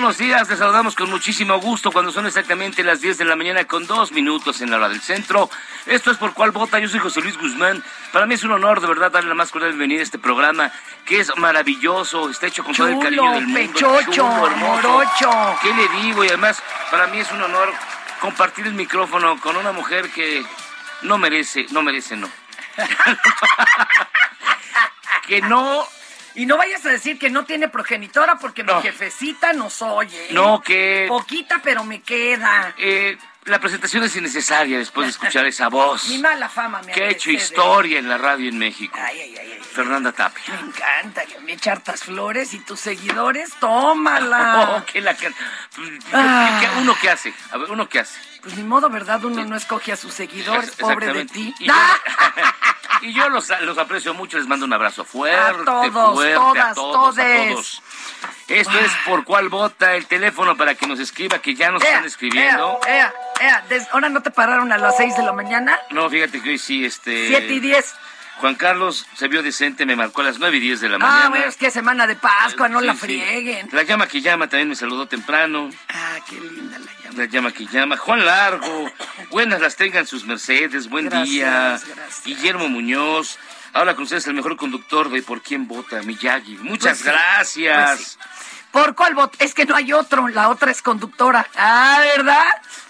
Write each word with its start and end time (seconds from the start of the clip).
Buenos 0.00 0.16
días. 0.16 0.48
Les 0.48 0.58
saludamos 0.58 0.94
con 0.94 1.10
muchísimo 1.10 1.60
gusto 1.60 1.92
cuando 1.92 2.10
son 2.10 2.24
exactamente 2.24 2.82
las 2.82 3.02
10 3.02 3.18
de 3.18 3.26
la 3.26 3.36
mañana 3.36 3.66
con 3.66 3.86
dos 3.86 4.12
minutos 4.12 4.62
en 4.62 4.70
la 4.70 4.78
hora 4.78 4.88
del 4.88 5.02
centro. 5.02 5.50
Esto 5.84 6.10
es 6.10 6.16
por 6.16 6.32
cuál 6.32 6.52
vota. 6.52 6.78
Yo 6.78 6.88
soy 6.88 7.00
José 7.00 7.20
Luis 7.20 7.36
Guzmán. 7.36 7.84
Para 8.10 8.24
mí 8.24 8.32
es 8.32 8.42
un 8.42 8.52
honor 8.52 8.80
de 8.80 8.86
verdad 8.86 9.10
darle 9.10 9.28
la 9.28 9.34
más 9.34 9.50
cordial 9.50 9.72
bienvenida 9.72 10.00
a 10.00 10.04
este 10.04 10.18
programa 10.18 10.72
que 11.04 11.20
es 11.20 11.36
maravilloso. 11.36 12.30
Está 12.30 12.46
hecho 12.46 12.64
con 12.64 12.74
todo 12.74 12.86
el 12.86 12.98
cariño 12.98 13.30
del 13.32 13.46
mundo. 13.46 13.60
pechocho, 13.60 14.10
chulo, 14.10 14.46
hermoso. 14.46 15.02
¿Qué 15.60 15.74
le 15.74 15.86
digo? 15.88 16.24
Y 16.24 16.28
además, 16.28 16.62
para 16.90 17.06
mí 17.08 17.18
es 17.18 17.30
un 17.32 17.42
honor 17.42 17.70
compartir 18.22 18.66
el 18.66 18.72
micrófono 18.72 19.38
con 19.38 19.58
una 19.58 19.72
mujer 19.72 20.10
que 20.10 20.42
no 21.02 21.18
merece, 21.18 21.66
no 21.72 21.82
merece, 21.82 22.16
no. 22.16 22.30
que 25.26 25.42
no 25.42 25.86
Y 26.34 26.46
no 26.46 26.56
vayas 26.56 26.84
a 26.86 26.90
decir 26.90 27.18
que 27.18 27.30
no 27.30 27.44
tiene 27.44 27.68
progenitora 27.68 28.36
porque 28.36 28.62
No. 28.62 28.76
mi 28.76 28.82
jefecita 28.82 29.52
nos 29.52 29.82
oye. 29.82 30.16
¿eh? 30.26 30.32
No, 30.32 30.60
que- 30.62 31.06
Poquita, 31.08 31.60
pero 31.62 31.84
me 31.84 32.02
queda. 32.02 32.74
Eh, 32.78 33.18
la 33.44 33.58
presentación 33.58 34.04
es 34.04 34.14
innecesaria 34.16 34.78
después 34.78 35.06
de 35.06 35.10
escuchar 35.12 35.46
esa 35.46 35.68
voz 35.68 36.08
Mi 36.08 36.18
mala 36.18 36.48
fama 36.48 36.82
me 36.82 36.92
que 36.92 37.02
ha 37.02 37.08
hecho 37.08 37.30
historia 37.30 37.98
en 37.98 38.08
la 38.08 38.18
radio 38.18 38.48
en 38.48 38.58
México. 38.58 38.96
Ay, 39.02 39.20
ay, 39.20 39.36
ay, 39.38 39.52
ay. 39.54 39.60
Fernanda 39.62 40.12
Tapia. 40.12 40.54
Me 40.54 40.60
encanta 40.68 41.24
que 41.24 41.40
me 41.40 41.52
eche 41.54 41.70
hartas 41.70 42.02
flores 42.04 42.52
y 42.54 42.60
tus 42.60 42.80
seguidores, 42.80 43.50
tómala. 43.58 44.76
Oh, 44.82 44.84
que 44.86 45.00
la 45.00 45.12
Ah. 46.12 46.58
¿Qué- 46.60 46.66
qué- 46.66 46.80
¿Uno 46.80 46.94
qué 47.00 47.10
hace? 47.10 47.32
A 47.50 47.56
ver, 47.58 47.70
¿uno 47.70 47.88
qué 47.88 48.00
hace? 48.00 48.20
Pues 48.42 48.56
ni 48.56 48.62
modo, 48.62 48.88
¿verdad? 48.88 49.24
Uno 49.24 49.44
no 49.44 49.56
escoge 49.56 49.92
a 49.92 49.96
sus 49.96 50.14
seguidores, 50.14 50.70
pobre 50.76 51.12
de 51.12 51.24
ti. 51.26 51.54
Y 51.58 51.66
yo, 51.66 51.74
y 53.02 53.12
yo 53.12 53.28
los, 53.28 53.48
los 53.62 53.78
aprecio 53.78 54.14
mucho, 54.14 54.38
les 54.38 54.46
mando 54.46 54.66
un 54.66 54.72
abrazo 54.72 55.04
fuerte, 55.04 55.38
A 55.38 55.64
todos, 55.64 56.14
fuerte, 56.14 56.32
a 56.32 56.36
todas, 56.36 56.74
todos, 56.74 57.18
a 57.18 57.22
todes. 57.22 57.52
todos. 57.52 57.82
Esto 58.48 58.78
es 58.80 58.90
por 59.06 59.24
cuál 59.24 59.48
vota 59.48 59.94
el 59.94 60.06
teléfono 60.06 60.56
para 60.56 60.74
que 60.74 60.86
nos 60.86 60.98
escriba, 60.98 61.38
que 61.38 61.54
ya 61.54 61.70
nos 61.70 61.82
están 61.84 62.04
escribiendo. 62.04 62.80
Ea, 62.86 63.12
ea, 63.40 63.64
¿Ahora 63.92 64.08
no 64.08 64.22
te 64.22 64.32
pararon 64.32 64.72
a 64.72 64.78
las 64.78 64.96
6 64.96 65.16
de 65.16 65.22
la 65.22 65.32
mañana? 65.32 65.78
No, 65.90 66.10
fíjate 66.10 66.42
que 66.42 66.50
hoy 66.50 66.58
sí, 66.58 66.84
este... 66.84 67.28
7 67.28 67.46
y 67.52 67.60
10. 67.60 67.94
Juan 68.40 68.54
Carlos 68.54 69.06
se 69.14 69.28
vio 69.28 69.42
decente, 69.42 69.84
me 69.84 69.96
marcó 69.96 70.22
a 70.22 70.24
las 70.24 70.38
9 70.38 70.56
y 70.56 70.60
10 70.60 70.80
de 70.80 70.88
la 70.88 70.96
Ah, 70.96 70.98
mañana. 70.98 71.28
bueno, 71.28 71.44
es 71.44 71.56
que 71.56 71.70
semana 71.70 72.06
de 72.06 72.16
Pascua, 72.16 72.68
no 72.70 72.80
Sí, 72.80 72.86
la 72.86 72.92
sí. 72.94 72.98
frieguen. 73.00 73.68
La 73.72 73.82
llama 73.82 74.06
que 74.06 74.22
llama 74.22 74.48
también 74.48 74.70
me 74.70 74.74
saludó 74.76 75.06
temprano. 75.06 75.68
Ah, 75.90 76.18
qué 76.28 76.40
linda 76.40 76.78
la 76.78 76.90
llama. 77.02 77.16
La 77.18 77.24
llama 77.26 77.52
que 77.52 77.66
llama. 77.66 77.96
Juan 77.98 78.24
Largo. 78.24 78.90
Buenas 79.30 79.60
las 79.60 79.76
tengan 79.76 80.06
sus 80.06 80.24
Mercedes. 80.24 80.88
Buen 80.88 81.06
Gracias, 81.10 81.28
día. 81.30 81.80
gracias. 81.94 82.22
Guillermo 82.24 82.68
Muñoz. 82.70 83.38
Ahora 83.74 83.94
con 83.94 84.04
ustedes 84.04 84.26
el 84.26 84.34
mejor 84.34 84.56
conductor 84.56 85.10
de 85.10 85.22
Por 85.22 85.42
quién 85.42 85.68
vota, 85.68 86.02
Miyagi. 86.02 86.56
Muchas 86.56 87.02
Pues 87.02 87.48
sí, 87.52 87.62
gracias. 87.64 87.96
pues. 87.98 88.18
¿Por 88.72 88.94
cuál 88.94 89.14
voto? 89.14 89.36
Es 89.40 89.52
que 89.52 89.64
no 89.66 89.74
hay 89.76 89.92
otro, 89.92 90.28
la 90.28 90.48
otra 90.48 90.70
es 90.70 90.80
conductora. 90.80 91.46
Ah, 91.56 92.00
¿verdad? 92.16 92.46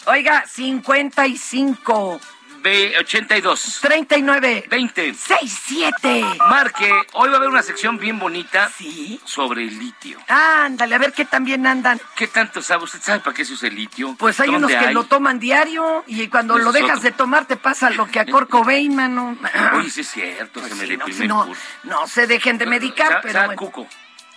Oiga, 0.06 0.44
55, 0.47 2.21
Ve 2.62 2.94
82. 2.98 3.78
39, 3.81 4.65
20. 4.69 5.15
67. 5.15 6.25
Marque. 6.48 6.91
Hoy 7.12 7.28
va 7.31 7.34
a 7.34 7.38
haber 7.38 7.48
una 7.48 7.62
sección 7.62 7.97
bien 7.98 8.19
bonita 8.19 8.71
Sí. 8.76 9.19
sobre 9.25 9.62
el 9.62 9.78
litio. 9.78 10.19
Ándale, 10.28 10.94
a 10.94 10.98
ver 10.98 11.12
qué 11.12 11.25
tan 11.25 11.44
bien 11.44 11.66
andan. 11.66 11.98
¿Qué 12.16 12.26
tanto 12.26 12.60
sabe? 12.60 12.84
¿Usted 12.84 13.00
sabe 13.00 13.21
para 13.21 13.34
qué 13.34 13.44
se 13.44 13.54
usa 13.54 13.69
el 13.69 13.76
litio? 13.76 14.15
Pues 14.19 14.38
hay 14.41 14.48
unos 14.50 14.62
¿Dónde 14.62 14.78
que 14.78 14.87
hay? 14.88 14.94
lo 14.94 15.04
toman 15.04 15.38
diario 15.38 16.04
y 16.06 16.28
cuando 16.28 16.59
lo 16.59 16.71
dejas 16.72 16.98
otro. 16.98 17.03
de 17.03 17.12
tomar 17.12 17.47
te 17.47 17.56
pasa 17.56 17.88
lo 17.91 18.06
que 18.06 18.21
a 18.21 18.26
Cobain, 18.26 18.94
mano. 18.94 19.37
Oye, 19.75 19.91
sí 19.91 20.03
es 20.03 20.09
cierto, 20.10 20.60
Pues 20.60 20.72
se 20.75 20.87
me 20.87 20.97
no, 20.97 21.06
no, 21.47 21.54
no 21.84 22.06
se 22.06 22.27
dejen 22.27 22.59
de 22.59 22.66
medicar, 22.66 23.09
Sa- 23.10 23.21
pero 23.22 23.32
sa- 23.32 23.47
bueno. 23.47 23.59
Cuco. 23.60 23.88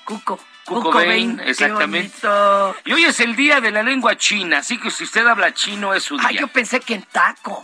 Cuco. 0.06 0.40
Cuco 0.66 0.92
Bain, 0.94 1.42
exactamente. 1.44 2.18
Y 2.86 2.94
hoy 2.94 3.04
es 3.04 3.20
el 3.20 3.36
día 3.36 3.60
de 3.60 3.70
la 3.72 3.84
lengua 3.84 4.16
china, 4.18 4.60
así 4.60 4.78
que 4.78 4.90
si 4.92 5.04
usted 5.04 5.28
habla 5.28 5.54
chino 5.54 5.94
es 5.94 6.04
su 6.04 6.18
día. 6.18 6.28
Ay, 6.30 6.38
yo 6.38 6.48
pensé 6.48 6.80
que 6.80 6.94
en 6.96 7.02
taco. 7.04 7.62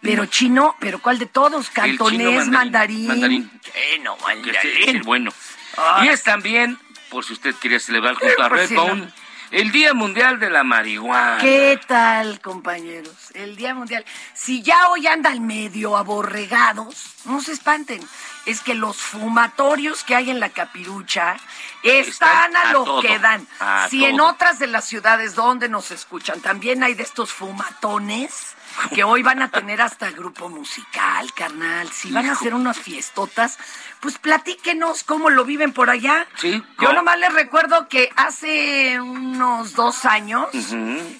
Pero 0.00 0.26
chino, 0.26 0.76
pero 0.78 1.00
¿cuál 1.00 1.18
de 1.18 1.26
todos? 1.26 1.68
El 1.68 1.72
Cantonés, 1.74 2.18
chino 2.44 2.52
mandarín. 2.52 3.06
mandarín. 3.08 3.60
Chino, 3.62 4.16
Que 4.42 4.50
este 4.50 4.58
es 4.58 4.64
el 4.64 4.84
mandarín. 4.84 5.02
bueno. 5.04 5.32
Ah. 5.76 6.02
Y 6.04 6.08
es 6.08 6.22
también, 6.22 6.78
por 7.10 7.24
si 7.24 7.32
usted 7.32 7.54
quiere 7.60 7.80
celebrar 7.80 8.14
junto 8.14 8.42
a 8.42 8.48
Redbone, 8.48 9.06
no. 9.06 9.12
el 9.50 9.70
Día 9.72 9.94
Mundial 9.94 10.38
de 10.38 10.50
la 10.50 10.62
Marihuana. 10.64 11.38
¿Qué 11.40 11.80
tal, 11.86 12.40
compañeros? 12.40 13.14
El 13.34 13.56
Día 13.56 13.74
Mundial. 13.74 14.04
Si 14.34 14.62
ya 14.62 14.88
hoy 14.88 15.06
andan 15.06 15.46
medio 15.46 15.96
aborregados, 15.96 17.14
no 17.24 17.40
se 17.40 17.52
espanten. 17.52 18.00
Es 18.46 18.60
que 18.60 18.74
los 18.74 18.96
fumatorios 18.96 20.04
que 20.04 20.14
hay 20.14 20.30
en 20.30 20.40
la 20.40 20.48
capirucha 20.50 21.36
están, 21.82 22.52
Están 22.52 22.56
a, 22.56 22.60
a 22.70 22.72
lo 22.72 22.84
todo, 22.84 23.02
que 23.02 23.18
dan. 23.18 23.46
si 23.90 24.04
en 24.04 24.20
otras 24.20 24.58
de 24.58 24.68
las 24.68 24.84
ciudades 24.86 25.34
donde 25.34 25.68
nos 25.68 25.90
escuchan 25.90 26.40
también 26.40 26.82
hay 26.82 26.94
de 26.94 27.02
estos 27.02 27.30
fumatones 27.32 28.54
que 28.94 29.04
hoy 29.04 29.22
van 29.22 29.42
a 29.42 29.50
tener 29.50 29.80
hasta 29.80 30.10
grupo 30.10 30.48
musical, 30.48 31.32
carnal. 31.34 31.90
Si 31.90 32.10
van 32.10 32.26
a 32.26 32.32
hacer 32.32 32.54
unas 32.54 32.78
fiestotas, 32.78 33.58
pues 34.00 34.18
platíquenos 34.18 35.04
cómo 35.04 35.30
lo 35.30 35.44
viven 35.44 35.72
por 35.72 35.90
allá. 35.90 36.26
Sí, 36.36 36.62
Yo 36.80 36.92
nomás 36.92 37.18
les 37.18 37.32
recuerdo 37.32 37.88
que 37.88 38.10
hace 38.16 39.00
un 39.00 39.18
unos 39.38 39.74
dos 39.74 40.04
años, 40.04 40.48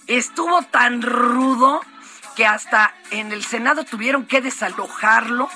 estuvo 0.09 0.63
tan 0.63 1.03
rudo 1.03 1.81
que 2.35 2.47
hasta 2.47 2.95
en 3.11 3.33
el 3.33 3.45
Senado 3.45 3.85
tuvieron 3.85 4.27
que 4.27 4.41
desalojarlo. 4.41 5.49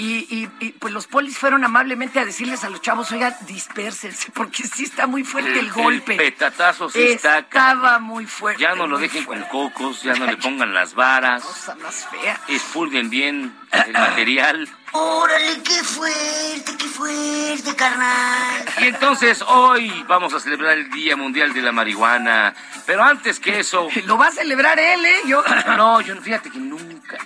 Y, 0.00 0.28
y- 0.30 0.48
y, 0.60 0.68
pues 0.78 0.94
los 0.94 1.08
polis 1.08 1.36
fueron 1.36 1.64
amablemente 1.64 2.20
a 2.20 2.24
decirles 2.24 2.62
a 2.62 2.70
los 2.70 2.80
chavos, 2.80 3.10
oigan, 3.10 3.34
dispérsense, 3.48 4.30
porque 4.34 4.62
sí 4.62 4.84
está 4.84 5.08
muy 5.08 5.24
fuerte 5.24 5.58
el, 5.58 5.72
golpe. 5.72 6.14
petatazo 6.14 6.88
sí 6.88 7.00
está. 7.02 7.38
Estaba 7.40 7.98
muy 7.98 8.24
fuerte. 8.24 8.62
Ya 8.62 8.76
no 8.76 8.86
lo 8.86 8.96
dejen 8.98 9.24
con 9.24 9.42
cocos, 9.44 10.04
ya 10.04 10.14
no 10.14 10.26
le 10.26 10.36
pongan 10.36 10.72
las 10.72 10.94
varas, 10.94 11.42
Cosa 11.42 11.74
más 11.74 12.06
fea. 12.12 12.40
expulguen 12.46 13.10
bien 13.10 13.52
el 13.72 13.92
material. 13.92 14.68
Órale, 14.92 15.60
qué 15.64 15.82
fuerte, 15.82 16.76
qué 16.78 16.84
fuerte, 16.86 17.74
carnal. 17.76 18.64
Y 18.80 18.84
entonces 18.86 19.42
hoy 19.48 20.04
vamos 20.06 20.32
a 20.32 20.38
celebrar 20.38 20.78
el 20.78 20.88
Día 20.90 21.16
Mundial 21.16 21.52
de 21.52 21.60
la 21.60 21.72
Marihuana. 21.72 22.54
Pero 22.86 23.02
antes 23.02 23.40
que 23.40 23.58
eso, 23.58 23.88
Lo 24.06 24.16
va 24.16 24.28
a 24.28 24.30
celebrar 24.30 24.78
él, 24.78 25.04
¿eh? 25.04 25.18
Yo. 25.26 25.42
no, 25.76 26.00
yo 26.02 26.14
no- 26.14 26.22
fíjate 26.22 26.50
que 26.50 26.58
nunca. 26.60 27.18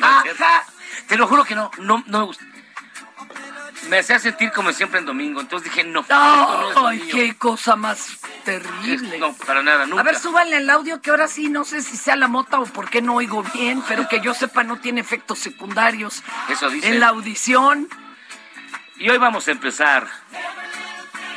Ajá. 0.00 0.64
Te 1.06 1.16
lo 1.16 1.26
juro 1.26 1.44
que 1.44 1.54
no, 1.54 1.70
no, 1.78 2.02
no 2.06 2.18
me 2.20 2.24
gusta. 2.26 2.44
Me 3.88 3.98
hacía 4.00 4.18
sentir 4.18 4.50
como 4.52 4.72
siempre 4.72 4.98
en 4.98 5.06
domingo, 5.06 5.40
entonces 5.40 5.70
dije, 5.72 5.84
no, 5.84 6.04
¡Ay, 6.10 6.98
qué 7.10 7.36
cosa 7.38 7.76
más 7.76 8.08
Es- 8.10 8.20
terrible! 8.44 9.18
No, 9.18 9.32
para 9.34 9.62
nada, 9.62 9.86
nunca. 9.86 10.00
A 10.00 10.04
ver, 10.04 10.18
súbanle 10.18 10.56
el 10.58 10.68
audio 10.68 11.00
que 11.00 11.10
ahora 11.10 11.28
sí, 11.28 11.48
no 11.48 11.64
sé 11.64 11.80
si 11.82 11.96
sea 11.96 12.16
la 12.16 12.28
mota 12.28 12.58
o 12.58 12.64
por 12.66 12.90
qué 12.90 13.00
no 13.00 13.14
oigo 13.14 13.42
bien, 13.54 13.82
pero 13.88 14.08
que 14.08 14.20
yo 14.20 14.34
sepa 14.34 14.62
no 14.64 14.78
tiene 14.78 15.00
efectos 15.00 15.38
secundarios 15.38 16.22
Eso 16.48 16.68
dice. 16.70 16.88
en 16.88 17.00
la 17.00 17.08
audición. 17.08 17.88
Y 18.96 19.08
hoy 19.08 19.18
vamos 19.18 19.46
a 19.48 19.52
empezar 19.52 20.08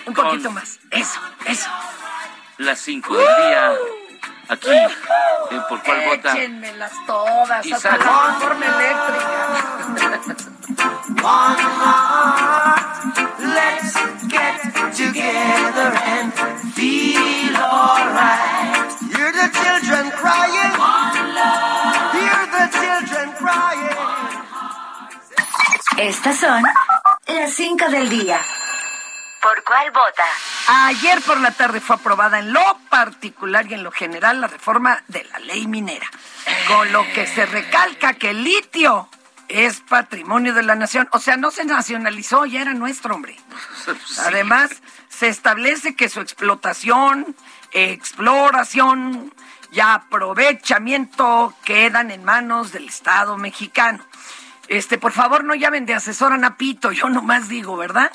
Un 0.06 0.14
poquito 0.14 0.52
más. 0.52 0.80
Eso, 0.90 1.20
eso. 1.46 1.70
las 2.58 2.80
5 2.80 3.16
del 3.16 3.28
día 3.28 3.74
aquí 4.50 4.70
en 5.52 5.64
Por 5.68 5.82
Cuál 5.84 6.06
Vota. 6.06 6.32
Échenmelas 6.34 6.92
todas, 7.06 7.66
Y 7.66 7.74
hasta 7.74 7.98
la 7.98 8.38
forma 8.40 8.66
eléctrica. 8.66 10.32
Let's 13.40 13.96
get 14.28 14.62
together 14.96 15.92
and 16.06 16.34
feel 16.74 17.56
alright. 17.56 18.92
Hear 19.16 19.32
the 19.32 19.50
children 19.62 20.12
crying. 20.12 20.74
Hear 22.14 22.48
the 22.56 22.66
children 22.80 23.28
crying. 23.38 23.98
Estas 25.98 26.38
son 26.38 26.64
las 27.28 27.54
5 27.54 27.90
del 27.90 28.10
día. 28.10 28.40
¿Por 29.42 29.64
cuál 29.64 29.90
vota? 29.92 30.24
Ayer 30.68 31.22
por 31.22 31.40
la 31.40 31.52
tarde 31.52 31.82
fue 31.82 31.96
aprobada 31.96 32.40
en 32.40 32.54
lo 32.54 32.78
particular 32.90 33.66
y 33.66 33.74
en 33.74 33.84
lo 33.84 33.92
general 33.92 34.40
la 34.40 34.48
reforma 34.48 35.04
de 35.08 35.24
la 35.26 35.40
ley 35.40 35.66
minera, 35.68 36.10
con 36.68 36.92
lo 36.92 37.04
que 37.14 37.26
se 37.26 37.46
recalca 37.48 38.14
que 38.14 38.30
el 38.30 38.44
litio 38.44 39.10
es 39.48 39.82
patrimonio 39.82 40.54
de 40.54 40.64
la 40.64 40.76
nación. 40.76 41.10
O 41.12 41.20
sea, 41.20 41.38
no 41.38 41.52
se 41.52 41.66
nacionalizó, 41.66 42.46
ya 42.46 42.62
era 42.62 42.74
nuestro, 42.74 43.16
hombre. 43.16 43.36
Además, 44.26 44.72
se 45.10 45.28
establece 45.28 45.96
que 45.96 46.10
su 46.10 46.22
explotación, 46.22 47.36
exploración 47.72 49.34
y 49.72 49.80
aprovechamiento 49.80 51.54
quedan 51.64 52.12
en 52.12 52.24
manos 52.24 52.72
del 52.72 52.88
Estado 52.88 53.38
mexicano. 53.38 54.06
Este, 54.72 54.98
por 54.98 55.12
favor, 55.12 55.44
no 55.44 55.54
llamen 55.54 55.86
de 55.86 55.94
asesor 55.94 56.32
a 56.32 56.38
Napito, 56.38 56.94
yo 56.94 57.10
nomás 57.10 57.50
digo, 57.50 57.76
¿verdad? 57.76 58.10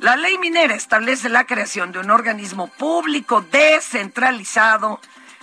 La 0.00 0.16
ley 0.16 0.38
minera 0.38 0.74
establece 0.74 1.28
la 1.28 1.44
creación 1.44 1.92
de 1.92 2.00
un 2.00 2.10
organismo 2.10 2.66
público 2.66 3.42
descentralizado 3.42 4.98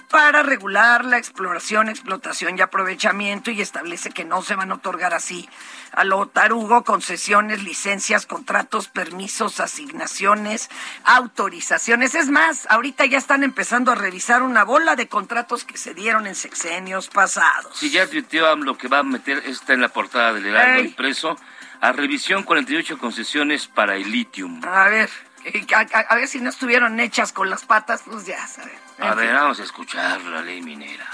para 0.10 0.44
regular 0.44 1.06
la 1.06 1.18
exploración, 1.18 1.90
explotación 1.90 2.58
y 2.58 2.62
aprovechamiento 2.62 3.52
y 3.52 3.62
establece 3.62 4.12
que 4.12 4.26
no 4.26 4.42
se 4.42 4.56
van 4.56 4.72
a 4.72 4.76
otorgar 4.76 5.14
así 5.14 5.50
a 5.92 6.04
lo 6.04 6.28
tarugo 6.28 6.84
concesiones, 6.84 7.64
licencias, 7.64 8.26
contratos, 8.26 8.88
permisos, 8.88 9.60
asignaciones, 9.60 10.70
autorizaciones. 11.04 12.16
Es 12.16 12.30
más, 12.30 12.68
ahorita 12.70 13.06
ya 13.06 13.18
están 13.18 13.44
empezando 13.44 13.92
a 13.92 13.96
revisar 13.96 14.44
una 14.44 14.64
bola 14.64 14.96
de 14.96 15.08
contratos 15.08 15.64
que 15.64 15.78
se 15.78 15.94
dieron 15.94 16.28
en 16.28 16.36
sexenios 16.36 17.08
pasados. 17.10 17.78
Si 17.78 17.90
ya 17.90 18.08
tuiteó 18.08 18.48
AMLO 18.48 18.78
que 18.78 18.88
va 18.88 19.00
a 19.00 19.04
meter, 19.04 19.44
está 19.46 19.74
en 19.74 19.82
la 19.82 19.90
portada 19.90 20.34
del 20.34 20.46
Heraldo 20.46 20.84
impreso, 20.84 21.38
a 21.82 21.92
revisión 21.92 22.44
48 22.44 22.98
concesiones 22.98 23.68
para 23.68 23.96
el 23.96 24.12
litium. 24.12 24.62
A 24.66 24.90
ver, 24.90 25.10
a, 25.76 25.80
a- 25.98 26.02
a 26.02 26.16
ver 26.16 26.28
si 26.28 26.40
no 26.40 26.50
estuvieron 26.50 27.00
hechas 27.00 27.32
con 27.34 27.50
las 27.50 27.66
patas, 27.66 28.02
pues 28.06 28.26
ya, 28.26 28.46
¿sabes? 28.48 28.74
A 29.00 29.14
ver, 29.16 29.34
vamos 29.34 29.60
a 29.60 29.64
escuchar 29.64 30.22
la 30.22 30.42
ley 30.42 30.62
minera. 30.62 31.08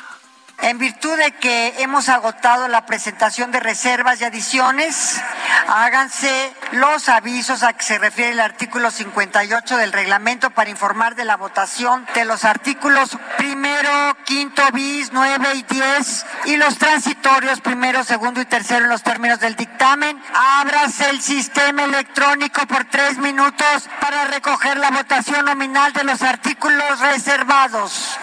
En 0.62 0.78
virtud 0.78 1.18
de 1.18 1.34
que 1.34 1.74
hemos 1.80 2.08
agotado 2.08 2.68
la 2.70 2.86
presentación 2.86 3.52
de 3.52 3.60
reservas 3.60 4.22
y 4.22 4.24
adiciones, 4.24 5.22
háganse 5.68 6.54
los 6.72 7.10
avisos 7.10 7.64
a 7.64 7.74
que 7.74 7.84
se 7.84 7.98
refiere 7.98 8.32
el 8.32 8.40
artículo 8.40 8.90
58 8.90 9.78
del 9.78 9.92
reglamento 9.92 10.52
para 10.52 10.70
informar 10.70 11.16
de 11.16 11.26
la 11.26 11.36
votación 11.36 12.08
de 12.16 12.24
los 12.24 12.46
artículos 12.46 13.18
primero, 13.38 13.90
quinto 14.26 14.64
bis, 14.72 15.12
nueve 15.12 15.50
y 15.54 15.64
diez 15.64 16.26
y 16.46 16.56
los 16.56 16.78
transitorios 16.78 17.60
primero, 17.60 18.06
segundo 18.06 18.40
y 18.40 18.46
tercero 18.46 18.86
en 18.86 18.90
los 18.90 19.04
términos 19.04 19.42
del 19.42 19.58
dictamen. 19.58 20.18
Ábrase 20.34 21.10
el 21.10 21.22
sistema 21.22 21.84
electrónico 21.84 22.66
por 22.68 22.86
tres 22.86 23.18
minutos 23.18 23.90
para 24.00 24.26
recoger 24.26 24.78
la 24.78 24.92
votación 24.92 25.46
nominal 25.46 25.92
de 25.92 26.06
los 26.06 26.22
artículos 26.22 27.00
reservados. 27.00 28.18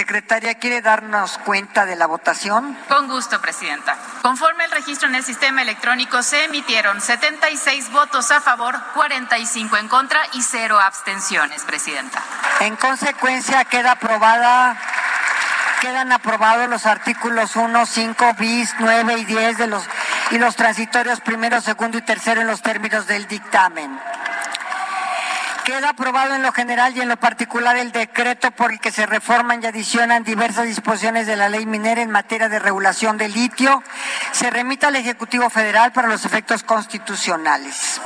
Secretaria, 0.00 0.54
¿quiere 0.54 0.80
darnos 0.82 1.38
cuenta 1.38 1.84
de 1.84 1.94
la 1.94 2.06
votación? 2.06 2.76
Con 2.88 3.06
gusto, 3.08 3.40
Presidenta. 3.40 3.96
Conforme 4.22 4.64
el 4.64 4.70
registro 4.70 5.08
en 5.08 5.14
el 5.14 5.24
sistema 5.24 5.62
electrónico, 5.62 6.22
se 6.22 6.44
emitieron 6.44 7.00
76 7.00 7.92
votos 7.92 8.30
a 8.30 8.40
favor, 8.40 8.80
45 8.94 9.76
en 9.76 9.88
contra 9.88 10.20
y 10.32 10.42
0 10.42 10.80
abstenciones, 10.80 11.62
Presidenta. 11.64 12.22
En 12.60 12.76
consecuencia, 12.76 13.64
queda 13.66 13.92
aprobada, 13.92 14.76
quedan 15.80 16.12
aprobados 16.12 16.68
los 16.68 16.86
artículos 16.86 17.54
1, 17.56 17.84
5, 17.84 18.34
bis, 18.38 18.74
9 18.78 19.18
y 19.18 19.24
10 19.24 19.58
de 19.58 19.66
los, 19.66 19.84
y 20.30 20.38
los 20.38 20.56
transitorios 20.56 21.20
primero, 21.20 21.60
segundo 21.60 21.98
y 21.98 22.02
tercero 22.02 22.40
en 22.40 22.46
los 22.46 22.62
términos 22.62 23.06
del 23.06 23.26
dictamen. 23.26 24.00
Queda 25.70 25.90
aprobado 25.90 26.34
en 26.34 26.42
lo 26.42 26.50
general 26.50 26.96
y 26.96 27.00
en 27.00 27.08
lo 27.08 27.16
particular 27.16 27.76
el 27.76 27.92
decreto 27.92 28.50
por 28.50 28.72
el 28.72 28.80
que 28.80 28.90
se 28.90 29.06
reforman 29.06 29.62
y 29.62 29.66
adicionan 29.66 30.24
diversas 30.24 30.66
disposiciones 30.66 31.28
de 31.28 31.36
la 31.36 31.48
ley 31.48 31.64
minera 31.64 32.02
en 32.02 32.10
materia 32.10 32.48
de 32.48 32.58
regulación 32.58 33.16
del 33.16 33.32
litio. 33.32 33.80
Se 34.32 34.50
remite 34.50 34.86
al 34.86 34.96
Ejecutivo 34.96 35.48
Federal 35.48 35.92
para 35.92 36.08
los 36.08 36.24
efectos 36.24 36.64
constitucionales. 36.64 38.00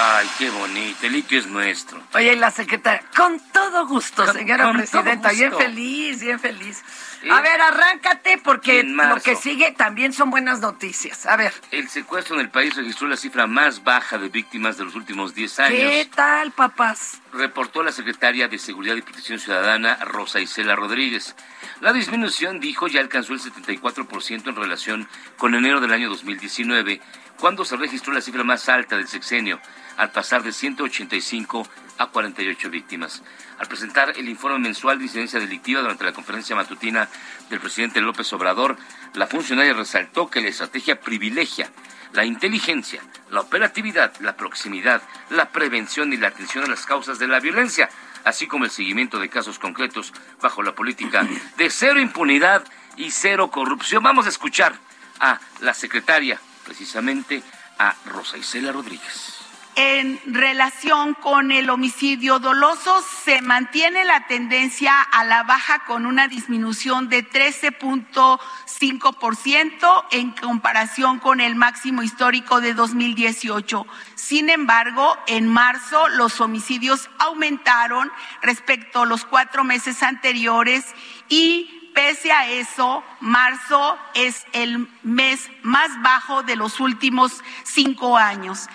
Ay, 0.00 0.28
qué 0.38 0.48
bonito, 0.50 1.06
el 1.06 1.12
litio 1.12 1.38
es 1.40 1.46
nuestro. 1.48 2.00
Oye, 2.14 2.34
y 2.34 2.36
la 2.36 2.52
secretaria, 2.52 3.02
con 3.16 3.40
todo 3.52 3.84
gusto, 3.88 4.24
Con- 4.24 4.34
señora 4.34 4.64
con 4.66 4.76
presidenta, 4.76 5.32
bien 5.32 5.52
feliz, 5.52 6.20
bien 6.20 6.38
feliz. 6.38 6.84
A 7.28 7.40
ver, 7.40 7.60
arráncate 7.60 8.38
porque 8.38 8.84
lo 8.84 9.16
que 9.16 9.34
sigue 9.34 9.72
también 9.72 10.12
son 10.12 10.30
buenas 10.30 10.60
noticias. 10.60 11.26
A 11.26 11.36
ver, 11.36 11.52
El 11.72 11.88
secuestro 11.88 12.36
en 12.36 12.42
el 12.42 12.48
país 12.50 12.76
registró 12.76 13.08
la 13.08 13.16
cifra 13.16 13.48
más 13.48 13.82
baja 13.82 14.18
de 14.18 14.28
víctimas 14.28 14.78
de 14.78 14.84
los 14.84 14.94
últimos 14.94 15.34
10 15.34 15.58
años. 15.58 15.78
¿qué 15.78 16.08
tal, 16.14 16.52
papás? 16.52 17.20
reportó 17.32 17.82
la 17.82 17.92
secretaria 17.92 18.48
de 18.48 18.58
Seguridad 18.58 18.94
y 18.96 19.02
Protección 19.02 19.38
Ciudadana, 19.38 19.96
Rosa 20.04 20.40
Isela 20.40 20.76
Rodríguez. 20.76 21.34
La 21.80 21.92
disminución, 21.92 22.60
dijo, 22.60 22.86
ya 22.86 23.00
alcanzó 23.00 23.32
el 23.32 23.40
74% 23.40 24.48
en 24.48 24.56
relación 24.56 25.08
con 25.36 25.54
enero 25.54 25.80
del 25.80 25.92
año 25.92 26.08
2019, 26.08 27.00
cuando 27.38 27.64
se 27.64 27.76
registró 27.76 28.12
la 28.12 28.20
cifra 28.20 28.44
más 28.44 28.68
alta 28.68 28.96
del 28.96 29.08
sexenio, 29.08 29.60
al 29.98 30.10
pasar 30.10 30.42
de 30.42 30.52
185 30.52 31.68
a 31.98 32.06
48 32.06 32.70
víctimas. 32.70 33.22
Al 33.58 33.68
presentar 33.68 34.14
el 34.16 34.28
informe 34.28 34.60
mensual 34.60 34.98
de 34.98 35.04
incidencia 35.04 35.38
delictiva 35.38 35.82
durante 35.82 36.04
la 36.04 36.12
conferencia 36.12 36.56
matutina 36.56 37.08
del 37.50 37.60
presidente 37.60 38.00
López 38.00 38.32
Obrador, 38.32 38.78
la 39.14 39.26
funcionaria 39.26 39.74
resaltó 39.74 40.30
que 40.30 40.40
la 40.40 40.48
estrategia 40.48 40.98
privilegia 40.98 41.70
la 42.12 42.24
inteligencia, 42.24 43.02
la 43.30 43.40
operatividad, 43.40 44.12
la 44.20 44.36
proximidad, 44.36 45.02
la 45.30 45.50
prevención 45.50 46.12
y 46.12 46.16
la 46.16 46.28
atención 46.28 46.64
a 46.64 46.68
las 46.68 46.86
causas 46.86 47.18
de 47.18 47.28
la 47.28 47.40
violencia, 47.40 47.88
así 48.24 48.46
como 48.46 48.64
el 48.64 48.70
seguimiento 48.70 49.18
de 49.18 49.28
casos 49.28 49.58
concretos 49.58 50.12
bajo 50.40 50.62
la 50.62 50.74
política 50.74 51.26
de 51.56 51.70
cero 51.70 52.00
impunidad 52.00 52.64
y 52.96 53.10
cero 53.10 53.50
corrupción. 53.50 54.02
Vamos 54.02 54.26
a 54.26 54.30
escuchar 54.30 54.74
a 55.20 55.40
la 55.60 55.74
secretaria, 55.74 56.40
precisamente 56.64 57.42
a 57.78 57.94
Rosa 58.06 58.38
Isela 58.38 58.72
Rodríguez. 58.72 59.37
En 59.80 60.20
relación 60.26 61.14
con 61.14 61.52
el 61.52 61.70
homicidio 61.70 62.40
doloso, 62.40 63.00
se 63.24 63.40
mantiene 63.42 64.04
la 64.04 64.26
tendencia 64.26 65.00
a 65.00 65.22
la 65.22 65.44
baja 65.44 65.84
con 65.84 66.04
una 66.04 66.26
disminución 66.26 67.08
de 67.08 67.24
13.5% 67.24 70.04
en 70.10 70.32
comparación 70.32 71.20
con 71.20 71.40
el 71.40 71.54
máximo 71.54 72.02
histórico 72.02 72.60
de 72.60 72.74
2018. 72.74 73.86
Sin 74.16 74.50
embargo, 74.50 75.16
en 75.28 75.46
marzo 75.46 76.08
los 76.08 76.40
homicidios 76.40 77.08
aumentaron 77.20 78.10
respecto 78.42 79.02
a 79.02 79.06
los 79.06 79.24
cuatro 79.24 79.62
meses 79.62 80.02
anteriores 80.02 80.86
y 81.28 81.76
Pese 81.94 82.30
a 82.30 82.48
eso, 82.48 83.02
marzo 83.18 83.98
es 84.14 84.44
el 84.52 84.88
mes 85.02 85.50
más 85.62 85.90
bajo 86.00 86.44
de 86.44 86.54
los 86.54 86.78
últimos 86.78 87.42
cinco 87.64 88.16
años. 88.16 88.68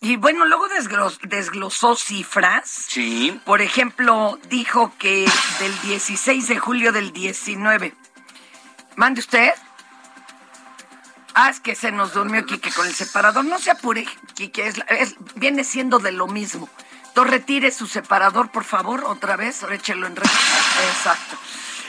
Y 0.00 0.16
bueno, 0.16 0.44
luego 0.44 0.68
desglos, 0.68 1.18
desglosó 1.22 1.96
cifras. 1.96 2.68
Sí. 2.68 3.40
Por 3.44 3.60
ejemplo, 3.60 4.38
dijo 4.48 4.92
que 4.98 5.28
del 5.58 5.80
16 5.82 6.48
de 6.48 6.58
julio 6.58 6.92
del 6.92 7.12
19. 7.12 7.94
¿Mande 8.96 9.20
usted? 9.20 9.52
Ah, 11.34 11.50
es 11.50 11.60
que 11.60 11.74
se 11.74 11.92
nos 11.92 12.14
durmió 12.14 12.46
Quique 12.46 12.70
con 12.70 12.86
el 12.86 12.94
separador. 12.94 13.44
No 13.44 13.58
se 13.58 13.70
apure, 13.70 14.06
Quique, 14.34 14.68
es, 14.68 14.76
es, 14.88 15.16
viene 15.34 15.64
siendo 15.64 15.98
de 15.98 16.12
lo 16.12 16.26
mismo. 16.26 16.68
Entonces 17.08 17.32
retire 17.32 17.70
su 17.70 17.86
separador, 17.86 18.50
por 18.50 18.64
favor, 18.64 19.04
otra 19.04 19.36
vez, 19.36 19.64
échelo 19.70 20.06
en 20.06 20.16
red. 20.16 20.30
Exacto. 20.96 21.36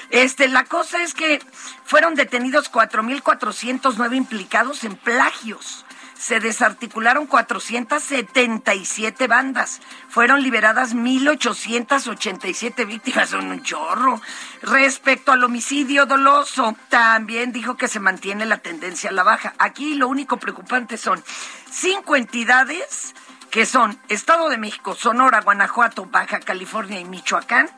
Este, 0.10 0.48
la 0.48 0.66
cosa 0.66 1.04
es 1.04 1.14
que 1.14 1.40
fueron 1.86 2.16
detenidos 2.16 2.72
4.409 2.72 4.16
implicados 4.16 4.84
en 4.84 4.96
plagios. 4.96 5.86
Se 6.20 6.40
desarticularon 6.42 7.28
477 7.28 9.28
bandas. 9.28 9.80
Fueron 10.10 10.44
liberadas 10.44 10.94
1.887 10.94 12.86
víctimas. 12.86 13.30
Son 13.30 13.50
un 13.50 13.64
chorro. 13.64 14.20
Respecto 14.62 15.32
al 15.32 15.46
homicidio 15.46 16.06
doloso, 16.06 16.76
también 16.90 17.54
dijo 17.54 17.78
que 17.78 17.88
se 17.88 18.02
mantiene 18.02 18.46
la 18.46 18.58
tendencia 18.58 19.12
a 19.12 19.14
la 19.14 19.24
baja. 19.24 19.54
Aquí 19.60 19.96
lo 19.96 20.10
único 20.10 20.36
preocupante 20.38 20.98
son 20.98 21.24
cinco 21.72 22.18
entidades 22.18 23.16
que 23.50 23.66
son 23.66 23.98
Estado 24.10 24.50
de 24.50 24.58
México, 24.58 24.96
Sonora, 24.96 25.40
Guanajuato, 25.40 26.06
Baja 26.06 26.42
California 26.42 27.00
y 27.00 27.06
Michoacán, 27.06 27.70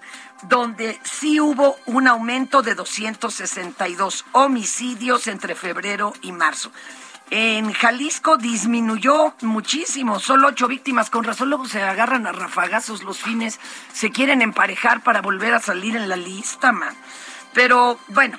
donde 0.44 1.00
sí 1.04 1.40
hubo 1.40 1.78
un 1.86 2.08
aumento 2.08 2.64
de 2.64 2.74
262 2.74 4.26
homicidios 4.32 5.28
entre 5.28 5.54
febrero 5.54 6.14
y 6.22 6.32
marzo. 6.32 6.72
En 7.34 7.72
Jalisco 7.72 8.36
disminuyó 8.36 9.34
muchísimo, 9.40 10.20
solo 10.20 10.50
ocho 10.50 10.68
víctimas, 10.68 11.10
con 11.10 11.24
razón 11.24 11.50
luego 11.50 11.66
se 11.66 11.82
agarran 11.82 12.28
a 12.28 12.34
rafagazos 12.34 13.04
los 13.04 13.20
fines, 13.22 13.58
se 13.94 14.12
quieren 14.12 14.42
emparejar 14.42 15.02
para 15.02 15.22
volver 15.22 15.54
a 15.54 15.62
salir 15.62 15.96
en 15.96 16.10
la 16.10 16.18
lista, 16.18 16.74
man. 16.74 16.94
Pero 17.54 17.98
bueno, 18.10 18.38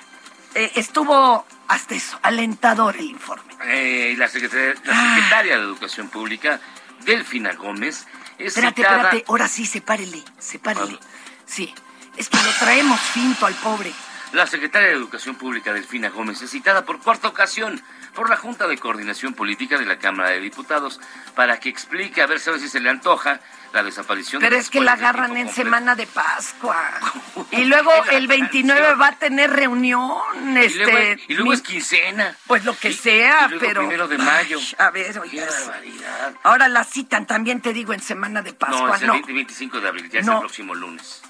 eh, 0.54 0.72
estuvo 0.75 1.46
hasta 1.68 1.94
eso, 1.94 2.18
alentador 2.20 2.96
el 2.99 3.06
informe. 3.06 3.54
Eh, 3.64 4.14
la, 4.18 4.28
secretaria, 4.28 4.75
la 4.84 5.14
secretaria 5.14 5.56
de 5.56 5.62
Educación 5.62 6.08
Pública 6.11 6.61
Delfina 7.06 7.54
Gómez 7.54 8.06
es 8.37 8.49
Espérate, 8.49 8.82
citada... 8.82 8.96
espérate, 9.04 9.25
ahora 9.26 9.49
sí, 9.49 9.64
sepárele, 9.64 10.22
sepárele. 10.38 10.99
Sí, 11.46 11.75
es 12.18 12.28
que 12.28 12.37
lo 12.37 12.50
traemos 12.61 13.00
finto 13.00 13.46
al 13.46 13.54
pobre. 13.54 13.90
La 14.32 14.46
secretaria 14.46 14.88
de 14.88 14.94
Educación 14.94 15.34
Pública 15.36 15.74
Delfina 15.74 16.08
Gómez 16.08 16.40
es 16.40 16.50
citada 16.50 16.86
por 16.86 17.00
cuarta 17.00 17.28
ocasión 17.28 17.82
por 18.14 18.30
la 18.30 18.36
Junta 18.38 18.66
de 18.66 18.78
Coordinación 18.78 19.34
Política 19.34 19.78
de 19.78 19.84
la 19.84 19.98
Cámara 19.98 20.30
de 20.30 20.40
Diputados 20.40 21.00
para 21.34 21.60
que 21.60 21.68
explique, 21.68 22.22
a 22.22 22.26
ver 22.26 22.40
si 22.40 22.68
se 22.68 22.80
le 22.80 22.88
antoja, 22.88 23.40
la 23.74 23.82
desaparición 23.82 24.40
Pero 24.40 24.56
de 24.56 24.62
es 24.62 24.70
que 24.70 24.80
la 24.80 24.94
agarran 24.94 25.36
en 25.36 25.50
semana 25.50 25.94
de 25.94 26.06
Pascua. 26.06 26.76
Y 27.50 27.66
luego 27.66 27.90
el 28.10 28.26
29 28.26 28.94
va 28.94 29.08
a 29.08 29.12
tener 29.18 29.50
reunión. 29.50 30.56
Este, 30.56 30.78
y 30.78 30.84
luego, 30.84 31.22
y 31.28 31.34
luego 31.34 31.52
es 31.52 31.60
quincena. 31.62 32.34
Pues 32.46 32.64
lo 32.64 32.74
que 32.76 32.92
sea, 32.92 33.46
y 33.46 33.50
luego 33.50 33.66
pero. 33.66 33.80
primero 33.82 34.08
de 34.08 34.16
mayo. 34.18 34.58
Ay, 34.58 34.74
a 34.78 34.90
ver, 34.90 35.14
barbaridad. 35.14 36.34
Ahora 36.42 36.68
la 36.68 36.84
citan 36.84 37.26
también, 37.26 37.60
te 37.60 37.74
digo, 37.74 37.92
en 37.92 38.00
semana 38.00 38.40
de 38.40 38.52
No, 38.52 38.58
Pascua. 38.58 38.96
es 38.96 39.02
el 39.02 39.10
20 39.10 39.30
y 39.30 39.34
25 39.34 39.80
de 39.80 39.88
abril, 39.88 40.10
ya 40.10 40.20
es 40.20 40.26
No. 40.26 40.34
el 40.34 40.38
próximo 40.40 40.74
lunes. 40.74 41.22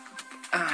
Ah, 0.53 0.69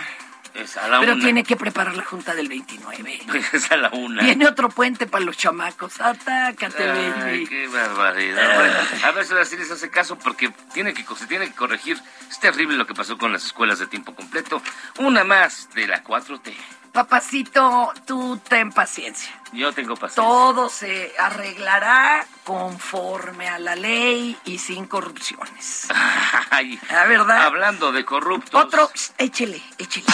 Es 0.59 0.77
a 0.77 0.88
la 0.88 1.00
pero 1.00 1.12
una. 1.12 1.23
tiene 1.23 1.45
que 1.45 1.57
preparar 1.57 1.97
la 1.97 2.05
junta 2.05 2.35
del 2.35 2.49
29. 2.49 3.21
Es 3.53 3.71
a 3.71 3.77
la 3.77 3.91
una. 3.91 4.23
Viene 4.23 4.47
otro 4.47 4.69
puente 4.69 5.07
para 5.07 5.25
los 5.25 5.37
chamacos. 5.37 6.00
Atácate, 6.00 6.91
Ay, 6.91 7.11
baby. 7.11 7.47
qué 7.47 7.69
barbaridad. 7.69 8.55
Bueno, 8.57 8.75
a 9.05 9.11
ver 9.12 9.25
si 9.25 9.35
sí 9.50 9.57
les 9.57 9.71
hace 9.71 9.91
caso 9.91 10.19
porque 10.19 10.50
tiene 10.75 10.93
que, 10.95 11.05
se 11.17 11.27
tiene 11.27 11.47
que 11.47 11.55
corregir. 11.55 11.99
Es 12.29 12.41
terrible 12.41 12.77
lo 12.77 12.87
que 12.87 12.95
pasó 12.95 13.17
con 13.19 13.33
las 13.33 13.45
escuelas 13.45 13.79
de 13.79 13.87
tiempo 13.87 14.15
completo. 14.15 14.61
Una 14.99 15.25
más 15.25 15.69
de 15.75 15.87
la 15.87 16.03
4T. 16.03 16.53
Papacito, 16.92 17.92
tú 18.07 18.38
ten 18.49 18.73
paciencia. 18.73 19.30
Yo 19.52 19.73
tengo 19.73 19.95
paciencia. 19.95 20.23
Todo 20.23 20.68
se 20.68 21.12
arreglará 21.18 22.26
conforme 22.45 23.49
a 23.49 23.59
la 23.59 23.76
ley 23.76 24.37
y 24.45 24.59
sin 24.59 24.87
corrupciones. 24.87 25.88
Ay, 26.50 26.78
La 26.90 27.04
verdad. 27.07 27.42
Hablando 27.47 27.92
de 27.92 28.04
corruptos. 28.04 28.64
Otro, 28.64 28.90
échele, 29.18 29.62
échele. 29.78 30.07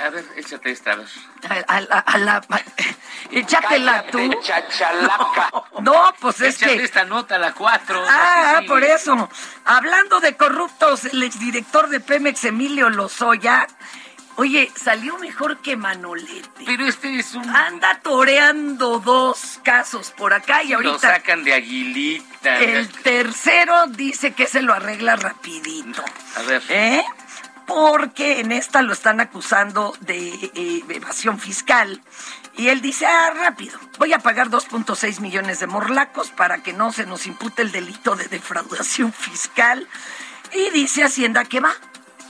A 0.00 0.08
ver, 0.10 0.24
échate 0.36 0.70
esta, 0.70 0.92
a 0.92 0.96
ver. 0.96 1.08
A, 1.48 1.76
a 1.76 1.80
la- 1.80 1.98
a 1.98 2.18
la- 2.18 2.42
échatela 3.30 4.06
tú. 4.08 4.18
No, 5.80 6.14
pues 6.20 6.40
es 6.40 6.56
Échate 6.56 6.78
que. 6.78 6.84
esta 6.84 7.04
nota, 7.04 7.38
la 7.38 7.52
4. 7.52 8.04
Ah, 8.08 8.60
por 8.66 8.82
eso. 8.84 9.28
Hablando 9.64 10.20
de 10.20 10.36
corruptos, 10.36 11.04
el 11.06 11.22
exdirector 11.22 11.88
de 11.88 12.00
Pemex, 12.00 12.44
Emilio 12.44 12.90
Lozoya, 12.90 13.66
oye, 14.36 14.70
salió 14.76 15.18
mejor 15.18 15.58
que 15.58 15.76
Manolete. 15.76 16.64
Pero 16.64 16.86
este 16.86 17.18
es 17.18 17.34
un... 17.34 17.48
Anda 17.48 18.00
toreando 18.02 18.98
dos 18.98 19.60
casos 19.62 20.12
por 20.16 20.32
acá 20.34 20.62
y 20.62 20.68
Lo 20.68 20.76
ahorita 20.76 20.98
sacan 20.98 21.44
de 21.44 21.54
aguilita. 21.54 22.58
el 22.60 22.88
tercero 22.88 23.86
dice 23.88 24.32
que 24.32 24.46
se 24.46 24.62
lo 24.62 24.72
arregla 24.74 25.16
rapidito. 25.16 26.04
A 26.36 26.42
ver. 26.42 26.62
¿Eh? 26.68 27.04
Porque 27.66 28.40
en 28.40 28.52
esta 28.52 28.82
lo 28.82 28.92
están 28.92 29.20
acusando 29.20 29.96
de 30.00 30.28
eh, 30.54 30.84
evasión 30.88 31.38
fiscal. 31.38 32.02
Y 32.56 32.68
él 32.68 32.80
dice, 32.80 33.06
ah, 33.06 33.32
rápido, 33.34 33.78
voy 33.98 34.12
a 34.12 34.18
pagar 34.20 34.48
2.6 34.48 35.20
millones 35.20 35.58
de 35.60 35.66
morlacos 35.66 36.30
para 36.30 36.62
que 36.62 36.72
no 36.72 36.92
se 36.92 37.04
nos 37.06 37.26
impute 37.26 37.62
el 37.62 37.72
delito 37.72 38.14
de 38.14 38.28
defraudación 38.28 39.12
fiscal. 39.12 39.88
Y 40.52 40.70
dice 40.70 41.02
Hacienda 41.02 41.44
que 41.46 41.60
va, 41.60 41.72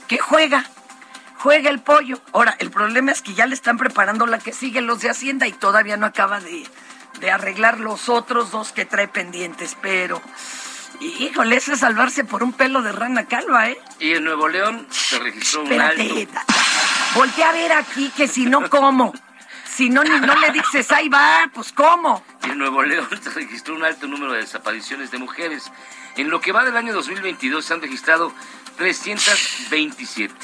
que 0.09 0.19
juega, 0.19 0.65
juega 1.45 1.69
el 1.69 1.81
pollo. 1.81 2.19
Ahora, 2.33 2.57
el 2.59 2.71
problema 2.71 3.13
es 3.13 3.21
que 3.21 3.35
ya 3.35 3.45
le 3.45 3.55
están 3.55 3.77
preparando 3.77 4.25
la 4.25 4.39
que 4.39 4.55
sigue 4.55 4.81
los 4.81 5.01
de 5.03 5.11
Hacienda 5.11 5.47
y 5.47 5.53
todavía 5.53 5.99
no 5.99 6.07
acaba 6.07 6.41
de, 6.41 6.67
de 7.21 7.31
arreglar 7.31 7.81
los 7.81 8.09
otros 8.09 8.51
dos 8.51 8.73
que 8.73 8.87
trae 8.87 9.09
pendientes. 9.09 9.77
Pero, 9.83 10.23
híjole, 11.01 11.57
eso 11.57 11.75
es 11.75 11.81
salvarse 11.81 12.25
por 12.25 12.43
un 12.43 12.55
pelo 12.55 12.81
de 12.81 12.93
rana 12.93 13.27
calva, 13.27 13.69
¿eh? 13.69 13.79
Y 14.01 14.15
en 14.15 14.25
Nuevo 14.25 14.49
León 14.49 14.87
se 14.89 15.19
registró 15.19 15.61
un 15.61 15.67
Espérate, 15.67 16.29
alto. 16.33 16.55
voltea 17.15 17.51
a 17.51 17.53
ver 17.53 17.73
aquí 17.73 18.11
que 18.17 18.27
si 18.27 18.47
no, 18.47 18.71
¿cómo? 18.71 19.13
Si 19.67 19.91
no, 19.91 20.03
ni 20.03 20.19
no 20.21 20.35
le 20.37 20.51
dices, 20.51 20.91
ahí 20.93 21.11
va, 21.11 21.51
pues 21.53 21.75
¿cómo? 21.75 22.25
Y 22.47 22.53
en 22.53 22.59
Nuevo 22.59 22.83
León 22.83 23.07
se 23.23 23.29
registró 23.29 23.75
un 23.75 23.85
alto 23.85 24.07
número 24.07 24.33
de 24.33 24.39
desapariciones 24.39 25.11
de 25.11 25.19
mujeres. 25.19 25.71
En 26.17 26.31
lo 26.31 26.41
que 26.41 26.53
va 26.53 26.65
del 26.65 26.79
año 26.79 26.95
2022 26.95 27.63
se 27.63 27.75
han 27.75 27.83
registrado 27.83 28.33
327, 28.79 30.35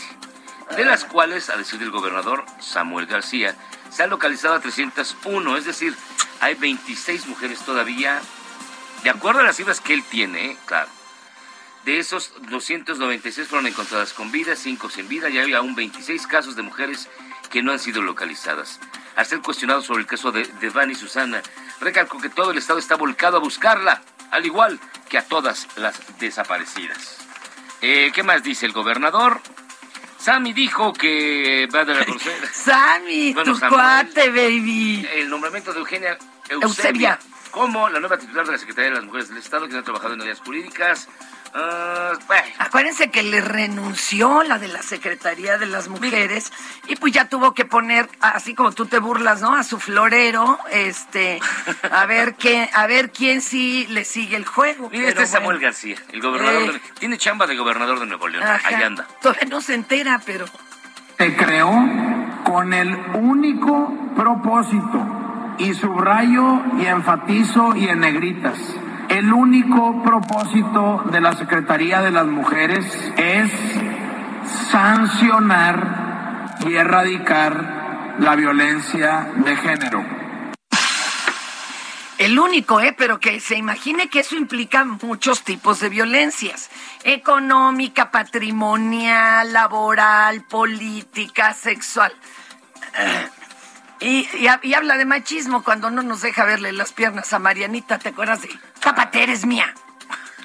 de 0.76 0.84
las 0.84 1.04
cuales, 1.04 1.50
a 1.50 1.56
decir 1.56 1.78
del 1.78 1.90
gobernador 1.90 2.44
Samuel 2.60 3.06
García, 3.06 3.54
se 3.90 4.02
han 4.02 4.10
localizado 4.10 4.54
a 4.54 4.60
301, 4.60 5.56
es 5.56 5.64
decir, 5.64 5.94
hay 6.40 6.54
26 6.54 7.26
mujeres 7.26 7.60
todavía, 7.60 8.20
de 9.02 9.10
acuerdo 9.10 9.40
a 9.40 9.44
las 9.44 9.56
cifras 9.56 9.80
que 9.80 9.94
él 9.94 10.04
tiene, 10.04 10.56
claro. 10.66 10.88
De 11.84 11.98
esos 11.98 12.32
296 12.50 13.48
fueron 13.48 13.66
encontradas 13.66 14.12
con 14.12 14.30
vida, 14.30 14.54
5 14.54 14.90
sin 14.90 15.08
vida 15.08 15.30
y 15.30 15.38
hay 15.38 15.54
aún 15.54 15.74
26 15.74 16.26
casos 16.26 16.54
de 16.54 16.62
mujeres 16.62 17.08
que 17.50 17.62
no 17.62 17.72
han 17.72 17.78
sido 17.78 18.02
localizadas. 18.02 18.78
Al 19.16 19.26
ser 19.26 19.40
cuestionado 19.40 19.82
sobre 19.82 20.00
el 20.00 20.06
caso 20.06 20.30
de, 20.30 20.44
de 20.44 20.70
Van 20.70 20.90
y 20.90 20.94
Susana, 20.94 21.42
recalcó 21.80 22.20
que 22.20 22.28
todo 22.28 22.50
el 22.50 22.58
Estado 22.58 22.78
está 22.78 22.96
volcado 22.96 23.38
a 23.38 23.40
buscarla, 23.40 24.02
al 24.30 24.44
igual 24.44 24.78
que 25.08 25.18
a 25.18 25.26
todas 25.26 25.66
las 25.76 25.98
desaparecidas. 26.18 27.16
Eh, 27.80 28.12
¿Qué 28.14 28.22
más 28.22 28.42
dice 28.42 28.66
el 28.66 28.72
gobernador? 28.72 29.40
Sammy 30.20 30.52
dijo 30.52 30.92
que 30.92 31.66
va 31.74 31.80
a 31.80 31.84
dar 31.84 32.02
a 32.02 32.04
conocer 32.04 32.34
Sammy, 32.52 33.32
Bueno, 33.32 33.52
tu 33.52 33.58
Samuel. 33.58 33.80
cuate, 33.80 34.30
baby. 34.30 35.08
el 35.14 35.30
nombramiento 35.30 35.72
de 35.72 35.78
Eugenia 35.80 36.18
Eusebia, 36.48 36.60
Eusebia. 36.68 37.18
como 37.50 37.88
la 37.88 38.00
nueva 38.00 38.18
titular 38.18 38.44
de 38.46 38.52
la 38.52 38.58
Secretaría 38.58 38.90
de 38.90 38.96
las 38.96 39.04
Mujeres 39.04 39.28
del 39.28 39.38
Estado, 39.38 39.68
que 39.68 39.76
ha 39.78 39.82
trabajado 39.82 40.14
en 40.14 40.20
áreas 40.22 40.40
jurídicas, 40.40 41.08
Bueno. 41.52 42.42
Acuérdense 42.58 43.10
que 43.10 43.22
le 43.22 43.40
renunció 43.40 44.42
la 44.42 44.58
de 44.58 44.68
la 44.68 44.82
Secretaría 44.82 45.58
de 45.58 45.66
las 45.66 45.88
Mujeres 45.88 46.52
y 46.86 46.96
pues 46.96 47.12
ya 47.12 47.28
tuvo 47.28 47.54
que 47.54 47.64
poner, 47.64 48.08
así 48.20 48.54
como 48.54 48.72
tú 48.72 48.86
te 48.86 48.98
burlas, 48.98 49.40
¿no? 49.40 49.54
A 49.54 49.64
su 49.64 49.78
florero, 49.80 50.58
este, 50.70 51.40
a 51.90 52.06
ver 52.06 52.36
qué, 52.36 52.70
a 52.72 52.86
ver 52.86 53.10
quién 53.10 53.40
sí 53.40 53.86
le 53.90 54.04
sigue 54.04 54.36
el 54.36 54.44
juego. 54.46 54.88
Pero 54.90 55.08
este 55.08 55.22
es 55.24 55.30
Samuel 55.30 55.56
bueno. 55.56 55.60
García, 55.62 55.96
el 56.12 56.20
gobernador. 56.20 56.62
Eh. 56.62 56.72
de- 56.74 56.80
tiene 57.00 57.18
chamba 57.18 57.46
de 57.46 57.56
gobernador 57.56 57.98
de 58.00 58.06
Nuevo 58.06 58.28
León. 58.28 58.44
Ajá. 58.44 58.68
Ahí 58.68 58.82
anda. 58.82 59.06
Todavía 59.20 59.48
no 59.48 59.60
se 59.60 59.74
entera, 59.74 60.20
pero 60.24 60.46
Se 61.18 61.36
creó 61.36 61.70
con 62.44 62.72
el 62.72 62.96
único 63.14 63.92
propósito, 64.16 65.06
y 65.58 65.74
subrayo 65.74 66.62
y 66.78 66.86
enfatizo 66.86 67.74
y 67.76 67.88
en 67.88 68.00
negritas, 68.00 68.56
el 69.10 69.32
único 69.32 70.02
propósito 70.02 71.02
de 71.10 71.20
la 71.20 71.34
Secretaría 71.34 72.00
de 72.00 72.10
las 72.10 72.26
Mujeres 72.26 72.86
es 73.16 73.50
sancionar 74.70 76.56
y 76.66 76.74
erradicar 76.74 78.16
la 78.18 78.34
violencia 78.36 79.28
de 79.36 79.56
género. 79.56 80.04
El 82.18 82.38
único, 82.38 82.80
¿eh? 82.80 82.94
Pero 82.96 83.18
que 83.18 83.40
se 83.40 83.56
imagine 83.56 84.08
que 84.10 84.20
eso 84.20 84.36
implica 84.36 84.84
muchos 84.84 85.42
tipos 85.42 85.80
de 85.80 85.88
violencias. 85.88 86.68
Económica, 87.02 88.10
patrimonial, 88.10 89.52
laboral, 89.54 90.44
política, 90.44 91.54
sexual. 91.54 92.12
Y, 94.00 94.28
y 94.38 94.46
ha- 94.48 94.60
y 94.62 94.74
habla 94.74 94.98
de 94.98 95.06
machismo 95.06 95.62
cuando 95.62 95.90
no 95.90 96.02
nos 96.02 96.20
deja 96.20 96.44
verle 96.44 96.72
las 96.72 96.92
piernas 96.92 97.32
a 97.32 97.38
Marianita. 97.38 97.98
¿Te 97.98 98.10
acuerdas 98.10 98.42
de 98.42 98.48
Tápate, 98.80 99.22
eres 99.22 99.44
mía? 99.46 99.74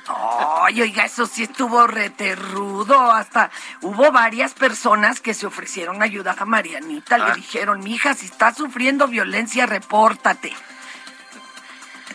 Ay, 0.08 0.82
oiga, 0.82 1.06
eso 1.06 1.26
sí 1.26 1.44
estuvo 1.44 1.88
reterrudo. 1.88 3.12
Hasta 3.12 3.50
hubo 3.82 4.12
varias 4.12 4.54
personas 4.54 5.20
que 5.20 5.34
se 5.34 5.48
ofrecieron 5.48 6.02
a 6.02 6.06
ayudar 6.06 6.36
a 6.40 6.46
Marianita. 6.46 7.16
Ah. 7.16 7.30
Le 7.30 7.36
dijeron, 7.36 7.80
mija, 7.84 8.14
si 8.14 8.28
estás 8.28 8.58
sufriendo 8.58 9.08
violencia, 9.08 9.66
repórtate. 9.66 10.54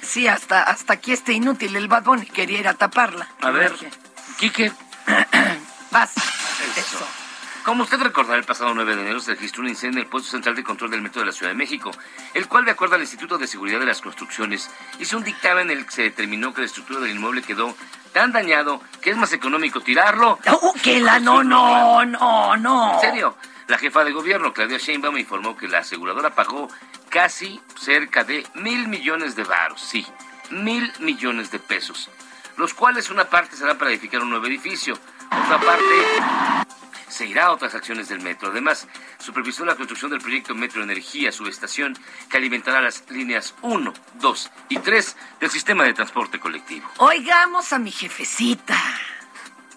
Sí, 0.03 0.29
hasta, 0.29 0.63
hasta 0.63 0.95
aquí 0.95 1.13
este 1.13 1.33
inútil, 1.33 1.77
el 1.77 1.89
Bad 1.89 2.05
Bunny 2.05 2.27
quería 2.27 2.61
ir 2.61 2.69
a 2.69 2.75
taparla. 2.75 3.29
A 3.43 3.51
ver, 3.51 3.75
Quique. 4.39 4.73
Vas. 5.91 6.15
Eso. 6.77 7.07
Como 7.65 7.83
usted 7.83 8.01
recordará, 8.01 8.39
el 8.39 8.45
pasado 8.45 8.73
9 8.75 8.97
de 8.97 9.03
enero 9.03 9.21
se 9.21 9.33
registró 9.33 9.63
un 9.63 9.69
incendio 9.69 10.01
en 10.01 10.05
el 10.05 10.11
puesto 10.11 10.31
central 10.31 10.57
de 10.57 10.65
control 10.65 10.91
del 10.91 11.03
metro 11.03 11.21
de 11.21 11.27
la 11.27 11.33
Ciudad 11.33 11.53
de 11.53 11.59
México, 11.59 11.91
el 12.33 12.49
cual, 12.49 12.65
de 12.65 12.71
acuerdo 12.71 12.95
al 12.95 13.03
Instituto 13.03 13.37
de 13.37 13.47
Seguridad 13.47 13.79
de 13.79 13.87
las 13.87 14.01
Construcciones, 14.01 14.71
hizo 14.99 15.19
un 15.19 15.25
dictamen 15.25 15.71
en 15.71 15.79
el 15.79 15.85
que 15.85 15.93
se 15.93 16.03
determinó 16.03 16.55
que 16.55 16.63
la 16.63 16.67
estructura 16.67 17.01
del 17.01 17.11
inmueble 17.11 17.43
quedó 17.43 17.77
tan 18.13 18.33
dañado 18.33 18.81
que 19.03 19.11
es 19.11 19.17
más 19.17 19.33
económico 19.33 19.81
tirarlo. 19.81 20.39
Oh, 20.51 20.75
que 20.83 21.01
la 21.01 21.21
no, 21.21 21.45
no, 21.45 22.05
no, 22.05 22.57
no. 22.57 22.95
¿En 22.95 23.01
serio? 23.01 23.37
La 23.69 23.79
jefa 23.79 24.05
de 24.05 24.13
gobierno, 24.13 24.53
Claudia 24.53 24.79
Sheinbaum, 24.79 25.19
informó 25.19 25.57
que 25.57 25.69
la 25.69 25.79
aseguradora 25.79 26.35
pagó 26.35 26.69
casi 27.11 27.61
cerca 27.79 28.25
de 28.25 28.45
mil 28.55 28.89
millones 28.89 29.37
de 29.37 29.45
varos, 29.45 29.81
sí, 29.81 30.07
mil 30.51 30.91
millones 30.99 31.51
de 31.51 31.59
pesos, 31.59 32.11
los 32.57 32.75
cuales 32.75 33.11
una 33.11 33.27
parte 33.27 33.57
será 33.57 33.77
para 33.77 33.91
edificar 33.91 34.23
un 34.23 34.31
nuevo 34.31 34.47
edificio, 34.47 34.99
otra 35.31 35.59
parte 35.61 36.60
se 37.11 37.27
irá 37.27 37.47
a 37.47 37.53
otras 37.53 37.75
acciones 37.75 38.09
del 38.09 38.21
metro. 38.21 38.51
Además, 38.51 38.87
supervisó 39.19 39.65
la 39.65 39.75
construcción 39.75 40.11
del 40.11 40.21
proyecto 40.21 40.55
Metro 40.55 40.83
Energía, 40.83 41.33
subestación 41.33 41.99
que 42.31 42.37
alimentará 42.37 42.81
las 42.81 43.05
líneas 43.11 43.55
1, 43.63 43.93
2 44.15 44.51
y 44.71 44.79
3 44.79 45.17
del 45.41 45.51
sistema 45.51 45.85
de 45.85 45.95
transporte 45.95 46.39
colectivo. 46.39 46.89
Oigamos 46.99 47.73
a 47.73 47.79
mi 47.79 47.91
jefecita. 47.91 48.81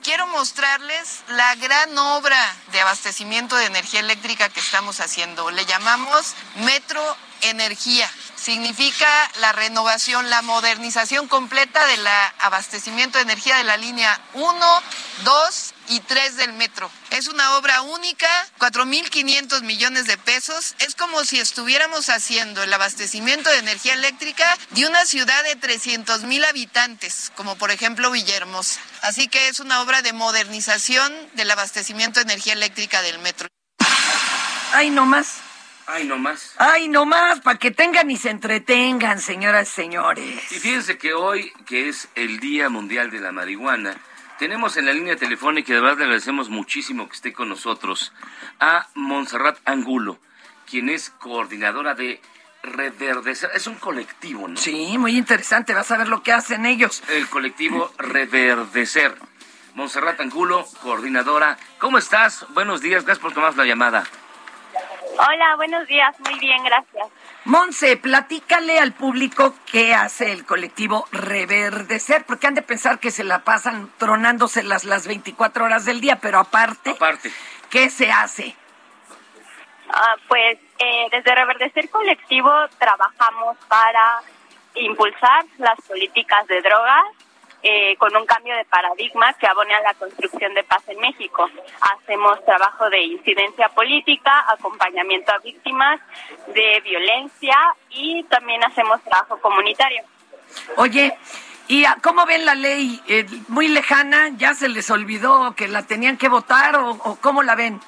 Quiero 0.04 0.28
mostrarles 0.28 1.24
la 1.30 1.56
gran 1.56 1.98
obra 1.98 2.38
de 2.74 2.82
abastecimiento 2.82 3.56
de 3.56 3.68
energía 3.68 4.02
eléctrica 4.02 4.50
que 4.50 4.60
estamos 4.60 5.00
haciendo. 5.00 5.50
Le 5.50 5.66
llamamos 5.66 6.36
Metro 6.58 7.02
Energía. 7.42 8.10
Significa 8.36 9.08
la 9.40 9.54
renovación, 9.54 10.30
la 10.30 10.42
modernización 10.42 11.30
completa 11.30 11.86
del 11.88 12.06
abastecimiento 12.40 13.18
de 13.18 13.24
energía 13.24 13.56
de 13.56 13.64
la 13.64 13.78
línea 13.78 14.20
1, 14.34 14.82
2 15.24 15.73
y 15.90 16.00
3 16.00 16.38
del 16.38 16.54
metro. 16.54 16.90
Es 17.12 17.28
una 17.28 17.58
obra 17.58 17.82
única, 17.82 18.28
4.500 18.60 19.62
millones 19.64 20.08
de 20.08 20.18
pesos. 20.18 20.76
Es 20.80 20.96
como 20.96 21.24
si 21.26 21.40
estuviéramos 21.40 22.10
haciendo 22.10 22.64
el 22.64 22.74
abastecimiento 22.74 23.50
de 23.50 23.60
energía 23.60 23.94
eléctrica 23.94 24.46
de 24.72 24.86
una 24.88 25.06
ciudad 25.06 25.44
de 25.44 25.56
300 25.56 26.24
mil 26.24 26.44
habitantes, 26.46 27.32
como 27.36 27.56
por 27.56 27.72
ejemplo 27.72 28.12
Villahermosa. 28.12 28.80
Así 29.02 29.28
que 29.28 29.48
es 29.48 29.60
una 29.60 29.82
obra 29.82 30.02
de 30.02 30.14
modernización 30.14 31.14
del 31.34 31.52
abastecimiento 31.52 32.20
de 32.20 32.34
energía 32.34 32.54
eléctrica 32.54 33.02
del 33.02 33.20
metro. 33.20 33.48
Ay, 34.74 34.90
no 34.90 35.06
más. 35.06 35.38
Ay, 35.86 36.06
no 36.06 36.18
más. 36.18 36.54
Ay, 36.58 36.88
no 36.88 37.06
más, 37.06 37.42
para 37.42 37.60
que 37.60 37.72
tengan 37.72 38.10
y 38.10 38.18
se 38.18 38.30
entretengan, 38.30 39.20
señoras 39.20 39.68
y 39.68 39.72
señores. 39.72 40.52
Y 40.52 40.56
fíjense 40.60 40.98
que 40.98 41.14
hoy, 41.14 41.52
que 41.66 41.90
es 41.90 42.08
el 42.16 42.40
Día 42.40 42.70
Mundial 42.70 43.12
de 43.12 43.20
la 43.20 43.32
Marihuana, 43.32 43.98
tenemos 44.40 44.78
en 44.78 44.86
la 44.86 44.94
línea 44.94 45.16
telefónica, 45.16 45.72
y 45.72 45.76
de 45.76 45.82
verdad 45.82 45.98
le 45.98 46.04
agradecemos 46.06 46.50
muchísimo 46.50 47.08
que 47.08 47.16
esté 47.16 47.34
con 47.34 47.50
nosotros, 47.50 48.14
a 48.60 48.88
Montserrat 48.96 49.58
Angulo, 49.66 50.20
quien 50.70 50.90
es 50.90 51.10
coordinadora 51.10 51.96
de 51.96 52.22
Reverdecer. 52.64 53.52
Es 53.54 53.68
un 53.68 53.76
colectivo, 53.76 54.48
¿no? 54.48 54.58
Sí, 54.58 54.98
muy 54.98 55.18
interesante, 55.18 55.74
vas 55.74 55.92
a 55.92 55.98
ver 55.98 56.08
lo 56.08 56.24
que 56.24 56.32
hacen 56.32 56.66
ellos. 56.66 57.04
El 57.10 57.28
colectivo 57.30 57.92
Reverdecer. 57.98 59.16
Montserrat 59.76 60.20
Angulo, 60.20 60.66
coordinadora. 60.82 61.58
¿Cómo 61.80 61.98
estás? 61.98 62.46
Buenos 62.50 62.82
días, 62.82 63.04
gracias 63.04 63.22
por 63.22 63.34
tomar 63.34 63.56
la 63.58 63.66
llamada. 63.66 64.04
Hola, 65.18 65.56
buenos 65.58 65.88
días, 65.88 66.16
muy 66.22 66.40
bien, 66.40 66.64
gracias. 66.64 67.08
Monse, 67.46 67.98
platícale 67.98 68.80
al 68.80 68.94
público 68.94 69.54
qué 69.70 69.94
hace 69.94 70.32
el 70.32 70.46
colectivo 70.46 71.06
Reverdecer, 71.12 72.26
porque 72.26 72.48
han 72.48 72.56
de 72.56 72.62
pensar 72.62 73.00
que 73.00 73.12
se 73.12 73.26
la 73.26 73.40
pasan 73.40 73.92
tronándoselas 73.98 74.86
las 74.86 75.08
24 75.08 75.66
horas 75.66 75.84
del 75.84 76.00
día, 76.00 76.20
pero 76.22 76.40
aparte, 76.40 76.92
Aparte. 76.92 77.32
¿qué 77.70 77.90
se 77.90 78.12
hace? 78.12 78.56
Ah, 79.90 80.16
pues 80.28 80.58
eh, 80.80 81.08
desde 81.12 81.36
Reverdecer 81.36 81.90
Colectivo 81.90 82.52
trabajamos 82.80 83.58
para 83.68 84.22
impulsar 84.76 85.46
las 85.58 85.80
políticas 85.82 86.48
de 86.48 86.62
drogas 86.62 87.06
eh, 87.64 87.96
con 87.98 88.16
un 88.16 88.26
cambio 88.26 88.56
de 88.56 88.66
paradigma 88.66 89.34
que 89.34 89.48
abone 89.48 89.74
a 89.74 89.82
la 89.82 89.94
construcción 89.94 90.54
de 90.54 90.64
paz 90.64 90.84
en 90.88 91.00
México. 91.00 91.50
Hacemos 91.80 92.44
trabajo 92.46 92.90
de 92.90 93.02
incidencia 93.02 93.70
política, 93.70 94.46
acompañamiento 94.50 95.32
a 95.32 95.40
víctimas 95.40 96.00
de 96.48 96.82
violencia 96.82 97.56
y 97.90 98.24
también 98.24 98.64
hacemos 98.64 99.02
trabajo 99.04 99.40
comunitario. 99.40 100.04
Oye, 100.78 101.18
¿y 101.68 101.86
cómo 102.02 102.26
ven 102.26 102.46
la 102.46 102.56
ley? 102.56 103.02
Eh, 103.08 103.26
¿Muy 103.48 103.70
lejana? 103.70 104.30
¿Ya 104.36 104.54
se 104.54 104.70
les 104.70 104.92
olvidó 104.92 105.56
que 105.56 105.68
la 105.68 105.84
tenían 105.84 106.18
que 106.18 106.28
votar 106.28 106.76
o, 106.76 106.92
o 106.92 107.18
cómo 107.22 107.44
la 107.44 107.56
ven? 107.56 107.80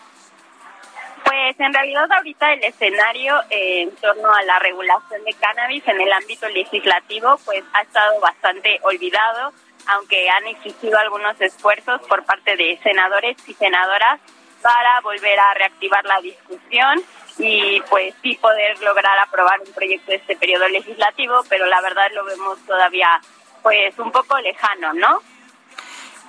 Pues 1.26 1.60
en 1.60 1.74
realidad 1.74 2.10
ahorita 2.12 2.54
el 2.54 2.64
escenario 2.64 3.42
eh, 3.50 3.82
en 3.82 3.96
torno 3.96 4.32
a 4.32 4.44
la 4.44 4.60
regulación 4.60 5.24
de 5.24 5.34
cannabis 5.34 5.86
en 5.88 6.00
el 6.00 6.14
ámbito 6.14 6.48
legislativo 6.50 7.40
pues 7.44 7.64
ha 7.74 7.82
estado 7.82 8.20
bastante 8.20 8.80
olvidado, 8.84 9.52
aunque 9.88 10.30
han 10.30 10.48
existido 10.48 10.98
algunos 10.98 11.39
esfuerzos 11.39 12.02
por 12.08 12.24
parte 12.26 12.56
de 12.56 12.80
senadores 12.84 13.38
y 13.48 13.54
senadoras 13.54 14.19
para 14.62 15.02
volver 15.02 15.39
a 15.39 15.54
reactivar 15.54 16.06
la 16.06 16.21
discusión 16.21 17.02
y 17.38 17.82
pues 17.89 18.15
sí 18.21 18.36
poder 18.41 18.80
lograr 18.82 19.17
aprobar 19.19 19.60
un 19.62 19.74
proyecto 19.74 20.12
de 20.12 20.17
este 20.17 20.36
periodo 20.36 20.67
legislativo, 20.69 21.43
pero 21.50 21.65
la 21.65 21.82
verdad 21.82 22.08
lo 22.13 22.24
vemos 22.26 22.58
todavía 22.65 23.21
pues 23.62 23.98
un 24.00 24.12
poco 24.12 24.39
lejano, 24.39 24.93
¿no? 24.93 25.21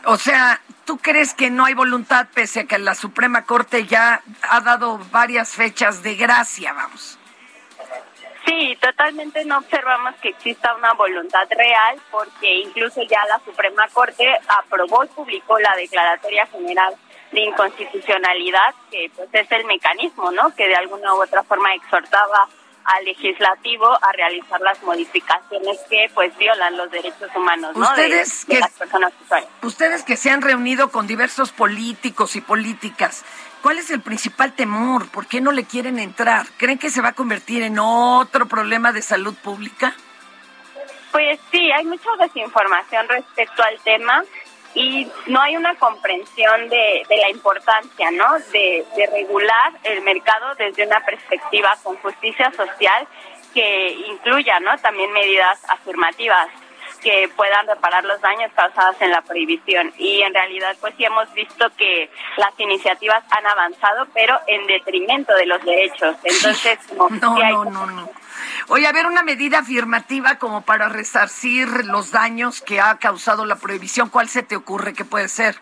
O 0.05 0.17
sea, 0.17 0.61
¿tú 0.85 0.99
crees 0.99 1.35
que 1.35 1.51
no 1.51 1.65
hay 1.65 1.75
voluntad 1.75 2.29
pese 2.33 2.61
a 2.61 2.65
que 2.67 2.79
la 2.79 2.95
Suprema 2.95 3.45
Corte 3.45 3.87
ya 3.87 4.23
ha 4.43 4.61
dado 4.61 4.99
varias 5.11 5.51
fechas 5.51 6.03
de 6.03 6.15
gracia, 6.15 6.73
vamos? 6.73 7.19
Sí, 8.47 8.79
totalmente 8.81 9.45
no 9.45 9.59
observamos 9.59 10.15
que 10.23 10.29
exista 10.29 10.75
una 10.77 10.93
voluntad 10.95 11.47
real 11.51 12.01
porque 12.11 12.61
incluso 12.61 13.03
ya 13.03 13.25
la 13.27 13.41
Suprema 13.45 13.87
Corte 13.93 14.39
aprobó 14.49 15.05
y 15.05 15.09
publicó 15.09 15.59
la 15.59 15.75
Declaratoria 15.77 16.47
General 16.47 16.95
de 17.33 17.41
Inconstitucionalidad, 17.41 18.75
que 18.91 19.11
pues 19.15 19.29
es 19.33 19.51
el 19.53 19.65
mecanismo, 19.65 20.31
¿no? 20.31 20.55
Que 20.55 20.69
de 20.69 20.77
alguna 20.77 21.15
u 21.15 21.23
otra 21.23 21.43
forma 21.43 21.75
exhortaba 21.75 22.49
al 22.85 23.05
legislativo 23.05 23.85
a 24.01 24.13
realizar 24.13 24.61
las 24.61 24.81
modificaciones 24.85 25.81
que 25.91 26.09
pues 26.15 26.37
violan 26.39 26.77
los 26.77 26.89
derechos 26.89 27.29
humanos, 27.35 27.77
¿no? 27.77 27.85
De- 27.97 28.03
Ustedes 28.07 28.47
de, 28.47 28.55
que- 28.55 28.61
las 28.61 28.73
personas 28.75 29.13
usuarias. 29.25 29.51
Ustedes 29.63 30.05
que 30.05 30.17
se 30.17 30.31
han 30.31 30.41
reunido 30.41 30.93
con 30.93 31.09
diversos 31.09 31.51
políticos 31.51 32.37
y 32.37 32.41
políticas, 32.41 33.25
¿cuál 33.67 33.81
es 33.81 33.91
el 33.91 34.01
principal 34.01 34.53
temor? 34.53 35.11
¿Por 35.11 35.27
qué 35.27 35.41
no 35.41 35.51
le 35.51 35.65
quieren 35.65 35.99
entrar? 35.99 36.47
¿Creen 36.57 36.79
que 36.79 36.89
se 36.89 37.03
va 37.03 37.09
a 37.09 37.13
convertir 37.15 37.65
en 37.65 37.81
otro 37.81 38.47
problema 38.47 38.93
de 38.93 39.03
salud 39.03 39.35
pública? 39.35 39.93
Pues 41.11 41.41
sí, 41.51 41.73
hay 41.73 41.85
mucha 41.85 42.09
desinformación 42.21 43.09
respecto 43.09 43.65
al 43.65 43.77
tema. 43.81 44.23
y 44.73 45.11
no 45.27 45.41
hay 45.41 45.57
una 45.57 45.75
comprensión 45.75 46.69
de, 46.69 47.03
de 47.09 47.17
la 47.17 47.29
importancia, 47.31 48.09
¿no? 48.13 48.39
De, 48.53 48.85
de 48.95 49.07
regular 49.09 49.73
el 49.83 50.01
mercado 50.03 50.55
desde 50.55 50.87
una 50.87 51.01
perspectiva 51.01 51.77
con 51.83 51.97
justicia 51.97 52.53
social 52.53 53.09
que 53.53 53.91
incluya, 54.13 54.61
¿no? 54.61 54.79
También 54.79 55.11
medidas 55.11 55.59
afirmativas 55.69 56.47
que 57.07 57.31
puedan 57.37 57.65
reparar 57.69 58.03
los 58.05 58.21
daños 58.21 58.51
causados 58.57 58.97
en 59.01 59.13
la 59.13 59.23
prohibición. 59.23 59.93
Y 59.97 60.23
en 60.23 60.35
realidad, 60.35 60.75
pues 60.81 60.93
sí 60.97 61.05
hemos 61.05 61.33
visto 61.35 61.71
que 61.79 62.11
las 62.37 62.51
iniciativas 62.59 63.23
han 63.31 63.47
avanzado, 63.47 64.09
pero 64.13 64.37
en 64.49 64.67
detrimento 64.67 65.33
de 65.37 65.47
los 65.47 65.63
derechos. 65.65 66.17
Entonces, 66.25 66.81
como 66.89 67.09
No, 67.21 67.37
sí 67.37 67.43
hay- 67.43 67.53
no, 67.53 67.65
no, 67.67 67.87
no. 67.87 68.11
Oye, 68.69 68.89
a 68.89 68.93
ver, 68.93 69.07
una 69.07 69.23
medida 69.23 69.61
afirmativa 69.61 70.35
como 70.41 70.63
para 70.63 70.89
resarcir 70.89 71.69
los 71.87 72.11
daños 72.11 72.61
que 72.61 72.81
ha 72.81 72.99
causado 72.99 73.45
la 73.47 73.55
prohibición, 73.55 74.09
¿cuál 74.09 74.29
se 74.29 74.43
te 74.43 74.57
ocurre 74.57 74.93
que 74.93 75.05
puede 75.05 75.29
ser? 75.29 75.61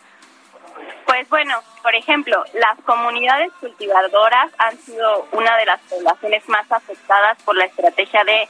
Pues 1.07 1.29
bueno, 1.29 1.55
por 1.83 1.95
ejemplo, 1.95 2.43
las 2.55 2.79
comunidades 2.85 3.53
cultivadoras 3.61 4.51
han 4.59 4.77
sido 4.79 5.27
una 5.33 5.57
de 5.57 5.67
las 5.67 5.81
poblaciones 5.83 6.49
más 6.49 6.71
afectadas 6.73 7.41
por 7.43 7.57
la 7.57 7.67
estrategia 7.67 8.25
de, 8.25 8.49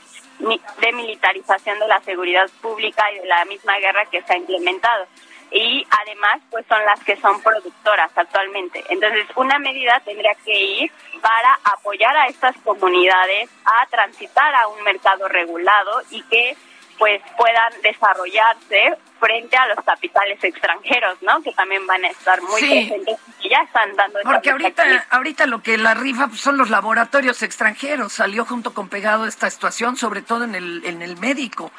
de 0.81 0.93
militarización 0.93 1.79
de 1.79 1.89
la 1.89 2.01
seguridad 2.03 2.49
pública 2.61 3.11
y 3.13 3.19
de 3.19 3.27
la 3.27 3.45
misma 3.45 3.79
guerra 3.79 4.07
que 4.07 4.23
se 4.23 4.33
ha 4.33 4.37
implementado. 4.37 5.07
Y 5.51 5.87
además, 6.03 6.41
pues 6.51 6.65
son 6.69 6.85
las 6.85 7.03
que 7.05 7.17
son 7.17 7.41
productoras 7.43 8.11
actualmente. 8.17 8.83
Entonces, 8.89 9.27
una 9.37 9.59
medida 9.59 10.01
tendría 10.05 10.35
que 10.45 10.53
ir 10.53 10.93
para 11.21 11.59
apoyar 11.65 12.17
a 12.17 12.27
estas 12.27 12.57
comunidades 12.65 13.51
a 13.65 13.87
transitar 13.87 14.55
a 14.55 14.69
un 14.69 14.83
mercado 14.83 15.29
regulado 15.29 16.03
y 16.11 16.23
que 16.25 16.57
pues 16.99 17.21
puedan 17.37 17.73
desarrollarse 17.83 18.97
frente 19.21 19.57
a 19.57 19.67
los 19.69 19.85
capitales 19.85 20.43
extranjeros, 20.43 21.21
¿no? 21.23 21.43
Que 21.43 21.53
también 21.53 21.87
van 21.87 22.05
a 22.05 22.09
estar 22.09 22.41
muy 22.43 22.61
Sí. 22.61 22.87
presentes 22.89 23.19
y 23.41 23.49
ya 23.49 23.59
están 23.63 23.95
dando 23.97 24.19
Porque 24.23 24.51
ahorita, 24.51 25.07
ahorita 25.11 25.47
lo 25.47 25.63
que 25.63 25.79
la 25.79 25.95
rifa 25.95 26.29
son 26.35 26.57
los 26.57 26.71
laboratorios 26.71 27.43
extranjeros. 27.43 28.13
Salió 28.13 28.45
junto 28.45 28.75
con 28.75 28.89
pegado 28.89 29.27
esta 29.27 29.49
situación, 29.51 29.97
sobre 29.97 30.23
todo 30.23 30.45
en 30.45 30.55
el, 30.55 30.83
en 30.85 31.03
el 31.03 31.17
médico. 31.19 31.73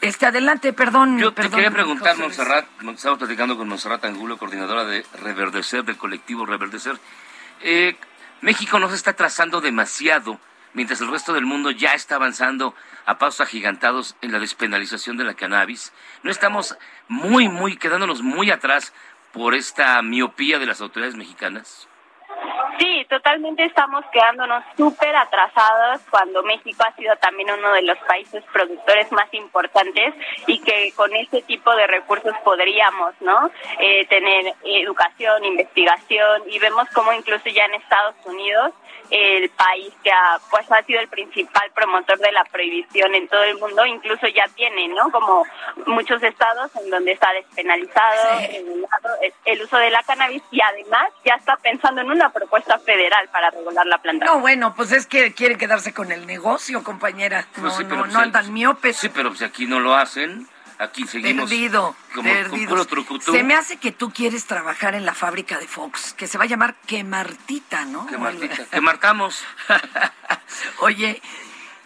Este, 0.00 0.26
adelante, 0.26 0.72
perdón. 0.74 1.18
Yo 1.18 1.30
te 1.32 1.42
perdón, 1.42 1.52
quería 1.56 1.70
preguntar. 1.70 2.16
Montserrat, 2.18 2.66
estamos 2.94 3.18
platicando 3.18 3.56
con 3.56 3.68
Montserrat 3.68 4.04
Angulo, 4.04 4.36
coordinadora 4.36 4.84
de 4.84 5.04
Reverdecer, 5.22 5.84
del 5.84 5.96
colectivo 5.96 6.44
Reverdecer. 6.44 6.98
Eh, 7.62 7.96
México 8.42 8.78
no 8.78 8.90
se 8.90 8.96
está 8.96 9.14
trazando 9.14 9.62
demasiado, 9.62 10.38
mientras 10.74 11.00
el 11.00 11.10
resto 11.10 11.32
del 11.32 11.46
mundo 11.46 11.70
ya 11.70 11.94
está 11.94 12.16
avanzando 12.16 12.74
a 13.06 13.18
pasos 13.18 13.40
agigantados 13.40 14.16
en 14.20 14.32
la 14.32 14.38
despenalización 14.38 15.16
de 15.16 15.24
la 15.24 15.34
cannabis. 15.34 15.92
No 16.22 16.30
estamos 16.30 16.76
muy, 17.08 17.48
muy, 17.48 17.76
quedándonos 17.76 18.22
muy 18.22 18.50
atrás 18.50 18.92
por 19.32 19.54
esta 19.54 20.00
miopía 20.02 20.58
de 20.58 20.66
las 20.66 20.80
autoridades 20.80 21.16
mexicanas. 21.16 21.88
Sí, 22.78 23.06
totalmente 23.08 23.64
estamos 23.64 24.04
quedándonos 24.12 24.64
súper 24.76 25.14
atrasados 25.14 26.00
cuando 26.10 26.42
México 26.42 26.82
ha 26.86 26.94
sido 26.96 27.14
también 27.16 27.50
uno 27.50 27.72
de 27.72 27.82
los 27.82 27.98
países 27.98 28.42
productores 28.52 29.10
más 29.12 29.32
importantes 29.32 30.14
y 30.46 30.58
que 30.60 30.92
con 30.96 31.14
este 31.14 31.42
tipo 31.42 31.74
de 31.76 31.86
recursos 31.86 32.34
podríamos, 32.42 33.14
¿no? 33.20 33.50
Eh, 33.78 34.06
tener 34.06 34.54
educación, 34.64 35.44
investigación 35.44 36.42
y 36.48 36.58
vemos 36.58 36.88
como 36.94 37.12
incluso 37.12 37.48
ya 37.48 37.64
en 37.66 37.74
Estados 37.74 38.16
Unidos 38.24 38.72
el 39.10 39.50
país 39.50 39.92
que 40.02 40.10
ha, 40.10 40.38
pues 40.50 40.70
ha 40.72 40.82
sido 40.82 40.98
el 41.00 41.08
principal 41.08 41.70
promotor 41.74 42.18
de 42.18 42.32
la 42.32 42.44
prohibición 42.44 43.14
en 43.14 43.28
todo 43.28 43.44
el 43.44 43.58
mundo, 43.58 43.84
incluso 43.84 44.26
ya 44.28 44.48
tiene, 44.56 44.88
¿no? 44.88 45.10
Como 45.10 45.44
muchos 45.86 46.22
estados 46.22 46.74
en 46.76 46.90
donde 46.90 47.12
está 47.12 47.32
despenalizado 47.32 48.40
el, 48.50 48.86
el 49.44 49.62
uso 49.62 49.76
de 49.76 49.90
la 49.90 50.02
cannabis 50.02 50.42
y 50.50 50.60
además 50.60 51.10
ya 51.24 51.34
está 51.34 51.56
pensando 51.56 52.00
en 52.00 52.10
una 52.10 52.30
propuesta 52.30 52.63
federal 52.84 53.28
para 53.30 53.50
regular 53.50 53.86
la 53.86 53.98
planta. 53.98 54.24
No, 54.26 54.40
bueno, 54.40 54.74
pues 54.74 54.92
es 54.92 55.06
que 55.06 55.32
quieren 55.32 55.58
quedarse 55.58 55.92
con 55.92 56.10
el 56.12 56.26
negocio, 56.26 56.82
compañera. 56.82 57.46
No, 57.56 57.62
Pues 57.62 57.74
sí, 57.76 57.84
pero 57.84 57.96
no, 57.96 58.02
pues 58.02 58.12
no 58.12 58.18
el- 58.20 58.24
andan 58.26 58.52
miopes. 58.52 58.96
Sí, 58.96 59.08
pero 59.08 59.34
si 59.34 59.44
aquí 59.44 59.66
no 59.66 59.80
lo 59.80 59.94
hacen, 59.94 60.48
aquí 60.78 61.06
seguimos 61.06 61.48
Perdido, 61.50 61.94
como 62.14 62.86
trucutú. 62.86 63.32
Se 63.32 63.42
me 63.42 63.54
hace 63.54 63.76
que 63.76 63.92
tú 63.92 64.10
quieres 64.12 64.46
trabajar 64.46 64.94
en 64.94 65.04
la 65.06 65.14
fábrica 65.14 65.58
de 65.58 65.68
Fox, 65.68 66.14
que 66.14 66.26
se 66.26 66.38
va 66.38 66.44
a 66.44 66.46
llamar 66.48 66.74
Quemartita, 66.86 67.84
¿no? 67.84 68.06
Que 68.06 68.18
Martita, 68.18 68.64
que 68.70 68.80
marcamos. 68.80 69.44
Oye, 70.80 71.20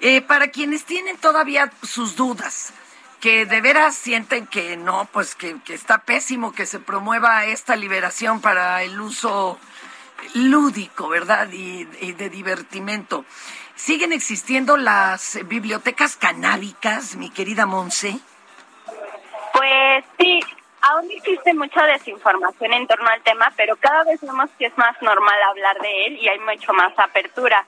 eh, 0.01 0.21
para 0.23 0.49
quienes 0.49 0.85
tienen 0.85 1.17
todavía 1.17 1.71
sus 1.83 2.17
dudas, 2.17 2.73
que 3.21 3.47
de 3.47 3.61
veras 3.61 3.97
sienten 3.97 4.47
que 4.47 4.77
no, 4.77 5.09
pues 5.13 5.35
que, 5.35 5.57
que 5.65 5.75
está 5.75 5.99
pésimo 5.99 6.53
que 6.53 6.67
se 6.67 6.79
promueva 6.79 7.45
esta 7.47 7.75
liberación 7.75 8.41
para 8.41 8.83
el 8.85 9.01
uso 9.01 9.59
lúdico, 10.35 11.09
¿verdad? 11.09 11.49
Y, 11.53 11.85
de 11.85 12.31
divertimento. 12.31 13.25
¿Siguen 13.75 14.13
existiendo 14.13 14.77
las 14.77 15.39
bibliotecas 15.47 16.17
canábicas, 16.17 17.17
mi 17.17 17.31
querida 17.31 17.67
Monse? 17.67 18.19
Pues 19.53 20.05
sí, 20.19 20.41
aún 20.81 21.11
existe 21.11 21.55
mucha 21.55 21.85
desinformación 21.87 22.73
en 22.73 22.87
torno 22.87 23.09
al 23.09 23.23
tema, 23.23 23.53
pero 23.57 23.77
cada 23.77 24.05
vez 24.05 24.21
vemos 24.21 24.51
que 24.59 24.67
es 24.67 24.77
más 24.77 25.01
normal 25.01 25.37
hablar 25.51 25.79
de 25.81 26.07
él 26.07 26.19
y 26.21 26.29
hay 26.29 26.39
mucho 26.41 26.73
más 26.73 26.93
apertura. 26.99 27.65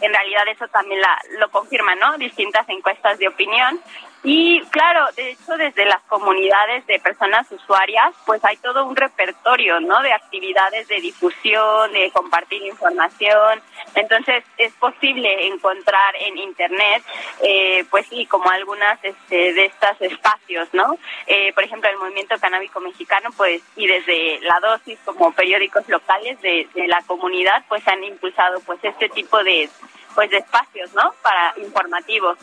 En 0.00 0.12
realidad 0.12 0.46
eso 0.48 0.68
también 0.68 1.00
la, 1.00 1.18
lo 1.38 1.50
confirman, 1.50 1.98
¿no? 1.98 2.18
Distintas 2.18 2.68
encuestas 2.68 3.18
de 3.18 3.28
opinión. 3.28 3.80
Y 4.26 4.62
claro, 4.70 5.04
de 5.16 5.32
hecho 5.32 5.54
desde 5.58 5.84
las 5.84 6.00
comunidades 6.04 6.86
de 6.86 6.98
personas 6.98 7.46
usuarias, 7.52 8.14
pues 8.24 8.42
hay 8.42 8.56
todo 8.56 8.86
un 8.86 8.96
repertorio, 8.96 9.80
¿no? 9.80 10.00
De 10.00 10.14
actividades 10.14 10.88
de 10.88 10.98
difusión, 11.02 11.92
de 11.92 12.10
compartir 12.10 12.62
información. 12.62 13.60
Entonces 13.94 14.42
es 14.56 14.72
posible 14.74 15.48
encontrar 15.48 16.16
en 16.18 16.38
internet, 16.38 17.04
eh, 17.42 17.84
pues 17.90 18.06
sí, 18.06 18.24
como 18.24 18.48
algunas 18.48 18.98
este, 19.04 19.52
de 19.52 19.66
estos 19.66 20.00
espacios, 20.00 20.68
¿no? 20.72 20.96
Eh, 21.26 21.52
por 21.52 21.64
ejemplo, 21.64 21.90
el 21.90 21.98
movimiento 21.98 22.38
canábico 22.40 22.80
mexicano, 22.80 23.28
pues, 23.36 23.62
y 23.76 23.86
desde 23.86 24.40
la 24.40 24.58
dosis 24.60 24.98
como 25.04 25.32
periódicos 25.32 25.86
locales 25.90 26.40
de, 26.40 26.66
de 26.74 26.88
la 26.88 27.02
comunidad, 27.02 27.62
pues 27.68 27.86
han 27.86 28.02
impulsado 28.02 28.60
pues 28.60 28.78
este 28.82 29.10
tipo 29.10 29.44
de 29.44 29.68
pues 30.14 30.30
de 30.30 30.38
espacios, 30.38 30.94
¿no? 30.94 31.12
Para 31.22 31.54
informativos. 31.58 32.38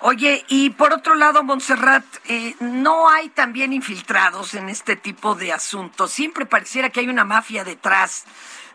Oye, 0.00 0.44
y 0.48 0.70
por 0.70 0.92
otro 0.92 1.14
lado, 1.14 1.44
Montserrat, 1.44 2.04
eh, 2.28 2.54
¿no 2.58 3.08
hay 3.08 3.28
también 3.28 3.72
infiltrados 3.72 4.54
en 4.54 4.68
este 4.68 4.96
tipo 4.96 5.36
de 5.36 5.52
asuntos? 5.52 6.10
Siempre 6.10 6.44
pareciera 6.44 6.90
que 6.90 7.00
hay 7.00 7.08
una 7.08 7.24
mafia 7.24 7.62
detrás. 7.62 8.26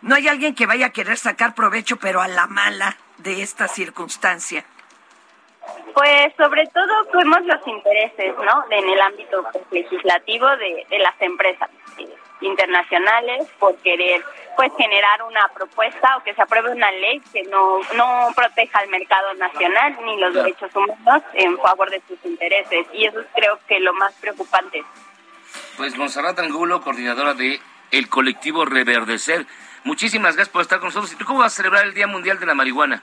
¿No 0.02 0.16
hay 0.16 0.30
alguien 0.30 0.56
que 0.56 0.66
vaya 0.66 0.88
a 0.88 0.90
querer 0.92 1.18
sacar 1.18 1.54
provecho, 1.54 1.98
pero 1.98 2.22
a 2.22 2.30
la 2.30 2.48
mala, 2.48 2.96
de 3.18 3.42
esta 3.42 3.68
circunstancia? 3.68 4.64
Pues 5.94 6.34
sobre 6.38 6.66
todo 6.68 6.94
vemos 7.14 7.42
los 7.44 7.68
intereses, 7.68 8.36
¿no? 8.38 8.64
En 8.70 8.88
el 8.88 9.02
ámbito 9.02 9.44
legislativo 9.72 10.48
de, 10.58 10.86
las 11.00 11.20
empresas 11.22 11.70
internacionales 12.42 13.48
por 13.60 13.76
querer 13.78 14.24
pues 14.56 14.72
generar 14.78 15.22
una 15.24 15.48
propuesta 15.50 16.18
o 16.18 16.24
que 16.24 16.34
se 16.34 16.42
apruebe 16.42 16.72
una 16.72 16.90
ley 16.92 17.20
que 17.32 17.44
no 17.44 17.80
no 17.96 18.30
proteja 18.36 18.80
al 18.80 18.90
mercado 18.90 19.34
nacional 19.36 19.98
ni 20.04 20.18
los 20.18 20.32
Claro. 20.32 20.44
derechos 20.46 20.76
humanos 20.76 21.24
en 21.34 21.58
favor 21.60 21.90
de 21.90 22.02
sus 22.08 22.18
intereses 22.26 22.88
y 22.94 23.06
eso 23.06 23.20
es 23.20 23.28
creo 23.36 23.60
que 23.68 23.80
lo 23.80 23.94
más 23.94 24.14
preocupante. 24.16 24.84
Pues 25.78 25.96
Monserrat 25.98 26.40
Angulo, 26.40 26.82
coordinadora 26.82 27.34
de 27.34 27.60
el 27.92 28.10
colectivo 28.10 28.66
Reverdecer. 28.66 29.46
Muchísimas 29.84 30.36
gracias 30.36 30.52
por 30.52 30.62
estar 30.64 30.80
con 30.80 30.88
nosotros. 30.88 31.14
¿Y 31.14 31.16
tú 31.16 31.26
cómo 31.26 31.40
vas 31.40 31.54
a 31.54 31.56
celebrar 31.58 31.86
el 31.86 31.94
Día 31.94 32.08
Mundial 32.08 32.40
de 32.40 32.46
la 32.48 32.54
Marihuana? 32.56 33.02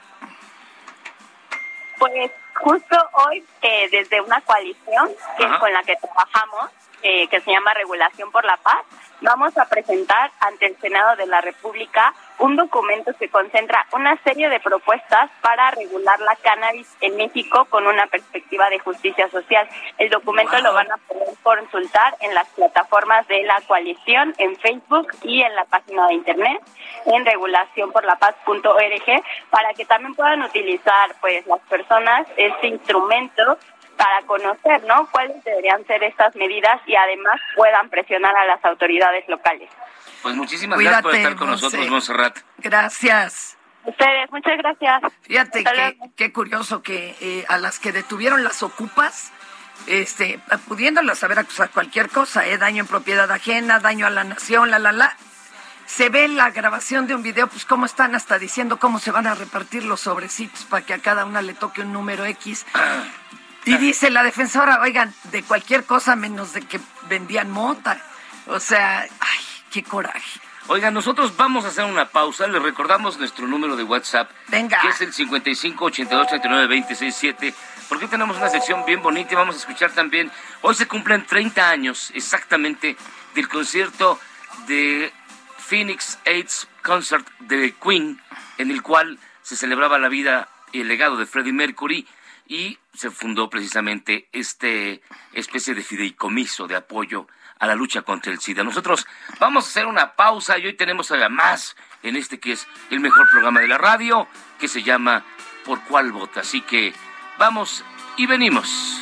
Pues 1.97 2.31
justo 2.55 3.09
hoy, 3.27 3.43
eh, 3.61 3.87
desde 3.89 4.21
una 4.21 4.41
coalición 4.41 5.09
que 5.37 5.43
es 5.45 5.51
con 5.59 5.71
la 5.71 5.81
que 5.83 5.95
trabajamos, 5.95 6.69
eh, 7.07 7.27
que 7.27 7.39
se 7.39 7.51
llama 7.51 7.71
Regulación 7.75 8.31
por 8.31 8.43
la 8.45 8.57
Paz, 8.57 8.83
vamos 9.21 9.55
a 9.59 9.65
presentar 9.65 10.31
ante 10.39 10.65
el 10.65 10.75
Senado 10.77 11.15
de 11.15 11.27
la 11.27 11.39
República 11.39 12.15
un 12.39 12.55
documento 12.55 13.13
que 13.13 13.29
concentra 13.29 13.85
una 13.93 14.17
serie 14.23 14.49
de 14.49 14.59
propuestas 14.59 15.29
para 15.41 15.69
regular 15.69 16.19
la 16.19 16.35
cannabis 16.37 16.87
en 17.01 17.15
México 17.15 17.65
con 17.65 17.85
una 17.85 18.07
perspectiva 18.07 18.71
de 18.71 18.79
justicia 18.79 19.29
social. 19.29 19.69
El 19.99 20.09
documento 20.09 20.53
Wow. 20.53 20.63
lo 20.63 20.73
van 20.73 20.91
a 20.91 20.97
poder 20.97 21.29
consultar 21.43 22.15
en 22.21 22.33
las 22.33 22.47
plataformas 22.49 23.27
de 23.27 23.43
la 23.43 23.61
coalición, 23.67 24.33
en 24.39 24.55
Facebook 24.57 25.07
y 25.21 25.43
en 25.43 25.55
la 25.55 25.65
página 25.65 26.07
de 26.07 26.15
internet 26.15 26.61
en 27.05 27.25
regulacionporlapaz.org 27.25 29.23
para 29.49 29.73
que 29.73 29.85
también 29.85 30.15
puedan 30.15 30.41
utilizar 30.41 31.15
pues 31.21 31.45
las 31.45 31.59
personas 31.61 32.27
este 32.35 32.67
instrumento 32.67 33.57
para 33.97 34.21
conocer, 34.25 34.83
¿no? 34.85 35.07
Cuáles 35.11 35.43
deberían 35.43 35.85
ser 35.85 36.03
estas 36.03 36.35
medidas 36.35 36.81
y 36.85 36.95
además 36.95 37.39
puedan 37.55 37.89
presionar 37.89 38.35
a 38.35 38.45
las 38.45 38.63
autoridades 38.65 39.27
locales. 39.27 39.69
Pues 40.21 40.35
muchísimas 40.35 40.79
gracias 40.79 41.01
por 41.01 41.15
estar 41.15 41.35
con 41.35 41.49
nosotros, 41.49 41.79
Monse. 41.79 41.91
Monserrat. 41.91 42.37
Gracias. 42.57 43.57
Ustedes, 43.85 44.31
muchas 44.31 44.57
gracias. 44.57 45.03
Fíjate 45.21 45.63
que, 45.63 45.97
qué 46.15 46.33
curioso 46.33 46.81
que 46.81 47.15
eh, 47.21 47.45
a 47.47 47.57
las 47.57 47.79
que 47.79 47.91
detuvieron 47.91 48.43
las 48.43 48.63
ocupas 48.63 49.31
este, 49.87 50.39
pudiéndolo 50.67 51.13
saber 51.15 51.39
acusar 51.39 51.69
cualquier 51.69 52.09
cosa, 52.09 52.47
¿eh? 52.47 52.57
daño 52.57 52.81
en 52.81 52.87
propiedad 52.87 53.31
ajena, 53.31 53.79
daño 53.79 54.07
a 54.07 54.09
la 54.09 54.23
nación, 54.23 54.71
la, 54.71 54.79
la, 54.79 54.91
la. 54.91 55.15
Se 55.85 56.09
ve 56.09 56.25
en 56.25 56.35
la 56.35 56.49
grabación 56.49 57.05
de 57.05 57.13
un 57.13 57.21
video, 57.21 57.47
pues 57.47 57.65
cómo 57.65 57.85
están 57.85 58.15
hasta 58.15 58.39
diciendo 58.39 58.79
cómo 58.79 58.97
se 58.97 59.11
van 59.11 59.27
a 59.27 59.35
repartir 59.35 59.83
los 59.83 60.01
sobrecitos 60.01 60.65
para 60.65 60.83
que 60.83 60.95
a 60.95 60.99
cada 60.99 61.25
una 61.25 61.43
le 61.43 61.53
toque 61.53 61.81
un 61.81 61.93
número 61.93 62.25
X. 62.25 62.65
Y 63.65 63.77
dice 63.77 64.09
la 64.11 64.23
defensora, 64.23 64.79
oigan, 64.81 65.13
de 65.31 65.43
cualquier 65.43 65.85
cosa 65.85 66.15
menos 66.15 66.53
de 66.53 66.61
que 66.61 66.79
vendían 67.09 67.49
mota. 67.49 67.99
O 68.47 68.59
sea, 68.59 69.01
ay, 69.01 69.39
qué 69.71 69.83
coraje. 69.83 70.39
Oigan, 70.67 70.93
nosotros 70.93 71.35
vamos 71.37 71.65
a 71.65 71.67
hacer 71.67 71.85
una 71.85 72.09
pausa. 72.09 72.47
Les 72.47 72.61
recordamos 72.61 73.19
nuestro 73.19 73.47
número 73.47 73.75
de 73.75 73.83
WhatsApp. 73.83 74.31
Venga. 74.47 74.81
Que 74.81 74.89
es 74.89 75.01
el 75.01 75.13
55 75.13 75.85
82 75.85 76.27
39 76.27 76.67
26 76.67 77.35
Porque 77.87 78.07
tenemos 78.07 78.37
una 78.37 78.49
sección 78.49 78.83
bien 78.85 79.01
bonita 79.01 79.33
y 79.33 79.35
vamos 79.35 79.55
a 79.55 79.59
escuchar 79.59 79.91
también. 79.91 80.31
Hoy 80.61 80.73
se 80.73 80.87
cumplen 80.87 81.25
30 81.25 81.69
años 81.69 82.11
exactamente 82.15 82.97
del 83.35 83.47
concierto 83.47 84.19
de 84.67 85.13
Phoenix 85.57 86.17
AIDS 86.25 86.67
Concert 86.83 87.27
de 87.39 87.73
Queen, 87.73 88.19
en 88.57 88.71
el 88.71 88.81
cual 88.81 89.19
se 89.43 89.55
celebraba 89.55 89.99
la 89.99 90.09
vida 90.09 90.49
y 90.71 90.81
el 90.81 90.87
legado 90.87 91.17
de 91.17 91.25
Freddie 91.27 91.53
Mercury 91.53 92.07
y 92.47 92.77
se 92.93 93.09
fundó 93.09 93.49
precisamente 93.49 94.29
este 94.31 95.01
especie 95.33 95.73
de 95.73 95.83
fideicomiso 95.83 96.67
de 96.67 96.75
apoyo 96.75 97.27
a 97.59 97.67
la 97.67 97.75
lucha 97.75 98.01
contra 98.01 98.31
el 98.31 98.39
SIDA. 98.39 98.63
Nosotros 98.63 99.07
vamos 99.39 99.65
a 99.65 99.69
hacer 99.69 99.85
una 99.85 100.15
pausa 100.15 100.57
y 100.57 100.67
hoy 100.67 100.73
tenemos 100.73 101.11
más 101.29 101.75
en 102.03 102.15
este 102.15 102.39
que 102.39 102.53
es 102.53 102.67
el 102.89 102.99
mejor 102.99 103.29
programa 103.29 103.61
de 103.61 103.67
la 103.67 103.77
radio, 103.77 104.27
que 104.59 104.67
se 104.67 104.83
llama 104.83 105.23
Por 105.63 105.81
cuál 105.85 106.11
vota. 106.11 106.41
Así 106.41 106.61
que 106.61 106.93
vamos 107.37 107.83
y 108.17 108.25
venimos. 108.25 109.01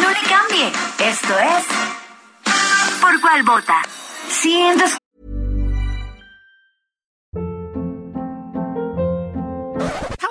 No 0.00 0.10
le 0.10 0.28
cambie. 0.28 0.72
Esto 0.98 1.38
es 1.38 1.84
¿Por 3.00 3.20
cuál 3.20 3.42
vota? 3.42 3.82
Sientes 4.28 4.96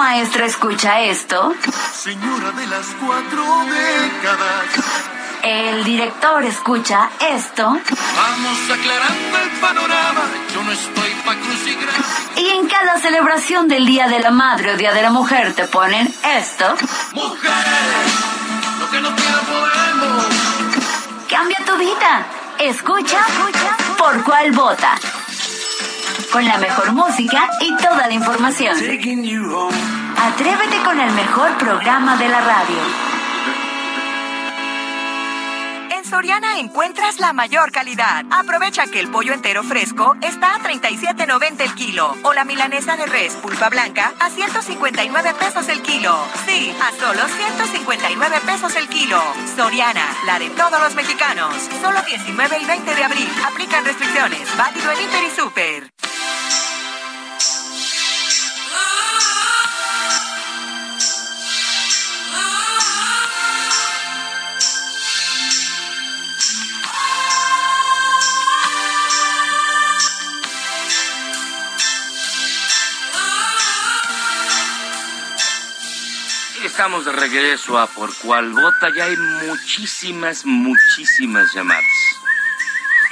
maestra 0.00 0.46
escucha 0.46 1.00
esto? 1.02 1.54
Señora 1.92 2.52
de 2.52 2.66
las 2.68 2.86
cuatro 3.04 3.44
décadas. 3.66 4.64
El 5.42 5.84
director 5.84 6.42
escucha 6.42 7.10
esto. 7.20 7.64
Vamos 7.64 8.58
aclarando 8.76 9.38
el 9.44 9.50
panorama. 9.60 10.22
Yo 10.54 10.62
no 10.62 10.72
estoy 10.72 11.10
pa' 11.26 11.34
crucigra. 11.34 11.92
Y 12.34 12.48
en 12.48 12.66
cada 12.66 12.98
celebración 12.98 13.68
del 13.68 13.84
Día 13.84 14.08
de 14.08 14.20
la 14.20 14.30
Madre 14.30 14.72
o 14.72 14.76
Día 14.78 14.94
de 14.94 15.02
la 15.02 15.10
Mujer 15.10 15.52
te 15.52 15.66
ponen 15.66 16.08
esto. 16.24 16.64
Mujeres, 17.12 18.10
lo 18.78 18.90
que 18.90 19.00
no 19.02 19.10
podemos. 19.10 20.24
Cambia 21.28 21.58
tu 21.66 21.76
vida. 21.76 22.24
Escucha, 22.58 23.18
por 23.98 24.24
cuál 24.24 24.50
vota. 24.52 24.98
Con 26.28 26.44
la 26.44 26.58
mejor 26.58 26.92
música 26.92 27.50
y 27.60 27.74
toda 27.76 28.06
la 28.06 28.12
información. 28.12 28.76
Atrévete 28.76 30.76
con 30.84 31.00
el 31.00 31.10
mejor 31.12 31.56
programa 31.58 32.16
de 32.16 32.28
la 32.28 32.40
radio. 32.40 33.09
Soriana 36.10 36.58
encuentras 36.58 37.20
la 37.20 37.32
mayor 37.32 37.70
calidad. 37.70 38.24
Aprovecha 38.32 38.88
que 38.88 38.98
el 38.98 39.08
pollo 39.12 39.32
entero 39.32 39.62
fresco 39.62 40.16
está 40.20 40.56
a 40.56 40.58
37.90 40.58 41.60
el 41.60 41.74
kilo 41.76 42.16
o 42.24 42.32
la 42.34 42.44
milanesa 42.44 42.96
de 42.96 43.06
res 43.06 43.36
pulpa 43.36 43.68
blanca 43.68 44.12
a 44.18 44.28
159 44.28 45.34
pesos 45.38 45.68
el 45.68 45.80
kilo. 45.82 46.12
Sí, 46.46 46.74
a 46.82 46.90
solo 46.98 47.28
159 47.28 48.40
pesos 48.44 48.74
el 48.74 48.88
kilo. 48.88 49.22
Soriana, 49.54 50.04
la 50.26 50.40
de 50.40 50.50
todos 50.50 50.80
los 50.80 50.96
mexicanos. 50.96 51.54
Solo 51.80 52.02
19 52.02 52.58
y 52.60 52.64
20 52.64 52.94
de 52.96 53.04
abril. 53.04 53.28
Aplican 53.46 53.84
restricciones. 53.84 54.56
Válido 54.56 54.90
en 54.90 55.00
Hiper 55.02 55.24
y 55.24 55.30
Super. 55.30 55.90
Estamos 76.80 77.04
de 77.04 77.12
regreso 77.12 77.78
a 77.78 77.86
Por 77.86 78.10
Cuál 78.16 78.52
Vota. 78.54 78.88
Ya 78.96 79.04
hay 79.04 79.14
muchísimas, 79.18 80.46
muchísimas 80.46 81.52
llamadas. 81.52 81.84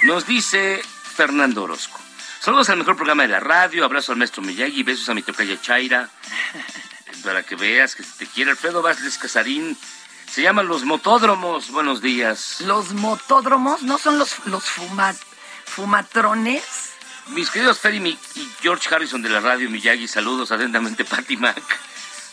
Nos 0.05 0.27
dice 0.27 0.81
Fernando 1.15 1.65
Orozco. 1.65 2.01
Saludos 2.41 2.71
al 2.71 2.79
mejor 2.79 2.97
programa 2.97 3.25
de 3.25 3.29
la 3.29 3.41
radio. 3.41 3.85
Abrazo 3.85 4.13
al 4.13 4.17
maestro 4.17 4.41
Miyagi. 4.43 4.85
Besos 4.85 5.11
a 5.11 5.15
mi 5.15 5.23
tocaya 5.23 5.61
Chaira. 5.61 6.09
Para 7.23 7.43
que 7.43 7.57
veas 7.57 7.95
que 7.95 8.03
te 8.05 8.27
quiere 8.27 8.53
Alfredo 8.53 8.81
Vázquez 8.81 9.19
Casarín. 9.19 9.77
Se 10.33 10.41
llaman 10.41 10.67
los 10.67 10.85
motódromos. 10.85 11.71
Buenos 11.71 12.01
días. 12.01 12.63
Los 12.63 12.95
motódromos 12.95 13.83
no 13.83 13.99
son 13.99 14.19
los, 14.19 14.47
los 14.47 14.65
fuma- 14.65 15.15
fumatrones. 15.67 16.65
Mis 17.27 17.51
queridos 17.51 17.79
Ferry 17.81 17.99
y 18.35 18.49
George 18.63 18.89
Harrison 18.95 19.21
de 19.21 19.29
la 19.29 19.41
radio 19.41 19.69
Miyagi. 19.69 20.09
Saludos 20.09 20.53
atentamente, 20.53 21.05
Patty 21.05 21.37
Mac. 21.37 21.63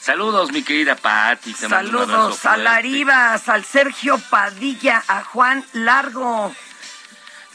Saludos, 0.05 0.51
mi 0.51 0.61
querida 0.61 0.95
Patty. 0.95 1.51
te 1.51 1.67
Saludos 1.67 2.45
a. 2.45 2.57
Larivas, 2.57 3.49
al 3.49 3.65
Sergio 3.65 4.19
Padilla, 4.29 5.03
a 5.07 5.23
Juan 5.23 5.65
Largo. 5.73 6.53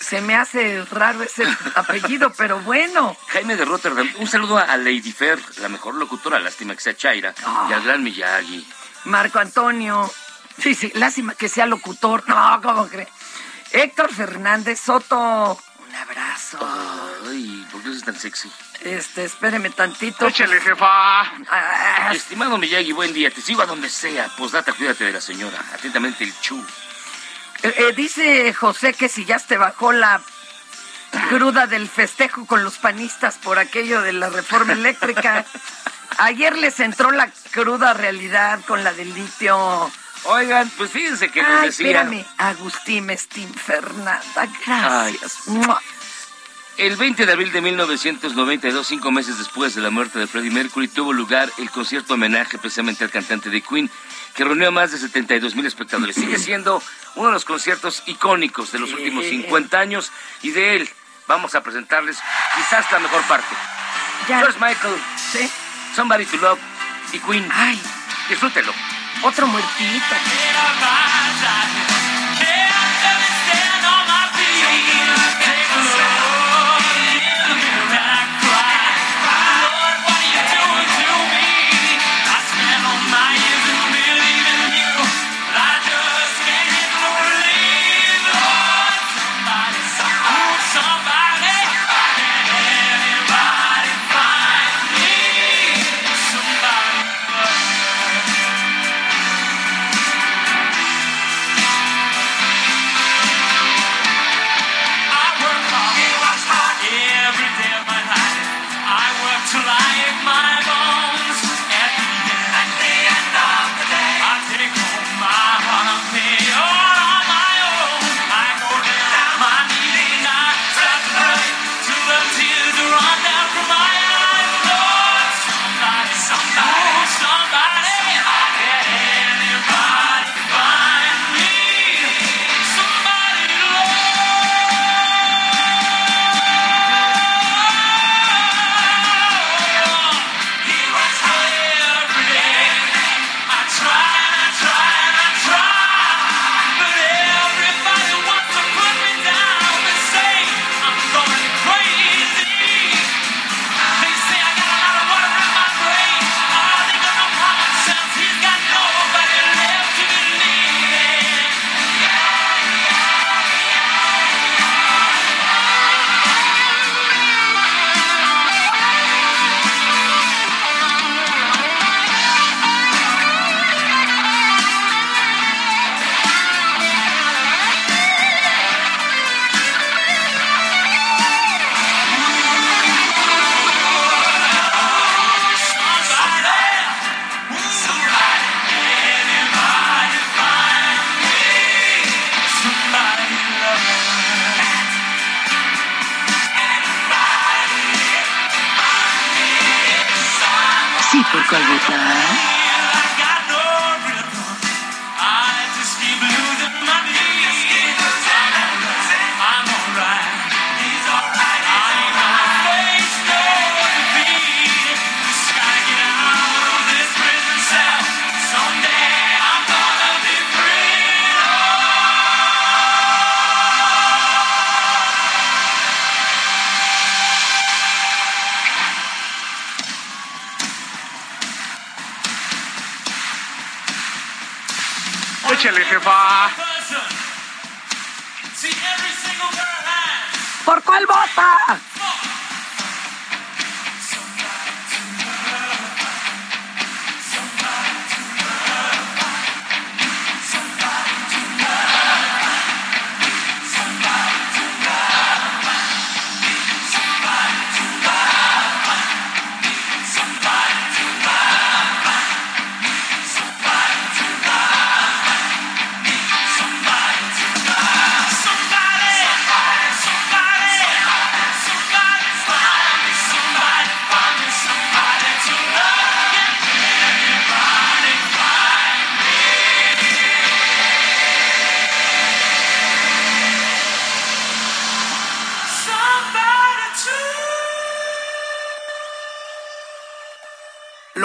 Se 0.01 0.21
me 0.21 0.35
hace 0.35 0.85
raro 0.87 1.23
ese 1.23 1.45
apellido, 1.77 2.33
pero 2.37 2.59
bueno. 2.59 3.17
Jaime 3.29 3.55
de 3.55 3.65
Rotterdam, 3.65 4.11
un 4.19 4.27
saludo 4.27 4.59
a 4.59 4.77
Lady 4.79 5.13
Fer, 5.13 5.39
la 5.59 5.69
mejor 5.69 5.95
locutora, 5.95 6.41
lástima 6.41 6.75
que 6.75 6.81
sea 6.81 6.97
Chaira, 6.97 7.33
y 7.69 7.73
al 7.73 7.85
gran 7.85 8.03
Miyagi. 8.03 8.67
Marco 9.05 9.39
Antonio. 9.39 10.11
Sí, 10.59 10.75
sí, 10.75 10.91
lástima 10.97 11.37
que 11.37 11.49
sea 11.49 11.67
locutor. 11.67 12.25
No, 12.29 12.61
¿cómo 12.61 12.89
cree? 12.89 13.07
Héctor 13.71 14.13
Fernández 14.13 14.81
Soto. 14.81 15.57
Un 15.91 15.97
abrazo. 15.97 16.59
Ay, 17.29 17.67
¿por 17.73 17.83
qué 17.83 17.91
es 17.91 18.05
tan 18.05 18.17
sexy? 18.17 18.49
Este, 18.83 19.25
espéreme 19.25 19.71
tantito. 19.71 20.29
Échale, 20.29 20.61
jefa. 20.61 20.87
Ah, 21.51 22.13
Estimado 22.15 22.57
Miyagi, 22.59 22.93
buen 22.93 23.13
día, 23.13 23.29
te 23.33 23.41
sigo 23.41 23.63
a 23.63 23.67
donde 23.67 23.89
sea. 23.89 24.29
Posdata, 24.39 24.73
cuídate 24.73 25.03
de 25.05 25.13
la 25.13 25.21
señora. 25.21 25.59
Atentamente, 25.75 26.23
el 26.23 26.33
Chu. 26.41 26.65
eh, 27.65 27.75
eh, 27.77 27.93
dice 27.97 28.55
José 28.55 28.95
que 28.95 29.09
si 29.09 29.25
ya 29.25 29.41
te 29.41 29.59
bajó 29.59 29.91
la 29.91 30.21
cruda 31.29 31.67
del 31.67 31.89
festejo 31.89 32.47
con 32.47 32.63
los 32.63 32.79
panistas 32.79 33.39
por 33.39 33.59
aquello 33.59 34.01
de 34.03 34.13
la 34.13 34.29
reforma 34.29 34.75
eléctrica. 34.75 35.45
Ayer 36.19 36.57
les 36.57 36.79
entró 36.79 37.11
la 37.11 37.29
cruda 37.51 37.95
realidad 37.95 38.61
con 38.65 38.85
la 38.85 38.93
del 38.93 39.13
litio. 39.13 39.91
Oigan, 40.25 40.71
pues 40.77 40.91
fíjense 40.91 41.31
que 41.31 41.43
les 41.43 41.51
Ay, 41.51 41.67
decía... 41.69 41.87
espérame. 41.87 42.25
Agustín 42.39 43.07
Mestín 43.07 43.53
Fernanda, 43.53 44.49
gracias. 44.67 45.49
El 46.77 46.97
20 46.97 47.27
de 47.27 47.33
abril 47.33 47.53
de 47.53 47.61
1992, 47.61 48.87
cinco 48.87 49.11
meses 49.11 49.37
después 49.37 49.75
de 49.75 49.83
la 49.83 49.91
muerte 49.91 50.19
de 50.19 50.27
Freddie 50.27 50.51
Mercury, 50.51 50.89
tuvo 50.89 51.13
lugar 51.13 51.51
el 51.59 51.71
concierto 51.71 52.15
homenaje 52.15 52.57
precisamente 52.59 53.05
al 53.05 53.11
cantante 53.11 53.51
de 53.51 53.61
Queen, 53.61 53.91
que 54.35 54.45
reunió 54.45 54.69
a 54.69 54.71
más 54.71 54.91
de 54.91 54.99
72 54.99 55.55
mil 55.57 55.67
espectadores. 55.67 56.17
Sigue 56.17 56.39
siendo 56.39 56.83
uno 57.17 57.29
de 57.29 57.35
los 57.35 57.45
conciertos 57.45 58.03
icónicos 58.07 58.73
de 58.73 58.79
los 58.79 58.93
últimos 58.93 59.27
50 59.27 59.79
años 59.79 60.11
y 60.43 60.53
de 60.53 60.77
él 60.77 60.91
vamos 61.27 61.55
a 61.55 61.63
presentarles 61.63 62.19
quizás 62.57 62.91
la 62.91 62.99
mejor 62.99 63.23
parte. 63.23 63.55
George 64.27 64.59
Michael, 64.59 64.95
Somebody 65.95 66.25
to 66.25 66.37
Love 66.39 66.59
y 67.13 67.19
Queen. 67.19 67.47
Disfrútelo. 68.29 68.73
Otro 69.23 69.47
muertito. 69.47 70.17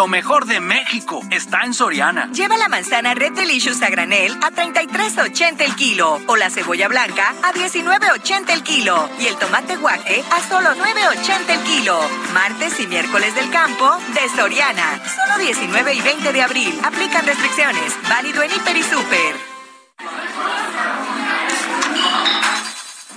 Lo 0.06 0.10
mejor 0.10 0.46
de 0.46 0.60
México 0.60 1.20
está 1.32 1.64
en 1.64 1.74
Soriana. 1.74 2.30
Lleva 2.32 2.58
la 2.58 2.68
manzana 2.68 3.16
Red 3.16 3.32
Delicious 3.32 3.82
a 3.82 3.90
granel 3.90 4.34
a 4.44 4.52
33.80 4.52 5.62
el 5.62 5.76
kilo 5.76 6.22
o 6.28 6.36
la 6.36 6.52
cebolla 6.52 6.88
blanca 6.88 7.34
a 7.42 7.52
19.80 7.52 8.52
el 8.52 8.62
kilo 8.62 9.10
y 9.20 9.26
el 9.26 9.36
tomate 9.38 9.78
guaje 9.78 10.24
a 10.30 10.48
solo 10.48 10.70
9.80 10.76 11.50
el 11.50 11.60
kilo. 11.62 12.00
Martes 12.36 12.80
y 12.82 12.86
miércoles 12.86 13.34
del 13.34 13.50
campo 13.50 13.98
de 14.14 14.30
Soriana. 14.30 15.02
Solo 15.26 15.44
19 15.44 15.96
y 15.96 16.02
20 16.02 16.34
de 16.34 16.42
abril. 16.44 16.80
Aplican 16.84 17.26
restricciones. 17.26 17.96
Válido 18.08 18.44
en 18.44 18.52
Hiper 18.52 18.78
y 18.78 18.84
Super. 18.84 19.36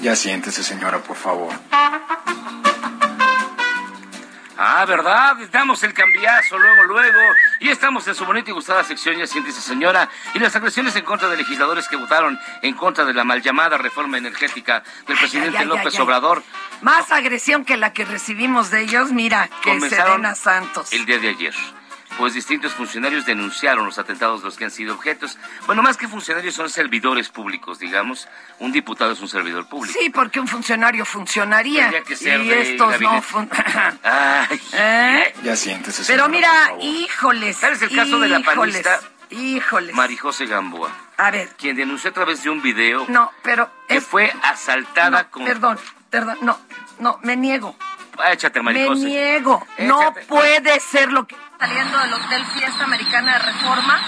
Ya 0.01 0.17
siéntese, 0.17 0.65
señora, 0.65 1.03
por 1.03 1.17
favor. 1.17 1.53
Ah, 4.61 4.85
¿verdad? 4.87 5.37
Damos 5.53 5.85
el 5.85 5.95
cambiazo 5.95 6.59
luego, 6.59 6.83
luego. 6.83 7.21
Y 7.61 7.69
estamos 7.69 8.09
en 8.09 8.17
su 8.17 8.27
bonita 8.27 8.51
y 8.51 8.55
gustada 8.55 8.83
sección, 8.83 9.17
ya 9.17 9.25
siéntese 9.25 9.61
señora. 9.61 10.09
Y 10.35 10.41
las 10.41 10.57
agresiones 10.57 10.97
en 10.97 11.05
contra 11.05 11.29
de 11.29 11.37
legisladores 11.37 11.87
que 11.87 11.95
votaron 11.95 12.37
en 12.63 12.75
contra 12.75 13.05
de 13.05 13.15
la 13.15 13.23
mal 13.23 13.41
llamada 13.41 13.79
reforma 13.79 14.19
energética 14.19 14.83
del 15.07 15.17
presidente 15.17 15.59
ay, 15.59 15.63
ay, 15.63 15.69
López. 15.69 15.99
Obrador 16.01 16.43
Más 16.83 17.13
agresión 17.13 17.65
que 17.65 17.77
la 17.77 17.93
que 17.93 18.05
recibimos 18.05 18.73
de 18.73 18.83
ellos, 18.83 19.13
mira, 19.13 19.49
que 19.63 19.71
comenzaron 19.71 20.07
Serena 20.07 20.35
Santos. 20.35 20.93
el 20.93 21.07
día 21.07 21.19
de 21.19 21.29
ayer. 21.29 21.55
Pues 22.19 22.35
distintos 22.35 22.73
funcionarios 22.73 23.25
denunciaron 23.27 23.87
los 23.87 23.99
atentados 23.99 24.41
de 24.41 24.47
los 24.47 24.57
que 24.57 24.65
han 24.65 24.73
sido 24.73 24.93
objetos. 24.95 25.39
Bueno, 25.67 25.83
más 25.83 25.97
que 25.97 26.09
funcionarios 26.09 26.55
son 26.55 26.69
servidores 26.69 27.29
públicos, 27.29 27.79
digamos. 27.79 28.27
Un 28.59 28.73
diputado 28.73 29.13
es 29.13 29.21
un 29.21 29.29
servidor 29.29 29.69
público. 29.69 29.97
Sí, 29.99 30.11
porque 30.11 30.41
un 30.41 30.49
funcionario 30.49 31.05
funcionaría. 31.05 31.83
Tendría 31.83 32.03
que 32.03 32.17
ser 32.17 32.41
y 32.41 32.51
estos 32.53 33.01
no 33.01 33.23
fun- 33.23 33.49
Ay. 34.03 34.61
¿Eh? 34.73 35.35
Ya 35.45 35.55
siéntese, 35.55 36.03
Pero 36.13 36.25
señora, 36.25 36.29
mira, 36.29 36.51
por 36.51 36.69
favor. 36.81 36.85
híjoles. 36.85 37.57
¿Sabes 37.57 37.83
el 37.83 37.95
caso 37.95 38.19
de 38.19 38.29
la 38.29 38.41
híjoles, 38.41 38.57
panista? 38.83 39.01
Híjoles. 39.31 39.95
Marijose 39.95 40.47
Gamboa, 40.47 40.91
A 41.19 41.31
ver, 41.31 41.51
quien 41.57 41.77
denunció 41.77 42.11
a 42.11 42.15
través 42.15 42.43
de 42.43 42.51
un 42.51 42.63
video 42.63 43.05
no, 43.09 43.31
pero 43.43 43.71
que 43.87 43.99
es- 43.99 44.05
fue 44.05 44.33
asaltada 44.43 45.23
no, 45.23 45.31
con... 45.31 45.45
Perdón, 45.45 45.79
perdón, 46.11 46.39
no, 46.41 46.59
no, 46.99 47.21
me 47.23 47.37
niego. 47.37 47.77
Ah, 48.19 48.33
échate, 48.33 48.59
Me 48.61 48.73
Marijose. 48.73 49.05
niego. 49.05 49.65
No 49.79 50.13
puede 50.27 50.81
ser 50.81 51.13
lo 51.13 51.25
que. 51.27 51.37
Saliendo 51.59 51.99
del 51.99 52.15
Hotel 52.15 52.47
Fiesta 52.55 52.85
Americana 52.85 53.33
de 53.33 53.39
Reforma, 53.41 53.99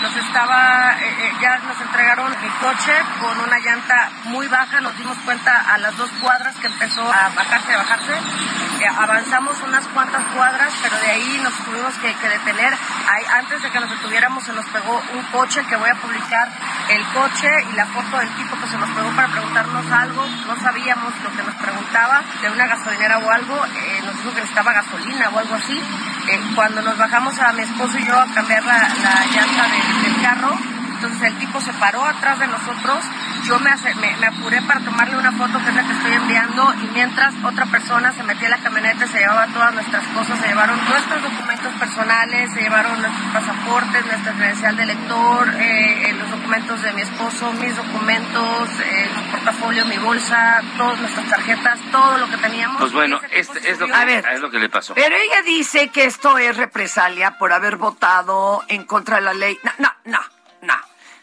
nos 0.00 0.16
estaba, 0.16 0.96
eh, 0.98 1.16
eh, 1.18 1.32
ya 1.38 1.58
nos 1.58 1.78
entregaron 1.78 2.32
el 2.32 2.50
coche 2.54 2.92
con 3.20 3.38
una 3.40 3.58
llanta 3.58 4.10
muy 4.24 4.48
baja, 4.48 4.80
nos 4.80 4.96
dimos 4.96 5.18
cuenta 5.18 5.74
a 5.74 5.76
las 5.76 5.94
dos 5.98 6.10
cuadras 6.22 6.56
que 6.56 6.66
empezó 6.66 7.02
a 7.02 7.28
bajarse, 7.28 7.74
a 7.74 7.76
bajarse. 7.76 8.12
Eh, 8.12 8.86
avanzamos 8.86 9.60
unas 9.62 9.86
cuantas 9.88 10.24
cuadras, 10.34 10.72
pero 10.82 10.96
de 10.96 11.10
ahí 11.10 11.40
nos 11.42 11.52
tuvimos 11.64 11.94
que, 11.98 12.08
detener. 12.08 12.72
Ahí, 12.72 13.24
antes 13.34 13.62
de 13.62 13.70
que 13.70 13.80
nos 13.80 13.90
detuviéramos 13.90 14.42
se 14.42 14.52
nos 14.54 14.64
pegó 14.66 15.02
un 15.12 15.22
coche 15.24 15.62
que 15.68 15.76
voy 15.76 15.90
a 15.90 15.94
publicar 15.96 16.48
el 16.88 17.04
coche 17.12 17.50
y 17.70 17.76
la 17.76 17.84
foto 17.86 18.16
del 18.16 18.34
tipo 18.34 18.58
que 18.58 18.66
se 18.66 18.78
nos 18.78 18.88
pegó 18.90 19.10
para 19.10 19.28
preguntarnos 19.28 19.92
algo. 19.92 20.26
No 20.46 20.56
sabíamos 20.56 21.12
lo 21.22 21.30
que 21.36 21.42
nos 21.42 21.54
preguntaba, 21.56 22.22
de 22.40 22.50
una 22.50 22.66
gasolinera 22.66 23.18
o 23.18 23.30
algo. 23.30 23.66
eh, 23.66 24.02
nos 24.04 24.16
dijo 24.16 24.30
que 24.30 24.40
necesitaba 24.40 24.72
gasolina 24.72 25.28
o 25.28 25.38
algo 25.38 25.54
así. 25.54 25.80
Eh, 26.28 26.40
cuando 26.54 26.80
nos 26.80 26.96
bajamos 26.96 27.38
a 27.38 27.52
mi 27.52 27.62
esposo 27.62 27.98
y 27.98 28.06
yo 28.06 28.18
a 28.18 28.26
cambiar 28.34 28.64
la, 28.64 28.78
la 28.78 29.26
llanta 29.26 29.68
del 30.02 30.22
carro, 30.22 30.58
entonces 30.94 31.22
el 31.22 31.38
tipo 31.38 31.60
se 31.60 31.72
paró 31.74 32.02
atrás 32.04 32.38
de 32.38 32.46
nosotros, 32.46 33.04
yo 33.44 33.58
me, 33.60 33.70
me, 34.00 34.16
me 34.16 34.26
apuré 34.26 34.62
para 34.62 34.80
tomarle 34.80 35.18
una 35.18 35.32
foto 35.32 35.58
que 35.62 35.68
es 35.68 35.74
la 35.74 35.86
que 35.86 35.92
estoy 35.92 36.12
enviando 36.12 36.74
y 36.82 36.86
mientras 36.94 37.34
otra 37.44 37.66
persona 37.66 38.12
se 38.12 38.22
metía 38.22 38.46
en 38.46 38.50
la 38.52 38.58
camioneta, 38.58 39.06
se 39.06 39.18
llevaba 39.18 39.46
todas 39.48 39.74
nuestras 39.74 40.06
cosas, 40.08 40.40
se 40.40 40.48
llevaron 40.48 40.82
nuestros 40.88 41.22
documentos 41.22 41.74
personales, 41.74 42.52
se 42.54 42.60
llevaron 42.62 43.02
nuestros 43.02 43.32
pasaportes, 43.32 44.06
nuestra 44.06 44.32
credencial 44.32 44.76
de 44.76 44.86
lector, 44.86 45.48
eh, 45.56 46.08
eh, 46.08 46.12
los 46.14 46.30
documentos 46.30 46.82
de 46.82 46.92
mi 46.92 47.02
esposo, 47.02 47.52
mis 47.52 47.76
documentos, 47.76 48.68
eh, 48.80 49.10
mi 49.14 49.30
portafolio, 49.30 49.84
mi 49.86 49.98
bolsa, 49.98 50.62
todas 50.78 50.98
nuestras 51.00 51.28
tarjetas, 51.28 51.78
todo 51.92 52.18
lo 52.18 52.30
que 52.30 52.36
teníamos. 52.38 52.80
Pues 52.80 52.92
bueno, 52.92 53.20
este 53.30 53.70
es 53.70 53.78
lo, 53.78 53.86
que, 53.86 53.92
A 53.92 54.04
ver. 54.04 54.24
es 54.32 54.40
lo 54.40 54.50
que 54.50 54.58
le 54.58 54.68
pasó. 54.70 54.94
Pero 54.94 55.14
ella 55.16 55.42
dice 55.42 55.88
que 55.88 56.04
esto 56.04 56.38
es 56.38 56.56
represalia 56.56 57.32
por 57.38 57.52
haber 57.52 57.76
votado 57.76 58.62
en 58.68 58.84
contra 58.84 59.16
de 59.16 59.22
la 59.22 59.34
ley. 59.34 59.58
No, 59.62 59.72
no, 59.78 59.90
no, 60.04 60.20
no. 60.62 60.74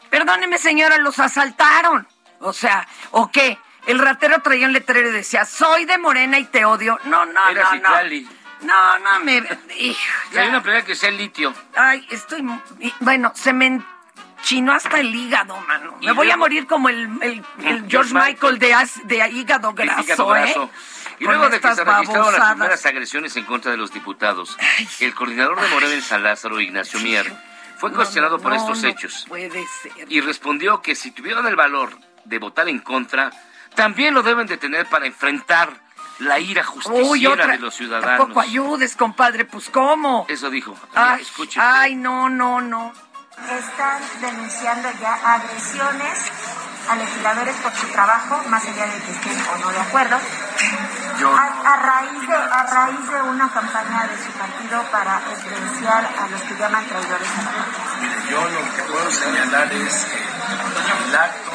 Perdóneme, 0.09 0.57
señora, 0.57 0.97
los 0.97 1.17
asaltaron. 1.19 2.07
O 2.41 2.53
sea, 2.53 2.87
¿o 3.11 3.31
qué? 3.31 3.57
El 3.87 3.97
ratero 3.99 4.41
traía 4.41 4.67
un 4.67 4.73
letrero 4.73 5.09
y 5.09 5.11
decía, 5.11 5.45
soy 5.45 5.85
de 5.85 5.97
Morena 5.97 6.37
y 6.37 6.45
te 6.45 6.65
odio. 6.65 6.99
No, 7.05 7.25
no, 7.25 7.49
Era 7.49 7.73
no, 7.75 7.81
no. 7.81 8.29
No, 8.61 8.99
no 8.99 9.19
me... 9.21 9.37
Hijo, 9.79 9.99
hay 10.37 10.47
una 10.49 10.61
pelea 10.61 10.85
que 10.85 10.93
sea 10.95 11.09
el 11.09 11.17
litio. 11.17 11.51
Ay, 11.75 12.05
estoy... 12.11 12.45
y- 12.79 12.93
Bueno, 12.99 13.31
se 13.35 13.53
me 13.53 13.81
enchinó 14.37 14.73
hasta 14.73 14.99
el 14.99 15.15
hígado, 15.15 15.59
mano. 15.61 15.97
Y 15.99 16.05
Me 16.05 16.11
voy 16.11 16.29
a 16.29 16.37
morir 16.37 16.67
como 16.67 16.87
el, 16.89 17.09
el- 17.23 17.43
el 17.65 17.81
Mm, 17.83 17.89
George 17.89 18.13
Michael 18.13 18.59
de, 18.59 18.73
as- 18.75 19.07
de 19.07 19.27
hígado 19.29 19.73
graso, 19.73 20.01
hígado 20.03 20.35
¿eh? 20.35 20.41
graso. 20.41 20.69
Y 21.19 21.25
Con 21.25 21.33
luego 21.35 21.49
de 21.49 21.59
que 21.59 21.73
se 21.75 21.83
registraron 21.83 22.33
las 22.33 22.51
primeras 22.51 22.85
agresiones 22.85 23.35
en 23.35 23.45
contra 23.45 23.71
de 23.71 23.77
los 23.77 23.91
diputados, 23.91 24.55
el 24.99 25.15
coordinador 25.15 25.59
de 25.59 25.67
Morena 25.69 25.93
en 25.93 26.01
San 26.03 26.21
Lázaro, 26.21 26.59
Ignacio 26.59 26.99
Mier, 26.99 27.31
fue 27.77 27.89
No, 27.89 27.95
cuestionado 27.95 28.37
no, 28.37 28.43
por 28.43 28.53
estos 28.53 28.81
no 28.83 28.89
hechos 28.89 29.25
Puede 29.27 29.65
ser. 29.81 29.91
y 30.07 30.21
respondió 30.21 30.83
que 30.83 30.93
si 30.95 31.09
tuvieron 31.11 31.47
el 31.47 31.55
valor 31.55 31.97
de 32.25 32.39
votar 32.39 32.67
en 32.69 32.79
contra, 32.79 33.31
también 33.75 34.13
lo 34.13 34.23
deben 34.23 34.47
de 34.47 34.57
tener 34.57 34.85
para 34.87 35.05
enfrentar 35.05 35.69
la 36.19 36.37
ira 36.39 36.63
justiciera 36.63 37.07
Uy, 37.07 37.25
otra. 37.25 37.47
de 37.47 37.57
los 37.57 37.73
ciudadanos. 37.73 38.17
Tampoco 38.17 38.41
ayudes, 38.41 38.95
compadre, 38.95 39.45
pues 39.45 39.69
¿cómo? 39.69 40.25
Eso 40.29 40.49
dijo. 40.49 40.75
Ay, 40.93 41.21
Escuche. 41.21 41.59
ay, 41.59 41.95
no, 41.95 42.29
no, 42.29 42.61
no. 42.61 42.93
Están 43.49 43.99
denunciando 44.19 44.89
ya 45.01 45.13
agresiones 45.33 46.19
a 46.89 46.95
legisladores 46.95 47.55
por 47.57 47.73
su 47.73 47.87
trabajo, 47.87 48.39
más 48.49 48.63
allá 48.65 48.85
de 48.85 48.99
que 49.01 49.11
estén 49.11 49.37
o 49.53 49.57
no 49.59 49.71
de 49.71 49.79
acuerdo, 49.79 50.17
Yo- 51.19 51.35
a, 51.35 51.73
a 51.73 51.75
raíz 51.77 52.27
de, 52.27 52.35
a 52.35 52.63
raíz 52.63 53.09
de 53.09 53.21
una 53.21 53.49
campaña 53.51 54.07
de 54.07 54.17
su 54.23 54.31
partido 54.33 54.83
para 54.91 55.19
referenciar 55.19 56.05
a 56.19 56.27
los 56.27 56.41
que 56.41 56.55
llaman 56.55 56.85
traidores 56.85 57.29
a 57.29 57.41
la 57.43 57.51
patria. 57.51 57.85
Mire, 58.01 58.15
yo 58.29 58.49
lo 58.49 58.75
que 58.75 58.81
puedo 58.91 59.11
señalar 59.11 59.73
es 59.73 60.05
que 60.05 61.07
el 61.07 61.15
acto 61.15 61.50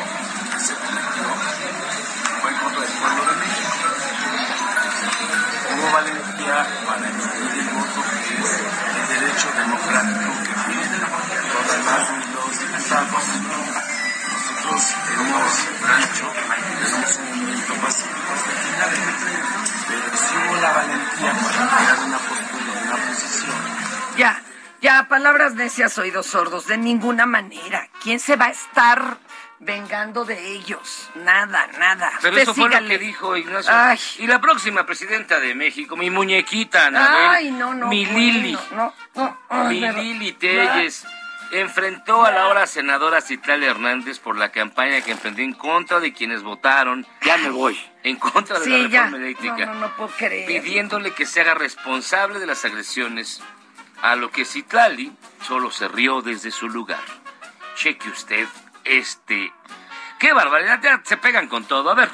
Ya, 24.16 24.40
ya, 24.80 25.06
palabras 25.08 25.54
necias, 25.54 25.98
oídos 25.98 26.26
sordos, 26.26 26.66
de 26.66 26.78
ninguna 26.78 27.26
manera. 27.26 27.88
¿Quién 28.02 28.18
se 28.18 28.36
va 28.36 28.46
a 28.46 28.50
estar 28.50 29.18
vengando 29.58 30.24
de 30.24 30.52
ellos? 30.52 31.08
Nada, 31.16 31.66
nada. 31.78 32.12
Pero 32.20 32.30
Usted 32.34 32.42
eso 32.42 32.54
fue 32.54 32.64
lo 32.64 32.70
sígale. 32.70 32.88
que 32.88 32.98
dijo 32.98 33.36
Ignacio. 33.36 33.72
Ay. 33.74 33.98
Y 34.18 34.26
la 34.26 34.40
próxima 34.40 34.84
presidenta 34.86 35.40
de 35.40 35.54
México, 35.54 35.96
mi 35.96 36.10
muñequita, 36.10 36.86
Anabel, 36.86 37.28
Ay, 37.30 37.50
no, 37.52 37.74
no. 37.74 37.88
mi 37.88 38.04
bueno, 38.04 38.18
Lili, 38.18 38.58
No, 38.72 38.94
no. 39.14 39.38
ay, 39.48 39.68
mi 39.74 39.80
pero- 39.80 39.98
Lili 40.02 40.32
Telles, 40.32 41.06
enfrentó 41.52 42.24
a 42.26 42.30
la 42.32 42.42
ahora 42.42 42.66
senadora 42.66 43.20
Citlali 43.20 43.66
Hernández 43.66 44.18
por 44.18 44.36
la 44.36 44.50
campaña 44.50 45.00
que 45.00 45.12
emprendió 45.12 45.44
en 45.44 45.52
contra 45.52 46.00
de 46.00 46.12
quienes 46.12 46.42
votaron. 46.42 47.06
Ya 47.22 47.36
me 47.38 47.50
voy. 47.50 47.78
En 48.02 48.16
contra 48.16 48.58
de 48.58 48.64
Sí, 48.64 48.70
la 48.70 48.88
ya. 48.88 49.02
reforma 49.04 49.16
eléctrica. 49.24 49.66
No, 49.66 49.74
no, 49.74 49.80
no 49.80 49.96
puedo 49.96 50.10
creer. 50.10 50.46
pidiéndole 50.62 51.12
que 51.12 51.24
se 51.24 51.40
haga 51.40 51.54
responsable 51.54 52.38
de 52.40 52.46
las 52.46 52.64
agresiones, 52.64 53.40
a 54.02 54.14
lo 54.16 54.30
que 54.30 54.44
Citlali 54.44 55.12
solo 55.46 55.70
se 55.70 55.88
rió 55.88 56.20
desde 56.20 56.50
su 56.50 56.68
lugar. 56.68 57.00
Cheque 57.76 58.08
usted 58.10 58.46
este... 58.86 59.52
¡Qué 60.18 60.32
barbaridad! 60.32 60.80
Ya 60.82 61.00
se 61.04 61.16
pegan 61.16 61.48
con 61.48 61.64
todo. 61.64 61.90
A 61.90 61.94
ver. 61.94 62.08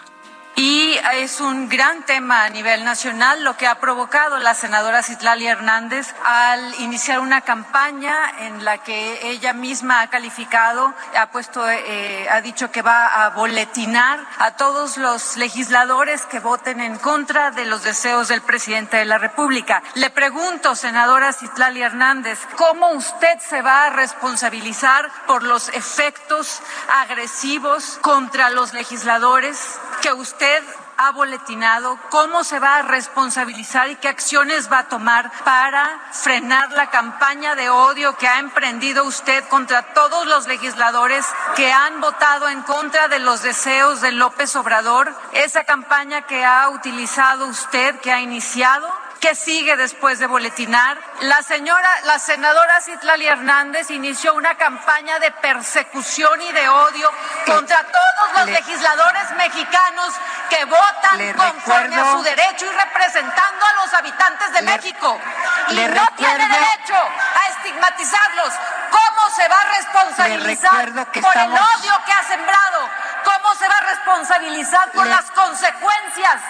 Y 0.56 0.81
es 1.14 1.40
un 1.40 1.68
gran 1.68 2.04
tema 2.04 2.44
a 2.44 2.50
nivel 2.50 2.84
nacional 2.84 3.44
lo 3.44 3.56
que 3.56 3.66
ha 3.66 3.76
provocado 3.76 4.38
la 4.38 4.54
senadora 4.54 5.02
Citlali 5.02 5.46
Hernández 5.46 6.14
al 6.24 6.74
iniciar 6.80 7.20
una 7.20 7.42
campaña 7.42 8.14
en 8.40 8.64
la 8.64 8.78
que 8.78 9.30
ella 9.30 9.52
misma 9.52 10.00
ha 10.00 10.10
calificado, 10.10 10.94
ha 11.16 11.30
puesto, 11.30 11.68
eh, 11.68 12.26
ha 12.30 12.40
dicho 12.40 12.70
que 12.70 12.82
va 12.82 13.24
a 13.24 13.30
boletinar 13.30 14.20
a 14.38 14.52
todos 14.52 14.96
los 14.96 15.36
legisladores 15.36 16.26
que 16.26 16.40
voten 16.40 16.80
en 16.80 16.98
contra 16.98 17.50
de 17.50 17.64
los 17.64 17.82
deseos 17.82 18.28
del 18.28 18.42
presidente 18.42 18.96
de 18.96 19.04
la 19.04 19.18
República. 19.18 19.82
Le 19.94 20.10
pregunto, 20.10 20.74
senadora 20.74 21.32
Citlali 21.32 21.82
Hernández, 21.82 22.38
¿cómo 22.56 22.90
usted 22.90 23.38
se 23.38 23.62
va 23.62 23.86
a 23.86 23.90
responsabilizar 23.90 25.10
por 25.26 25.42
los 25.42 25.68
efectos 25.68 26.60
agresivos 26.88 27.98
contra 28.02 28.50
los 28.50 28.72
legisladores 28.74 29.78
que 30.00 30.12
usted 30.12 30.62
ha 31.06 31.10
boletinado, 31.10 31.98
cómo 32.10 32.44
se 32.44 32.60
va 32.60 32.76
a 32.76 32.82
responsabilizar 32.82 33.88
y 33.90 33.96
qué 33.96 34.08
acciones 34.08 34.70
va 34.70 34.80
a 34.80 34.88
tomar 34.88 35.32
para 35.44 36.00
frenar 36.12 36.70
la 36.72 36.90
campaña 36.90 37.54
de 37.54 37.70
odio 37.70 38.16
que 38.16 38.28
ha 38.28 38.38
emprendido 38.38 39.04
usted 39.04 39.44
contra 39.48 39.94
todos 39.94 40.26
los 40.26 40.46
legisladores 40.46 41.26
que 41.56 41.72
han 41.72 42.00
votado 42.00 42.48
en 42.48 42.62
contra 42.62 43.08
de 43.08 43.18
los 43.18 43.42
deseos 43.42 44.00
de 44.00 44.12
López 44.12 44.54
Obrador, 44.54 45.12
esa 45.32 45.64
campaña 45.64 46.22
que 46.22 46.44
ha 46.44 46.68
utilizado 46.68 47.46
usted, 47.46 47.98
que 48.00 48.12
ha 48.12 48.20
iniciado. 48.20 48.88
¿Qué 49.22 49.36
sigue 49.36 49.76
después 49.76 50.18
de 50.18 50.26
boletinar? 50.26 50.98
La 51.20 51.44
señora, 51.44 51.88
la 52.06 52.18
senadora 52.18 52.80
Citlali 52.80 53.24
Hernández 53.28 53.88
inició 53.92 54.34
una 54.34 54.56
campaña 54.56 55.20
de 55.20 55.30
persecución 55.30 56.42
y 56.42 56.50
de 56.50 56.68
odio 56.68 57.08
contra 57.46 57.84
todos 57.84 58.32
los 58.38 58.46
Le- 58.46 58.52
legisladores 58.54 59.30
mexicanos 59.36 60.12
que 60.50 60.64
votan 60.64 61.34
conforme 61.36 61.94
a 62.00 62.10
su 62.10 62.22
derecho 62.24 62.66
y 62.66 62.70
representando 62.70 63.64
a 63.64 63.72
los 63.84 63.94
habitantes 63.94 64.52
de 64.54 64.62
México. 64.62 65.20
Y 65.68 65.76
no 65.76 66.06
tiene 66.16 66.48
derecho 66.48 66.96
a 66.96 67.48
estigmatizarlos. 67.50 68.52
¿Cómo 68.90 69.30
se 69.36 69.46
va 69.46 69.60
a 69.60 69.64
responsabilizar 69.76 71.06
que 71.12 71.20
por 71.20 71.30
estamos- 71.30 71.60
el 71.60 71.80
odio 71.80 72.04
que 72.06 72.12
ha 72.12 72.24
sembrado? 72.24 72.90
¿Cómo 73.22 73.54
se 73.54 73.68
va 73.68 73.74
a 73.76 73.80
responsabilizar 73.82 74.90
por 74.90 75.04
Le- 75.04 75.10
las 75.12 75.30
consecuencias 75.30 76.40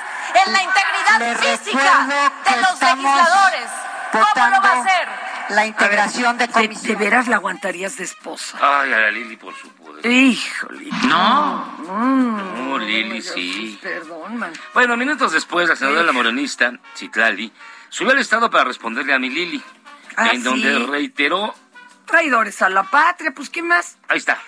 en 0.47 0.53
la 0.53 0.63
integridad 0.63 1.19
Le 1.19 1.37
física 1.57 2.07
de 2.45 2.61
los 2.61 2.81
legisladores? 2.81 3.71
¿Cómo 4.13 4.25
lo 4.51 4.63
va 4.63 4.69
a 4.69 4.81
hacer? 4.81 5.09
La 5.51 5.67
integración 5.67 6.39
de 6.39 6.47
De, 6.47 6.53
comisiones. 6.53 6.83
de 6.83 6.95
veras 6.97 7.29
la 7.29 7.37
aguantarías 7.37 7.97
de 7.97 8.05
esposa. 8.05 8.59
Ay, 8.61 8.93
a 8.93 8.99
la 8.99 9.11
Lili 9.11 9.37
por 9.37 9.55
su 9.55 9.69
poder. 9.73 10.05
Híjole. 10.07 10.89
No. 11.09 11.57
Mm. 11.79 12.69
No, 12.71 12.79
Lili, 12.79 13.21
sí. 13.23 13.79
Perdón, 13.83 14.37
man. 14.39 14.53
Bueno, 14.73 14.97
minutos 14.97 15.33
después, 15.33 15.69
la 15.69 15.77
senadora 15.77 16.03
la 16.05 16.13
moronista, 16.13 16.73
Citlali, 16.97 17.53
subió 17.89 18.13
al 18.13 18.19
estado 18.19 18.51
para 18.51 18.65
responderle 18.65 19.13
a 19.15 19.19
mi 19.19 19.29
Lili, 19.31 19.63
Ah, 20.17 20.29
en 20.33 20.43
donde 20.45 20.79
reiteró... 20.79 21.55
Traidores 22.07 22.61
a 22.63 22.69
la 22.69 22.83
patria, 22.83 23.33
pues 23.35 23.49
¿qué 23.49 23.63
más? 23.63 23.97
Ahí 24.09 24.19
está. 24.19 24.39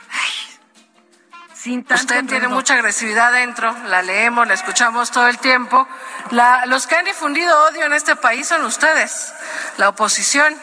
Sin 1.65 1.83
tanto 1.83 2.03
Usted 2.03 2.27
tiene 2.27 2.49
mucha 2.49 2.75
agresividad 2.75 3.33
dentro, 3.33 3.75
la 3.87 4.03
leemos, 4.03 4.47
la 4.47 4.53
escuchamos 4.53 5.11
todo 5.11 5.29
el 5.29 5.39
tiempo. 5.39 5.89
La- 6.31 6.67
los 6.67 6.87
que 6.87 6.95
han 6.95 7.07
difundido 7.07 7.59
odio 7.65 7.87
en 7.87 7.95
este 7.95 8.17
país 8.17 8.47
son 8.49 8.67
ustedes, 8.67 9.33
la 9.79 9.89
oposición 9.89 10.55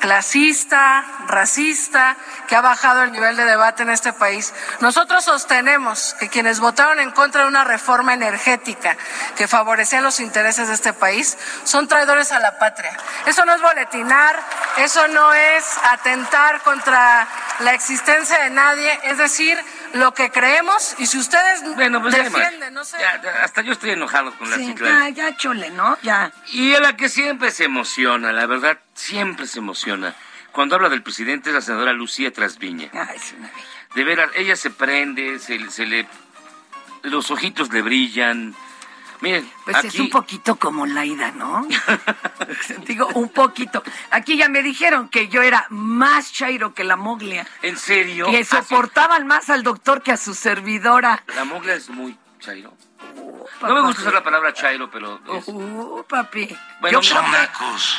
clasista, 0.00 1.02
racista, 1.28 2.14
que 2.46 2.56
ha 2.56 2.60
bajado 2.60 3.02
el 3.04 3.12
nivel 3.12 3.36
de 3.36 3.44
debate 3.44 3.84
en 3.84 3.90
este 3.90 4.12
país. 4.12 4.52
Nosotros 4.80 5.24
sostenemos 5.24 6.14
que 6.18 6.28
quienes 6.28 6.58
votaron 6.60 7.00
en 7.00 7.10
contra 7.10 7.42
de 7.42 7.48
una 7.48 7.64
reforma 7.64 8.12
energética 8.12 8.96
que 9.36 9.48
favorecía 9.48 10.00
los 10.02 10.20
intereses 10.20 10.68
de 10.68 10.74
este 10.74 10.92
país 10.92 11.38
son 11.64 11.86
traidores 11.88 12.32
a 12.32 12.38
la 12.38 12.58
patria. 12.58 12.94
Eso 13.26 13.44
no 13.46 13.54
es 13.54 13.62
boletinar, 13.62 14.38
eso 14.78 15.06
no 15.08 15.32
es 15.32 15.64
atentar 15.90 16.60
contra 16.62 17.26
la 17.60 17.72
existencia 17.74 18.38
de 18.40 18.50
nadie, 18.50 19.00
es 19.04 19.18
decir, 19.18 19.58
lo 19.94 20.14
que 20.14 20.30
creemos 20.30 20.94
y 20.98 21.06
si 21.06 21.18
ustedes 21.18 21.62
Bueno, 21.74 22.00
pues 22.00 22.14
ya, 22.14 22.22
defienden, 22.24 22.74
no 22.74 22.84
sé. 22.84 22.96
ya, 23.00 23.20
hasta 23.42 23.62
yo 23.62 23.72
estoy 23.72 23.90
enojado 23.90 24.32
con 24.38 24.50
la 24.50 24.56
Sí, 24.56 24.66
Citlali. 24.66 25.14
ya, 25.14 25.30
ya, 25.30 25.36
chole, 25.36 25.70
¿no? 25.70 25.98
Ya. 26.02 26.32
Y 26.52 26.74
a 26.74 26.80
la 26.80 26.96
que 26.96 27.08
siempre 27.08 27.50
se 27.50 27.64
emociona, 27.64 28.32
la 28.32 28.46
verdad, 28.46 28.78
siempre 28.94 29.46
se 29.46 29.58
emociona. 29.58 30.14
Cuando 30.52 30.74
habla 30.76 30.88
del 30.88 31.02
presidente 31.02 31.50
es 31.50 31.54
la 31.54 31.60
senadora 31.60 31.92
Lucía 31.92 32.32
Trasviña. 32.32 32.90
Ay, 32.92 33.16
es 33.16 33.32
una 33.32 33.48
bella. 33.48 33.64
De 33.94 34.04
veras, 34.04 34.30
ella 34.34 34.56
se 34.56 34.70
prende, 34.70 35.38
se, 35.38 35.70
se 35.70 35.86
le... 35.86 36.06
Los 37.02 37.30
ojitos 37.30 37.72
le 37.72 37.82
brillan. 37.82 38.54
Miren, 39.20 39.50
Pues 39.64 39.76
aquí... 39.76 39.88
es 39.88 39.98
un 40.00 40.10
poquito 40.10 40.56
como 40.56 40.86
Laida, 40.86 41.30
¿no? 41.32 41.66
Digo, 42.86 43.06
un 43.14 43.28
poquito. 43.28 43.82
Aquí 44.10 44.36
ya 44.36 44.48
me 44.48 44.62
dijeron 44.62 45.08
que 45.08 45.28
yo 45.28 45.42
era 45.42 45.66
más 45.70 46.32
chairo 46.32 46.72
que 46.74 46.84
la 46.84 46.96
moglia. 46.96 47.46
¿En 47.62 47.76
serio? 47.76 48.26
Que 48.30 48.38
Ah, 48.40 48.44
soportaban 48.44 49.26
más 49.26 49.50
al 49.50 49.62
doctor 49.62 50.02
que 50.02 50.12
a 50.12 50.16
su 50.16 50.34
servidora. 50.34 51.22
La 51.36 51.44
mogla 51.44 51.74
es 51.74 51.90
muy 51.90 52.16
chairo. 52.38 52.74
No 53.62 53.74
me 53.74 53.80
gusta 53.82 54.00
usar 54.02 54.14
la 54.14 54.22
palabra 54.22 54.54
chairo, 54.54 54.90
pero... 54.90 55.20
es- 55.36 55.44
Uh, 55.48 56.02
papi. 56.08 56.48
Bueno, 56.80 57.00
Yo 57.02 57.20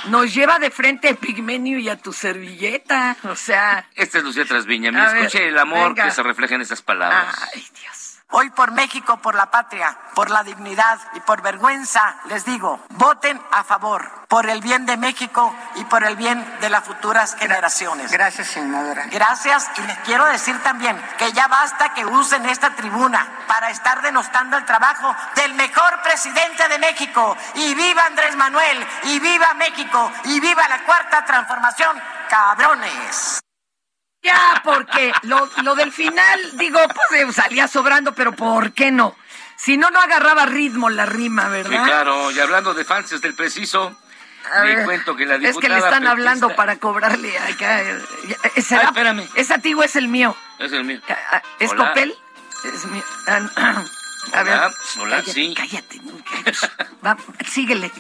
nos 0.07 0.34
lleva 0.34 0.57
de 0.57 0.72
frente 0.72 1.09
a 1.09 1.13
Pigmenio 1.15 1.78
y 1.78 1.88
a 1.89 1.97
tu 1.97 2.11
servilleta. 2.13 3.15
O 3.26 3.36
sea, 3.36 3.88
Esta 3.95 4.17
es 4.17 4.24
Lucía 4.24 4.45
Trasviña. 4.45 4.91
Mira, 4.91 5.17
escuche 5.19 5.47
el 5.47 5.57
amor 5.59 5.89
venga. 5.89 6.05
que 6.05 6.11
se 6.11 6.24
refleja 6.24 6.55
en 6.55 6.61
esas 6.61 6.82
palabras. 6.82 7.36
ay, 7.53 7.63
Dios. 7.80 8.00
Hoy 8.34 8.49
por 8.49 8.71
México, 8.71 9.17
por 9.17 9.36
la 9.36 9.51
patria, 9.51 9.97
por 10.15 10.29
la 10.29 10.41
dignidad 10.43 10.97
y 11.15 11.19
por 11.19 11.41
vergüenza, 11.41 12.15
les 12.25 12.45
digo, 12.45 12.79
voten 12.91 13.41
a 13.51 13.65
favor, 13.65 14.09
por 14.29 14.49
el 14.49 14.61
bien 14.61 14.86
de 14.86 14.95
México 14.95 15.53
y 15.75 15.84
por 15.84 16.05
el 16.05 16.15
bien 16.15 16.41
de 16.61 16.69
las 16.69 16.86
futuras 16.86 17.36
generaciones. 17.36 18.09
Gracias, 18.09 18.47
senadora. 18.47 19.07
Gracias 19.11 19.69
y 19.77 19.82
les 19.82 19.97
quiero 19.99 20.25
decir 20.27 20.57
también 20.63 20.97
que 21.17 21.34
ya 21.34 21.49
basta 21.49 21.93
que 21.93 22.05
usen 22.05 22.45
esta 22.45 22.73
tribuna 22.73 23.27
para 23.47 23.69
estar 23.69 24.01
denostando 24.01 24.55
el 24.55 24.63
trabajo 24.63 25.13
del 25.36 25.53
mejor 25.55 26.01
presidente 26.01 26.69
de 26.69 26.79
México. 26.79 27.36
Y 27.55 27.75
viva 27.75 28.05
Andrés 28.05 28.38
Manuel, 28.38 28.88
y 29.03 29.19
viva 29.19 29.53
México, 29.55 30.09
y 30.23 30.39
viva 30.39 30.69
la 30.69 30.86
cuarta 30.86 31.25
transformación, 31.25 32.01
cabrones. 32.29 33.41
Ya, 34.24 34.61
porque 34.63 35.11
lo, 35.24 35.49
lo 35.63 35.76
del 35.76 35.91
final, 35.91 36.39
digo, 36.57 36.80
pues 36.88 37.22
eh, 37.22 37.34
salía 37.34 37.67
sobrando, 37.67 38.13
pero 38.13 38.34
¿por 38.34 38.72
qué 38.74 38.91
no? 38.91 39.15
Si 39.57 39.78
no, 39.78 39.89
no 39.89 39.99
agarraba 39.99 40.45
ritmo 40.45 40.89
la 40.89 41.05
rima, 41.05 41.45
Sí, 41.45 41.49
¿verdad? 41.51 41.84
claro. 41.86 42.32
Y 42.32 42.39
hablando 42.39 42.74
de 42.74 42.86
fans 42.86 43.19
del 43.22 43.34
preciso, 43.36 43.95
A 44.53 44.63
le 44.63 44.76
ver, 44.76 44.86
cuento 44.86 45.15
que 45.15 45.26
la 45.26 45.36
Es 45.36 45.39
que 45.39 45.45
le 45.47 45.51
diputada 45.76 45.78
están 45.78 45.91
petista- 46.03 46.11
hablando 46.11 46.55
para 46.55 46.76
cobrarle 46.78 47.38
acá. 47.39 47.82
eh, 47.82 47.99
¿será- 48.61 48.82
Ay, 48.82 48.88
espérame. 48.88 49.28
¿Es 49.36 49.49
antiguo 49.51 49.84
es 49.84 49.95
el 49.95 50.07
mío? 50.07 50.36
Es 50.59 50.72
el 50.72 50.84
mío. 50.84 50.99
Ah, 51.09 51.41
¿Es 51.59 51.72
Hola. 51.72 51.88
Copel? 51.89 52.15
Es 52.74 52.86
mío. 52.86 53.03
Ah, 53.28 53.39
no. 53.39 53.49
A 54.34 54.43
ver. 54.43 54.53
Hola, 54.53 54.72
hola, 54.99 55.15
cállate, 55.17 55.32
sí. 55.34 55.53
Cállate. 55.57 56.01
Va, 57.03 57.17
síguele. 57.49 57.91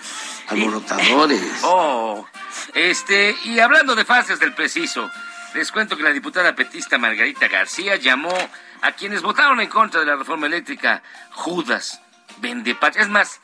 Alborotadores. 0.49 1.41
Oh, 1.63 2.27
este, 2.75 3.35
y 3.45 3.59
hablando 3.59 3.95
de 3.95 4.05
fases 4.05 4.39
del 4.39 4.53
preciso, 4.53 5.09
les 5.53 5.71
cuento 5.71 5.97
que 5.97 6.03
la 6.03 6.11
diputada 6.11 6.55
petista 6.55 6.97
Margarita 6.97 7.47
García 7.47 7.95
llamó 7.95 8.35
a 8.81 8.91
quienes 8.93 9.21
votaron 9.21 9.59
en 9.59 9.69
contra 9.69 9.99
de 9.99 10.05
la 10.05 10.15
reforma 10.15 10.47
eléctrica 10.47 11.03
Judas, 11.31 12.01
vendepatria. 12.37 13.03
Es 13.03 13.09
más, 13.09 13.41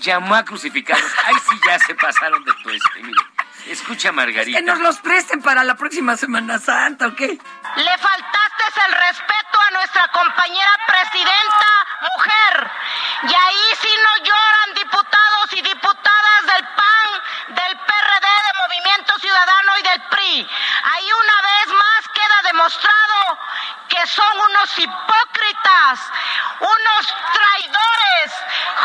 llamó 0.00 0.34
a 0.34 0.44
crucificarlos. 0.44 1.12
Ahí 1.24 1.34
sí 1.48 1.56
ya 1.66 1.78
se 1.78 1.94
pasaron 1.94 2.44
de 2.44 2.52
tueste, 2.62 3.02
mire. 3.02 3.31
Escucha, 3.66 4.12
Margarita. 4.12 4.58
Que 4.58 4.64
nos 4.64 4.80
los 4.80 4.98
presten 4.98 5.40
para 5.40 5.64
la 5.64 5.74
próxima 5.76 6.16
Semana 6.16 6.58
Santa, 6.58 7.06
¿ok? 7.06 7.20
Le 7.20 7.98
faltaste 7.98 8.42
el 8.86 8.92
respeto 8.92 9.60
a 9.60 9.70
nuestra 9.72 10.08
compañera 10.08 10.72
presidenta, 10.86 11.68
mujer. 12.16 12.70
Y 13.22 13.34
ahí 13.34 13.64
sí 13.80 13.88
no 14.02 14.24
lloran 14.24 14.74
diputados 14.74 15.52
y 15.52 15.62
diputadas 15.62 16.40
del 16.54 16.66
PAN, 16.74 17.54
del 17.54 17.76
PRD, 17.78 18.26
de 18.26 18.52
Movimiento 18.66 19.18
Ciudadano 19.18 19.78
y 19.78 19.82
del 19.82 20.02
PRI. 20.10 20.48
Ahí 20.84 21.08
una 21.12 21.42
vez 21.42 21.66
más 21.68 22.08
queda 22.14 22.42
demostrado 22.44 23.38
que 23.88 24.06
son 24.06 24.36
unos 24.50 24.78
hipócritas, 24.78 26.00
unos 26.60 27.14
traidores, 27.32 28.32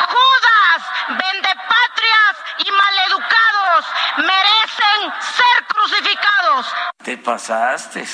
judas, 0.05 1.17
vendepatrias 1.17 2.33
y 2.59 2.71
maleducados. 2.71 3.85
Merecen 4.17 4.66
pasaste. 7.23 8.05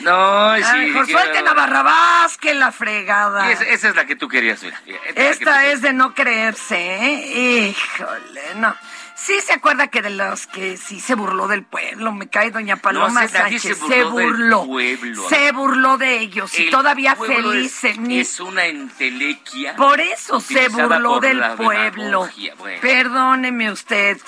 No, 0.00 0.56
sí. 0.56 0.62
Ay, 0.64 0.86
mejor 0.86 1.06
qué 1.06 1.12
suelten 1.12 1.48
a. 1.48 1.54
Barrabás 1.54 2.38
que 2.38 2.54
la 2.54 2.70
fregada. 2.70 3.48
Y 3.48 3.52
esa, 3.52 3.64
esa 3.64 3.88
es 3.88 3.96
la 3.96 4.06
que 4.06 4.14
tú 4.16 4.28
querías, 4.28 4.62
mira. 4.62 4.80
Esta 4.86 5.64
es 5.64 5.78
Esta 5.78 5.88
de 5.88 5.92
no 5.92 6.14
creerse, 6.14 6.76
¿eh? 6.78 7.68
Híjole, 7.70 8.42
no. 8.56 8.74
Sí 9.16 9.40
se 9.40 9.52
acuerda 9.54 9.88
que 9.88 10.00
de 10.00 10.10
los 10.10 10.46
que 10.46 10.76
sí 10.76 11.00
se 11.00 11.16
burló 11.16 11.48
del 11.48 11.64
pueblo, 11.64 12.12
me 12.12 12.28
cae 12.30 12.52
doña 12.52 12.76
Paloma 12.76 13.22
No, 13.22 13.28
Sánchez, 13.28 13.62
se 13.76 14.04
burló 14.04 14.60
del 14.60 14.68
pueblo. 14.68 15.28
se 15.28 15.50
burló 15.50 15.98
de 15.98 16.18
ellos 16.18 16.56
y 16.56 16.70
todavía 16.70 17.16
feliz. 17.16 17.82
Es, 17.82 17.98
ni- 17.98 18.20
es 18.20 18.38
una 18.38 18.66
entelequia. 18.66 19.74
Por 19.74 20.00
eso 20.00 20.38
se 20.40 20.68
burló 20.68 21.18
del 21.18 21.42
pueblo. 21.56 22.28
bueno. 22.58 22.80
Perdóneme 22.80 23.72
usted. 23.72 24.18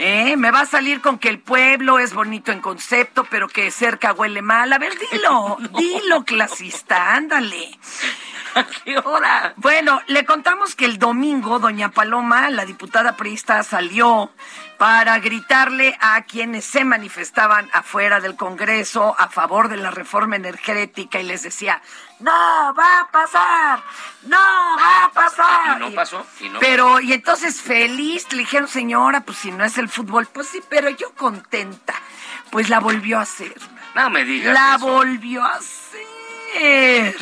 ¿Eh? 0.00 0.36
Me 0.36 0.50
va 0.50 0.62
a 0.62 0.66
salir 0.66 1.00
con 1.00 1.18
que 1.18 1.28
el 1.28 1.38
pueblo 1.38 1.98
es 1.98 2.14
bonito 2.14 2.52
en 2.52 2.60
concepto, 2.60 3.24
pero 3.30 3.48
que 3.48 3.70
cerca 3.70 4.12
huele 4.12 4.42
mal. 4.42 4.72
A 4.72 4.78
ver, 4.78 4.92
dilo, 5.10 5.58
dilo, 5.78 6.24
clasista, 6.24 7.14
ándale. 7.14 7.78
¿Qué 8.84 8.98
hora? 8.98 9.54
Bueno, 9.56 10.00
le 10.06 10.24
contamos 10.24 10.74
que 10.74 10.84
el 10.84 10.98
domingo 10.98 11.58
doña 11.58 11.90
Paloma, 11.90 12.50
la 12.50 12.64
diputada 12.64 13.16
priista, 13.16 13.62
salió 13.62 14.30
para 14.78 15.18
gritarle 15.18 15.96
a 16.00 16.22
quienes 16.22 16.64
se 16.64 16.84
manifestaban 16.84 17.68
afuera 17.72 18.20
del 18.20 18.36
Congreso 18.36 19.14
a 19.18 19.28
favor 19.28 19.68
de 19.68 19.76
la 19.76 19.90
reforma 19.90 20.36
energética 20.36 21.20
y 21.20 21.24
les 21.24 21.42
decía, 21.42 21.82
no 22.18 22.32
va 22.32 23.00
a 23.00 23.10
pasar, 23.10 23.82
no 24.22 24.38
va 24.38 25.04
a 25.04 25.10
pasar. 25.10 25.76
Y 25.76 25.80
no 25.80 25.94
pasó, 25.94 26.26
y 26.40 26.48
no 26.48 26.60
Pero, 26.60 27.00
y 27.00 27.12
entonces 27.12 27.60
feliz, 27.60 28.26
le 28.32 28.38
dijeron, 28.38 28.68
señora, 28.68 29.20
pues 29.20 29.38
si 29.38 29.50
no 29.52 29.64
es 29.64 29.76
el 29.76 29.88
fútbol, 29.88 30.26
pues 30.26 30.48
sí, 30.48 30.60
pero 30.68 30.88
yo 30.90 31.12
contenta. 31.14 31.94
Pues 32.50 32.68
la 32.68 32.80
volvió 32.80 33.18
a 33.18 33.22
hacer. 33.22 33.54
No 33.94 34.10
me 34.10 34.24
digas 34.24 34.54
La 34.54 34.76
eso. 34.76 34.86
volvió 34.86 35.44
a 35.44 35.54
hacer. 35.56 37.16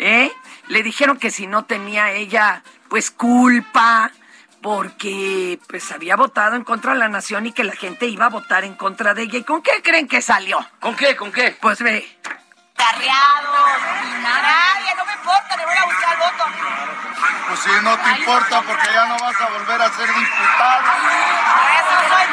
¿Eh? 0.00 0.32
Le 0.68 0.82
dijeron 0.82 1.18
que 1.18 1.30
si 1.30 1.46
no 1.46 1.66
tenía 1.66 2.10
ella, 2.12 2.62
pues 2.88 3.10
culpa, 3.10 4.10
porque 4.62 5.58
pues 5.68 5.92
había 5.92 6.16
votado 6.16 6.56
en 6.56 6.64
contra 6.64 6.94
de 6.94 6.98
la 6.98 7.08
nación 7.08 7.46
y 7.46 7.52
que 7.52 7.64
la 7.64 7.76
gente 7.76 8.06
iba 8.06 8.24
a 8.24 8.30
votar 8.30 8.64
en 8.64 8.74
contra 8.74 9.12
de 9.12 9.24
ella. 9.24 9.38
¿Y 9.38 9.44
con 9.44 9.62
qué 9.62 9.82
creen 9.82 10.08
que 10.08 10.22
salió? 10.22 10.58
¿Con 10.80 10.96
qué? 10.96 11.14
¿Con 11.16 11.30
qué? 11.30 11.54
Pues 11.60 11.82
ve. 11.82 12.18
Carreado, 12.74 13.52
nadie, 14.22 14.94
no 14.96 15.04
me 15.04 15.12
importa, 15.12 15.56
le 15.58 15.66
voy 15.66 15.76
a 15.76 15.84
buscar 15.84 16.14
el 16.14 16.18
voto. 16.18 16.44
Pues 17.48 17.60
si 17.60 17.70
no 17.82 17.98
te 17.98 18.10
importa 18.20 18.62
porque 18.62 18.88
ya 18.94 19.04
no 19.04 19.18
vas 19.18 19.38
a 19.38 19.48
volver 19.50 19.82
a 19.82 19.92
ser 19.92 20.08
diputada. 20.08 20.94
Por 21.44 21.70
eso 21.76 21.94
soy 22.08 22.26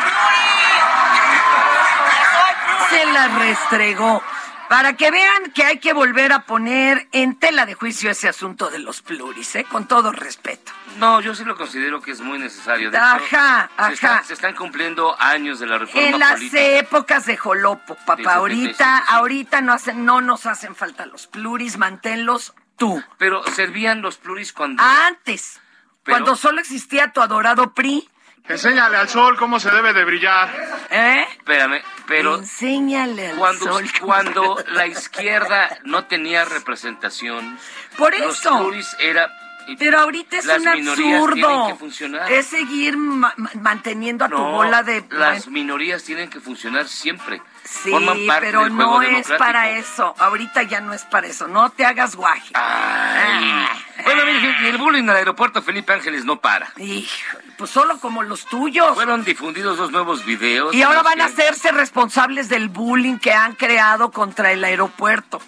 pluri. 2.88 3.02
Se 3.02 3.06
la 3.12 3.28
restregó. 3.28 4.24
Para 4.70 4.94
que 4.98 5.12
vean 5.12 5.52
que 5.54 5.64
hay 5.64 5.80
que 5.80 5.94
volver 5.94 6.34
a 6.34 6.46
poner 6.46 7.08
en 7.14 7.40
tela 7.40 7.66
de 7.66 7.74
juicio 7.74 8.12
ese 8.12 8.28
asunto 8.28 8.70
de 8.70 8.80
los 8.80 9.02
pluris, 9.02 9.56
¿eh? 9.56 9.64
Con 9.64 9.88
todo 9.88 10.12
respeto. 10.12 10.74
No, 10.98 11.22
yo 11.22 11.34
sí 11.36 11.46
lo 11.46 11.56
considero 11.56 12.02
que 12.02 12.12
es 12.12 12.20
muy 12.22 12.38
necesario. 12.38 12.92
De 12.92 12.98
Ajá, 12.98 13.18
hecho, 13.18 13.28
Se, 13.30 13.36
ajá. 13.38 13.92
están, 13.94 14.26
se 14.26 14.34
están 14.34 14.56
cumpliendo 14.56 15.16
años 15.22 15.60
de 15.60 15.68
la 15.68 15.78
reforma 15.78 16.08
En 16.08 16.20
las 16.20 16.34
política. 16.34 16.62
épocas 16.80 17.26
de 17.26 17.38
Jolopo, 17.38 17.96
papá, 18.06 18.16
Del 18.16 18.26
77, 18.26 18.84
ahorita, 18.84 18.98
ahorita 19.08 19.62
no 19.62 19.74
hacen, 19.74 20.04
no 20.06 20.22
nos 20.22 20.46
hacen 20.46 20.76
falta 20.76 21.06
los 21.06 21.28
pluris, 21.28 21.78
manténlos 21.78 22.54
tú. 22.78 23.02
Pero 23.18 23.44
servían 23.54 24.02
los 24.02 24.18
pluris 24.18 24.52
cuando... 24.54 24.84
Antes, 24.84 25.62
Pero- 26.04 26.18
cuando 26.18 26.36
solo 26.36 26.60
existía 26.60 27.14
tu 27.14 27.22
adorado 27.22 27.74
PRI, 27.74 28.10
Enséñale 28.50 28.98
al 28.98 29.10
sol 29.10 29.36
cómo 29.38 29.60
se 29.60 29.70
debe 29.72 29.94
de 29.94 30.06
brillar. 30.06 30.50
¿eh? 30.90 31.26
Espérame, 31.38 31.82
pero 32.08 32.36
Enséñale 32.38 33.32
al 33.32 33.36
cuando, 33.38 33.66
sol. 33.74 33.86
cuando 34.02 34.64
la 34.70 34.88
izquierda 34.88 35.78
no 35.84 36.06
tenía 36.06 36.46
representación, 36.46 37.58
Por 37.98 38.14
eso. 38.16 38.72
era... 39.00 39.30
Pero 39.78 40.00
ahorita 40.00 40.38
es 40.38 40.46
las 40.46 40.60
un 40.60 40.64
minorías 40.64 40.96
tienen 40.96 41.16
absurdo. 41.18 41.68
que 41.68 41.76
funcionar. 41.76 42.32
Es 42.32 42.46
seguir 42.48 42.96
ma- 42.96 43.34
ma- 43.36 43.52
manteniendo 43.56 44.24
a 44.24 44.30
tu 44.30 44.38
bola 44.38 44.82
de... 44.82 45.04
las 45.10 45.48
minorías 45.50 46.04
tienen 46.06 46.30
que 46.30 46.40
funcionar 46.40 46.88
siempre. 46.88 47.42
Sí, 47.68 47.92
pero 48.40 48.70
no 48.70 49.02
es 49.02 49.28
para 49.38 49.72
eso. 49.72 50.16
Ahorita 50.18 50.64
ya 50.64 50.80
no 50.82 50.94
es 50.94 51.04
para 51.04 51.28
eso. 51.28 51.48
No 51.48 51.70
te 51.70 51.86
hagas 51.86 52.16
guaje. 52.16 52.52
Ay. 52.54 53.68
Bueno, 54.04 54.26
mire, 54.26 54.70
el 54.70 54.78
bullying 54.78 55.04
al 55.10 55.18
aeropuerto 55.18 55.62
Felipe 55.62 55.92
Ángeles 55.92 56.24
no 56.24 56.40
para. 56.40 56.72
Híjole, 56.78 57.44
pues 57.58 57.70
solo 57.70 58.00
como 58.00 58.24
los 58.24 58.46
tuyos. 58.46 58.94
Fueron 58.94 59.24
difundidos 59.24 59.78
dos 59.78 59.92
nuevos 59.92 60.24
videos. 60.26 60.74
Y 60.74 60.82
ahora 60.82 61.04
van 61.04 61.20
a 61.22 61.26
hacerse 61.26 61.72
responsables 61.72 62.48
del 62.48 62.70
bullying 62.70 63.18
que 63.18 63.34
han 63.34 63.56
creado 63.56 64.12
contra 64.12 64.52
el 64.52 64.64
aeropuerto. 64.64 65.42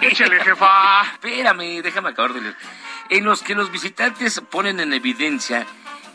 Échale, 0.00 0.38
jefa. 0.44 1.02
Espérame, 1.12 1.82
déjame 1.82 2.10
acabar 2.10 2.34
de 2.34 2.42
leer. 2.42 2.56
En 3.08 3.24
los 3.24 3.42
que 3.42 3.54
los 3.54 3.70
visitantes 3.70 4.42
ponen 4.50 4.80
en 4.80 4.92
evidencia 4.92 5.66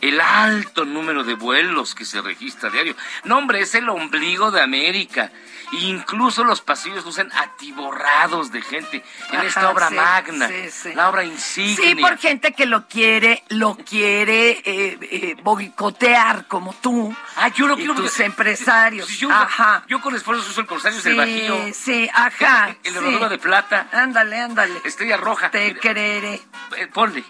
el 0.02 0.20
alto 0.20 0.84
número 0.84 1.24
de 1.24 1.34
vuelos 1.34 1.94
que 1.94 2.04
se 2.04 2.20
registra 2.20 2.68
a 2.68 2.72
diario. 2.72 2.94
No, 3.24 3.38
hombre, 3.38 3.60
es 3.60 3.74
el 3.74 3.88
ombligo 3.88 4.50
de 4.50 4.60
América. 4.60 5.32
Incluso 5.80 6.44
los 6.44 6.60
pasillos 6.60 7.02
lucen 7.06 7.32
atiborrados 7.32 8.52
de 8.52 8.60
gente 8.60 9.02
en 9.30 9.38
Ajá, 9.38 9.46
esta 9.46 9.70
obra 9.70 9.88
sí, 9.88 9.94
magna, 9.94 10.48
sí, 10.48 10.70
sí. 10.70 10.92
la 10.92 11.08
obra 11.08 11.24
insignia. 11.24 11.76
Sí, 11.76 11.94
por 11.94 12.18
gente 12.18 12.52
que 12.52 12.66
lo 12.66 12.86
quiere, 12.88 13.42
lo 13.48 13.76
quiere 13.78 14.50
eh, 14.50 14.98
eh, 15.00 15.36
boicotear 15.42 16.46
como 16.46 16.74
tú. 16.74 17.16
Ah, 17.36 17.48
yo 17.48 17.66
lo 17.66 17.74
y 17.74 17.76
quiero 17.78 17.94
tus 17.94 18.20
empresarios. 18.20 19.08
Yo, 19.16 19.30
ajá. 19.30 19.84
yo 19.88 20.02
con 20.02 20.14
esfuerzo 20.14 20.46
uso 20.50 20.60
el 20.60 20.66
corsario 20.66 21.00
del 21.00 21.12
Sí, 21.12 21.16
Bajío. 21.18 21.72
sí, 21.72 22.10
ajá. 22.12 22.76
El 22.84 22.94
herradura 22.96 23.30
de 23.30 23.38
plata. 23.38 23.88
Ándale, 23.92 24.40
ándale. 24.40 24.78
Estrella 24.84 25.16
roja. 25.16 25.50
Te 25.50 25.68
Mira, 25.68 25.80
creeré. 25.80 26.34
eh, 26.76 26.86
ponle. 26.92 27.24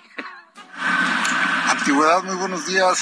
Antigüedad, 1.73 2.23
muy 2.23 2.37
buenos 2.37 2.66
días. 2.66 2.99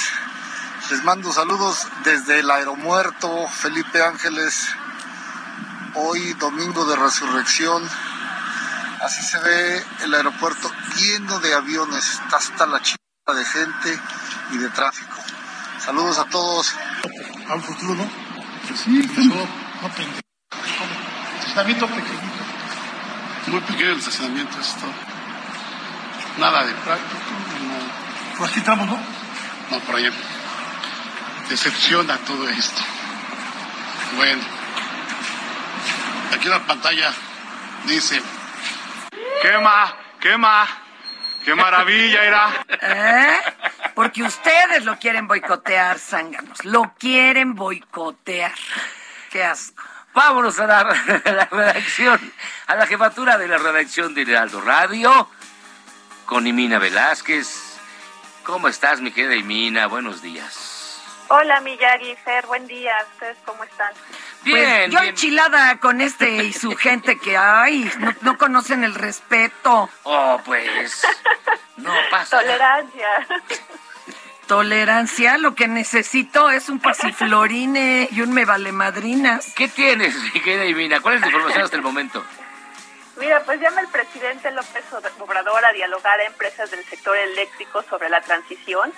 Les 0.93 1.03
mando 1.03 1.33
saludos 1.33 1.89
desde 2.05 2.39
el 2.39 2.49
aeromuerto 2.49 3.49
Felipe 3.49 4.01
Ángeles. 4.01 4.69
Hoy 5.97 6.35
domingo 6.35 6.85
de 6.85 6.95
resurrección. 6.95 7.83
Así 9.03 9.23
se 9.25 9.41
ve 9.41 9.85
el 10.05 10.15
aeropuerto 10.15 10.71
lleno 10.97 11.41
de 11.41 11.53
aviones. 11.53 12.21
Está 12.23 12.37
hasta 12.37 12.67
la 12.67 12.81
chica 12.81 13.01
de 13.35 13.45
gente 13.45 14.01
y 14.53 14.59
de 14.59 14.69
tráfico. 14.69 15.17
Saludos 15.85 16.19
a 16.19 16.27
todos. 16.27 16.73
A 17.49 17.55
un 17.55 17.63
futuro, 17.65 17.97
¿no? 17.97 18.09
Sí, 18.77 19.03
no, 19.17 19.35
no 19.83 19.95
pendejo. 19.97 20.21
Estacionamiento 21.41 21.89
pequeñito. 21.89 22.45
Muy 23.49 23.61
pequeño 23.63 23.91
el 23.91 23.99
estacionamiento, 23.99 24.61
es 24.61 24.77
todo. 24.77 24.93
Nada 26.39 26.65
de 26.65 26.73
práctico, 26.75 27.21
nada. 27.67 28.10
Por 28.41 28.49
aquí 28.49 28.61
entramos, 28.61 28.87
¿no? 28.87 28.99
No, 29.71 29.81
por 29.81 29.97
allá. 29.97 30.11
Decepciona 31.51 32.17
todo 32.21 32.49
esto. 32.49 32.81
Bueno. 34.17 34.41
Aquí 36.33 36.47
en 36.47 36.51
la 36.51 36.61
pantalla 36.61 37.13
dice. 37.85 38.23
Quema, 39.43 39.95
quema. 40.19 40.67
Qué 41.45 41.55
maravilla 41.55 42.25
era. 42.25 42.65
¿Eh? 42.81 43.41
Porque 43.95 44.23
ustedes 44.23 44.87
lo 44.87 44.99
quieren 44.99 45.29
boicotear, 45.29 45.99
zánganos. 45.99 46.65
Lo 46.65 46.95
quieren 46.99 47.55
boicotear. 47.55 48.55
Qué 49.31 49.45
asco. 49.45 49.85
Vámonos 50.15 50.59
a 50.61 50.67
la, 50.67 50.79
a 51.27 51.31
la 51.31 51.45
redacción, 51.45 52.33
a 52.69 52.75
la 52.75 52.87
jefatura 52.87 53.37
de 53.37 53.49
la 53.49 53.59
redacción 53.59 54.15
de 54.15 54.23
Heraldo 54.23 54.63
Radio, 54.63 55.29
con 56.25 56.47
Imina 56.47 56.79
Velázquez. 56.79 57.70
¿Cómo 58.51 58.67
estás, 58.67 59.01
mi 59.01 59.13
querida 59.13 59.37
Imina? 59.37 59.87
Buenos 59.87 60.23
días. 60.23 61.01
Hola, 61.29 61.61
Miyagi, 61.61 62.17
Fer, 62.17 62.45
buen 62.47 62.67
día. 62.67 62.93
¿Ustedes 63.13 63.37
cómo 63.45 63.63
están? 63.63 63.93
Pues 63.95 64.43
Bien, 64.43 64.91
yo 64.91 64.99
bien. 65.01 65.11
enchilada 65.11 65.79
con 65.79 66.01
este 66.01 66.43
y 66.43 66.53
su 66.53 66.75
gente 66.77 67.17
que, 67.19 67.37
ay, 67.37 67.89
no, 68.01 68.13
no 68.23 68.37
conocen 68.39 68.83
el 68.83 68.97
respeto. 68.97 69.89
Oh, 70.03 70.41
pues. 70.45 71.07
No 71.77 71.95
pasa. 72.11 72.41
Tolerancia. 72.41 73.07
Tolerancia, 74.49 75.39
lo 75.39 75.55
que 75.55 75.69
necesito 75.69 76.51
es 76.51 76.69
un 76.69 76.81
pasiflorine 76.81 78.09
y 78.11 78.21
un 78.21 78.33
me 78.33 78.45
vale 78.45 78.73
madrinas. 78.73 79.53
¿Qué 79.55 79.69
tienes, 79.69 80.15
mi 80.35 80.41
querida 80.41 80.65
Imina? 80.65 80.99
¿Cuál 81.01 81.15
es 81.15 81.21
la 81.21 81.27
información 81.29 81.63
hasta 81.63 81.77
el 81.77 81.83
momento? 81.83 82.25
Mira, 83.21 83.43
pues 83.45 83.61
llama 83.61 83.83
el 83.83 83.89
presidente 83.89 84.51
López 84.51 84.83
Obrador 85.19 85.63
a 85.63 85.73
dialogar 85.73 86.19
a 86.19 86.25
empresas 86.25 86.71
del 86.71 86.83
sector 86.87 87.15
eléctrico 87.19 87.83
sobre 87.83 88.09
la 88.09 88.23
transición 88.23 88.91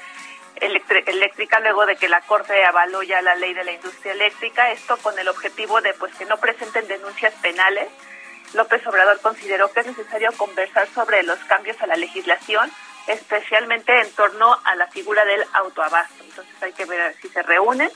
eléctrica 0.55 1.59
luego 1.59 1.87
de 1.87 1.97
que 1.97 2.09
la 2.09 2.20
Corte 2.20 2.64
avaló 2.64 3.03
ya 3.03 3.20
la 3.20 3.35
ley 3.35 3.53
de 3.53 3.64
la 3.64 3.73
industria 3.73 4.12
eléctrica, 4.12 4.70
esto 4.70 4.97
con 4.99 5.18
el 5.18 5.29
objetivo 5.29 5.81
de 5.81 5.93
pues 5.95 6.14
que 6.14 6.25
no 6.27 6.37
presenten 6.37 6.87
denuncias 6.87 7.35
penales. 7.43 7.89
López 8.55 8.87
Obrador 8.87 9.20
consideró 9.20 9.73
que 9.73 9.81
es 9.81 9.87
necesario 9.87 10.31
conversar 10.37 10.87
sobre 10.95 11.25
los 11.25 11.41
cambios 11.41 11.83
a 11.83 11.89
la 11.89 11.97
legislación, 11.97 12.70
especialmente 13.09 14.03
en 14.03 14.12
torno 14.12 14.57
a 14.64 14.77
la 14.77 14.87
figura 14.87 15.25
del 15.25 15.43
autoabasto. 15.53 16.23
Entonces 16.23 16.55
hay 16.62 16.73
que 16.73 16.85
ver 16.85 17.16
si 17.20 17.29
se 17.29 17.43
reúnen 17.43 17.91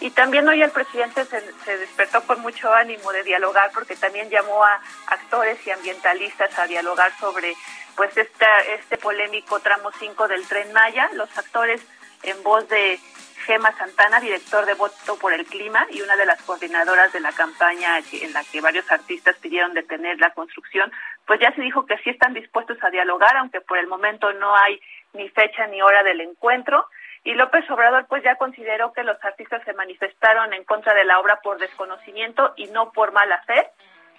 Y 0.00 0.10
también 0.10 0.48
hoy 0.48 0.62
el 0.62 0.70
presidente 0.70 1.24
se, 1.24 1.40
se 1.64 1.78
despertó 1.78 2.22
con 2.22 2.40
mucho 2.40 2.72
ánimo 2.72 3.10
de 3.12 3.24
dialogar 3.24 3.70
porque 3.74 3.96
también 3.96 4.30
llamó 4.30 4.64
a 4.64 4.80
actores 5.06 5.64
y 5.66 5.70
ambientalistas 5.70 6.56
a 6.58 6.66
dialogar 6.66 7.12
sobre 7.18 7.54
pues 7.96 8.16
esta, 8.16 8.60
este 8.60 8.96
polémico 8.96 9.58
tramo 9.58 9.90
5 9.98 10.28
del 10.28 10.46
tren 10.46 10.72
Maya. 10.72 11.10
Los 11.14 11.36
actores 11.36 11.80
en 12.22 12.40
voz 12.44 12.68
de 12.68 13.00
Gema 13.44 13.72
Santana, 13.72 14.20
director 14.20 14.66
de 14.66 14.74
Voto 14.74 15.16
por 15.18 15.32
el 15.32 15.46
Clima 15.46 15.86
y 15.90 16.02
una 16.02 16.16
de 16.16 16.26
las 16.26 16.40
coordinadoras 16.42 17.12
de 17.12 17.20
la 17.20 17.32
campaña 17.32 17.98
en 18.12 18.32
la 18.32 18.44
que 18.44 18.60
varios 18.60 18.90
artistas 18.92 19.36
pidieron 19.38 19.74
detener 19.74 20.18
la 20.20 20.30
construcción, 20.30 20.92
pues 21.26 21.40
ya 21.40 21.52
se 21.54 21.62
dijo 21.62 21.86
que 21.86 21.98
sí 21.98 22.10
están 22.10 22.34
dispuestos 22.34 22.78
a 22.82 22.90
dialogar, 22.90 23.36
aunque 23.36 23.60
por 23.62 23.78
el 23.78 23.86
momento 23.86 24.32
no 24.34 24.54
hay 24.54 24.80
ni 25.14 25.28
fecha 25.30 25.66
ni 25.66 25.80
hora 25.82 26.02
del 26.02 26.20
encuentro. 26.20 26.86
Y 27.28 27.34
López 27.34 27.70
Obrador 27.70 28.06
pues 28.08 28.24
ya 28.24 28.36
consideró 28.36 28.90
que 28.94 29.02
los 29.02 29.22
artistas 29.22 29.60
se 29.66 29.74
manifestaron 29.74 30.54
en 30.54 30.64
contra 30.64 30.94
de 30.94 31.04
la 31.04 31.18
obra 31.18 31.40
por 31.42 31.58
desconocimiento 31.58 32.54
y 32.56 32.68
no 32.68 32.90
por 32.90 33.12
mala 33.12 33.42
fe 33.46 33.68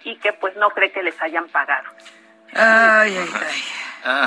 y 0.04 0.16
que 0.20 0.32
pues 0.32 0.54
no 0.54 0.70
cree 0.70 0.92
que 0.92 1.02
les 1.02 1.20
hayan 1.20 1.48
pagado. 1.48 1.90
Ay, 2.54 3.16
ay, 3.18 3.28
ay. 3.34 3.62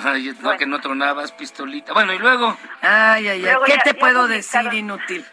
Ay, 0.06 0.38
no, 0.42 0.58
que 0.58 0.66
no 0.66 0.82
tronabas, 0.82 1.32
pistolita. 1.32 1.94
Bueno, 1.94 2.12
y 2.12 2.20
luego. 2.20 2.58
Ay, 2.82 3.30
ay, 3.30 3.46
ay. 3.48 3.56
¿Qué 3.66 3.72
ya- 3.78 3.84
te 3.84 3.94
ya 3.94 4.00
puedo 4.00 4.24
publicaron. 4.24 4.30
decir, 4.66 4.74
inútil? 4.74 5.26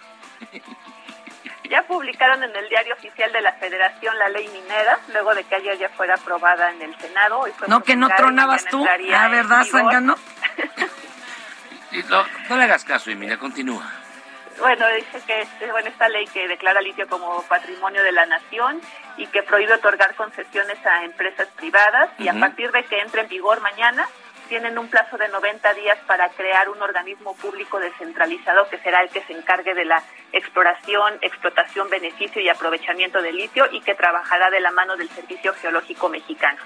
Ya 1.68 1.82
publicaron 1.82 2.44
en 2.44 2.54
el 2.54 2.68
diario 2.68 2.94
oficial 2.94 3.32
de 3.32 3.40
la 3.40 3.52
Federación 3.54 4.16
la 4.16 4.28
ley 4.28 4.46
minera, 4.48 4.96
luego 5.12 5.34
de 5.34 5.42
que 5.42 5.56
ayer 5.56 5.76
ya 5.76 5.88
fuera 5.88 6.14
aprobada 6.14 6.70
en 6.70 6.82
el 6.82 6.96
Senado. 6.98 7.40
Hoy 7.40 7.50
fue 7.58 7.66
No, 7.66 7.82
que 7.82 7.96
no 7.96 8.08
y 8.08 8.12
tronabas 8.14 8.64
tú. 8.66 8.86
Ah, 9.12 9.28
¿verdad, 9.28 9.64
vigor. 9.64 10.16
No, 12.08 12.24
no 12.48 12.56
le 12.56 12.64
hagas 12.64 12.84
caso, 12.84 13.10
Emilia, 13.10 13.38
continúa. 13.38 13.90
Bueno, 14.58 14.86
dice 14.94 15.20
que 15.26 15.40
este, 15.40 15.70
bueno, 15.72 15.88
esta 15.88 16.08
ley 16.08 16.26
que 16.26 16.46
declara 16.46 16.82
litio 16.82 17.08
como 17.08 17.42
patrimonio 17.44 18.02
de 18.02 18.12
la 18.12 18.26
nación 18.26 18.80
y 19.16 19.26
que 19.26 19.42
prohíbe 19.42 19.74
otorgar 19.74 20.14
concesiones 20.14 20.84
a 20.84 21.04
empresas 21.04 21.48
privadas 21.56 22.10
y 22.18 22.28
a 22.28 22.34
partir 22.34 22.70
de 22.70 22.84
que 22.84 23.00
entre 23.00 23.22
en 23.22 23.28
vigor 23.28 23.60
mañana 23.62 24.06
tienen 24.50 24.76
un 24.78 24.88
plazo 24.88 25.16
de 25.16 25.28
90 25.28 25.74
días 25.74 25.96
para 26.06 26.28
crear 26.30 26.68
un 26.68 26.82
organismo 26.82 27.34
público 27.36 27.78
descentralizado 27.78 28.68
que 28.68 28.78
será 28.78 29.00
el 29.00 29.08
que 29.08 29.22
se 29.22 29.32
encargue 29.32 29.74
de 29.74 29.84
la 29.84 30.02
exploración, 30.32 31.14
explotación, 31.22 31.88
beneficio 31.88 32.42
y 32.42 32.48
aprovechamiento 32.48 33.22
del 33.22 33.36
litio 33.36 33.66
y 33.72 33.80
que 33.80 33.94
trabajará 33.94 34.50
de 34.50 34.60
la 34.60 34.72
mano 34.72 34.96
del 34.96 35.08
Servicio 35.08 35.54
Geológico 35.54 36.08
Mexicano. 36.08 36.58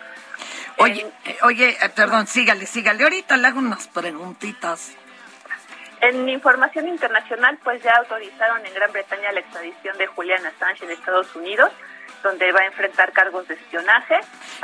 Oye, 0.79 1.07
eh, 1.27 1.37
oye, 1.43 1.77
eh, 1.81 1.89
perdón, 1.95 2.27
sígale, 2.27 2.67
sígale. 2.67 3.05
Ahorita 3.05 3.37
le 3.37 3.49
hago 3.49 3.59
unas 3.59 3.87
preguntitas. 3.87 4.97
En 6.09 6.29
información 6.29 6.89
internacional, 6.89 7.59
pues 7.65 7.83
ya 7.83 7.93
autorizaron 7.97 8.65
en 8.67 8.75
Gran 8.75 8.93
Bretaña 8.93 9.33
la 9.33 9.41
extradición 9.41 9.97
de 9.99 10.07
Julian 10.07 10.45
Assange 10.45 10.85
en 10.85 10.91
Estados 10.91 11.35
Unidos, 11.35 11.71
donde 12.23 12.51
va 12.53 12.61
a 12.61 12.67
enfrentar 12.67 13.13
cargos 13.13 13.47
de 13.49 13.55
espionaje. 13.55 14.19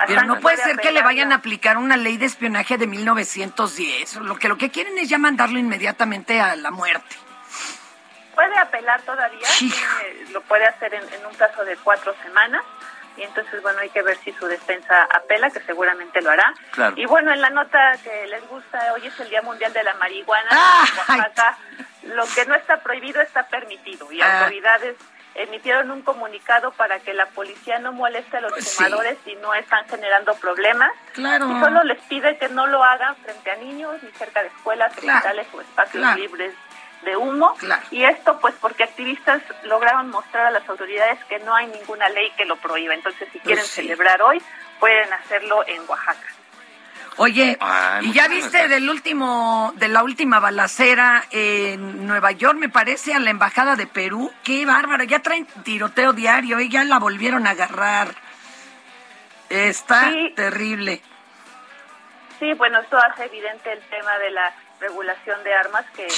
Pero 0.06 0.22
no 0.22 0.34
Assange 0.34 0.40
puede 0.42 0.56
ser 0.58 0.76
que 0.78 0.90
le 0.92 1.02
vayan 1.02 1.32
a 1.32 1.36
aplicar 1.36 1.76
una 1.78 1.96
ley 1.96 2.16
de 2.18 2.26
espionaje 2.26 2.76
de 2.78 2.86
1910. 2.86 4.16
Lo 4.16 4.36
que 4.36 4.48
lo 4.48 4.58
que 4.58 4.70
quieren 4.70 4.98
es 4.98 5.08
ya 5.08 5.18
mandarlo 5.18 5.58
inmediatamente 5.58 6.40
a 6.40 6.56
la 6.56 6.70
muerte. 6.70 7.16
Puede 8.34 8.56
apelar 8.58 9.02
todavía, 9.02 9.46
tiene- 9.58 10.30
lo 10.32 10.40
puede 10.42 10.64
hacer 10.66 10.94
en, 10.94 11.02
en 11.12 11.26
un 11.26 11.34
plazo 11.34 11.64
de 11.64 11.76
cuatro 11.78 12.14
semanas. 12.22 12.62
Y 13.16 13.22
entonces, 13.22 13.60
bueno, 13.62 13.80
hay 13.80 13.90
que 13.90 14.02
ver 14.02 14.16
si 14.18 14.32
su 14.32 14.46
defensa 14.46 15.02
apela, 15.10 15.50
que 15.50 15.60
seguramente 15.60 16.20
lo 16.22 16.30
hará. 16.30 16.54
Claro. 16.72 16.94
Y 16.96 17.04
bueno, 17.06 17.32
en 17.32 17.40
la 17.40 17.50
nota 17.50 17.92
que 18.02 18.26
les 18.28 18.46
gusta, 18.48 18.92
hoy 18.94 19.06
es 19.06 19.18
el 19.20 19.28
Día 19.28 19.42
Mundial 19.42 19.72
de 19.72 19.82
la 19.82 19.94
Marihuana. 19.94 20.48
Ah, 20.50 20.84
Oaxaca, 20.96 21.58
lo 22.04 22.24
que 22.34 22.46
no 22.46 22.54
está 22.54 22.78
prohibido 22.78 23.20
está 23.20 23.46
permitido. 23.48 24.10
Y 24.12 24.20
Ah. 24.22 24.40
autoridades 24.40 24.96
emitieron 25.34 25.90
un 25.92 26.02
comunicado 26.02 26.72
para 26.72 26.98
que 27.00 27.14
la 27.14 27.26
policía 27.26 27.78
no 27.78 27.92
moleste 27.92 28.38
a 28.38 28.40
los 28.40 28.52
Pues 28.52 28.68
sí. 28.68 28.76
fumadores 28.76 29.16
si 29.24 29.34
no 29.36 29.54
están 29.54 29.86
generando 29.88 30.34
problemas. 30.36 30.90
Claro. 31.12 31.46
Y 31.50 31.60
solo 31.60 31.84
les 31.84 32.00
pide 32.02 32.36
que 32.38 32.48
no 32.48 32.66
lo 32.66 32.82
hagan 32.82 33.14
frente 33.16 33.50
a 33.50 33.56
niños, 33.56 34.02
ni 34.02 34.10
cerca 34.12 34.40
de 34.42 34.48
escuelas, 34.48 34.92
Claro. 34.96 35.18
hospitales 35.18 35.46
o 35.54 35.60
espacios 35.60 36.02
Claro. 36.02 36.18
libres 36.18 36.54
de 37.02 37.16
humo. 37.16 37.54
Claro. 37.58 37.82
Y 37.90 38.04
esto 38.04 38.38
pues 38.40 38.54
porque 38.60 38.84
activistas 38.84 39.42
lograron 39.64 40.10
mostrar 40.10 40.46
a 40.46 40.50
las 40.50 40.68
autoridades 40.68 41.24
que 41.26 41.38
no 41.40 41.54
hay 41.54 41.66
ninguna 41.68 42.08
ley 42.10 42.30
que 42.36 42.44
lo 42.44 42.56
prohíba. 42.56 42.94
Entonces 42.94 43.28
si 43.32 43.38
quieren 43.40 43.62
Pues 43.62 43.70
sí. 43.70 43.82
celebrar 43.82 44.20
hoy, 44.22 44.42
pueden 44.78 45.12
hacerlo 45.12 45.64
en 45.66 45.82
Oaxaca. 45.88 46.26
Oye, 47.16 47.58
Ay, 47.60 48.06
¿y 48.06 48.12
ya 48.12 48.28
viste 48.28 48.50
gracias. 48.50 48.70
del 48.70 48.88
último, 48.88 49.72
de 49.76 49.88
la 49.88 50.02
última 50.02 50.38
balacera 50.40 51.24
en 51.30 52.06
Nueva 52.06 52.30
York, 52.32 52.56
me 52.56 52.68
parece, 52.70 53.12
a 53.12 53.18
la 53.18 53.28
embajada 53.30 53.76
de 53.76 53.86
Perú? 53.86 54.32
Qué 54.42 54.64
bárbaro, 54.64 55.04
ya 55.04 55.18
traen 55.20 55.44
tiroteo 55.64 56.12
diario 56.14 56.60
y 56.60 56.70
ya 56.70 56.82
la 56.84 56.98
volvieron 56.98 57.46
a 57.46 57.50
agarrar. 57.50 58.14
Está 59.50 60.10
Sí. 60.12 60.32
terrible. 60.36 61.02
Sí, 62.38 62.52
bueno, 62.54 62.78
esto 62.80 62.96
hace 62.96 63.24
evidente 63.24 63.70
el 63.72 63.80
tema 63.90 64.16
de 64.18 64.30
la 64.30 64.54
regulación 64.80 65.42
de 65.44 65.54
armas 65.54 65.84
que, 65.94 66.08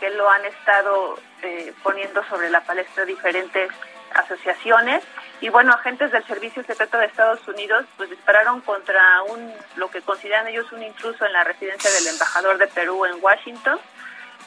que 0.00 0.10
lo 0.10 0.28
han 0.28 0.44
estado 0.44 1.18
eh, 1.42 1.72
poniendo 1.82 2.22
sobre 2.24 2.50
la 2.50 2.60
palestra 2.62 3.04
diferentes 3.04 3.70
asociaciones. 4.14 5.02
Y 5.40 5.48
bueno, 5.48 5.72
agentes 5.72 6.12
del 6.12 6.24
Servicio 6.26 6.62
Secreto 6.64 6.98
de 6.98 7.06
Estados 7.06 7.46
Unidos 7.48 7.86
pues 7.96 8.10
dispararon 8.10 8.60
contra 8.60 9.22
un 9.22 9.52
lo 9.76 9.90
que 9.90 10.02
consideran 10.02 10.48
ellos 10.48 10.70
un 10.72 10.82
intruso 10.82 11.24
en 11.24 11.32
la 11.32 11.44
residencia 11.44 11.90
del 11.90 12.08
embajador 12.08 12.58
de 12.58 12.66
Perú 12.66 13.06
en 13.06 13.22
Washington. 13.22 13.78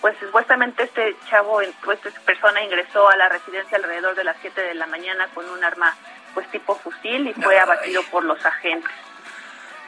Pues 0.01 0.17
supuestamente 0.19 0.83
este 0.83 1.15
chavo, 1.29 1.61
pues 1.83 2.05
esta 2.05 2.19
persona 2.21 2.61
ingresó 2.61 3.07
a 3.07 3.15
la 3.15 3.29
residencia 3.29 3.77
alrededor 3.77 4.15
de 4.15 4.25
las 4.25 4.35
7 4.41 4.61
de 4.61 4.75
la 4.75 4.85
mañana 4.85 5.29
con 5.33 5.49
un 5.49 5.63
arma 5.63 5.95
pues 6.33 6.49
tipo 6.51 6.75
fusil 6.75 7.27
y 7.27 7.33
fue 7.33 7.57
abatido 7.57 8.03
por 8.11 8.23
los 8.23 8.43
agentes. 8.45 8.91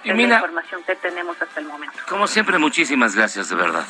Y 0.06 0.10
Es 0.12 0.16
la 0.16 0.24
mira- 0.24 0.36
información 0.36 0.84
que 0.84 0.95
tenemos 0.95 1.41
hasta 1.41 1.60
el 1.60 1.66
momento. 1.66 1.97
Como 2.08 2.28
siempre, 2.28 2.58
muchísimas 2.58 3.16
gracias, 3.16 3.49
de 3.49 3.56
verdad. 3.56 3.86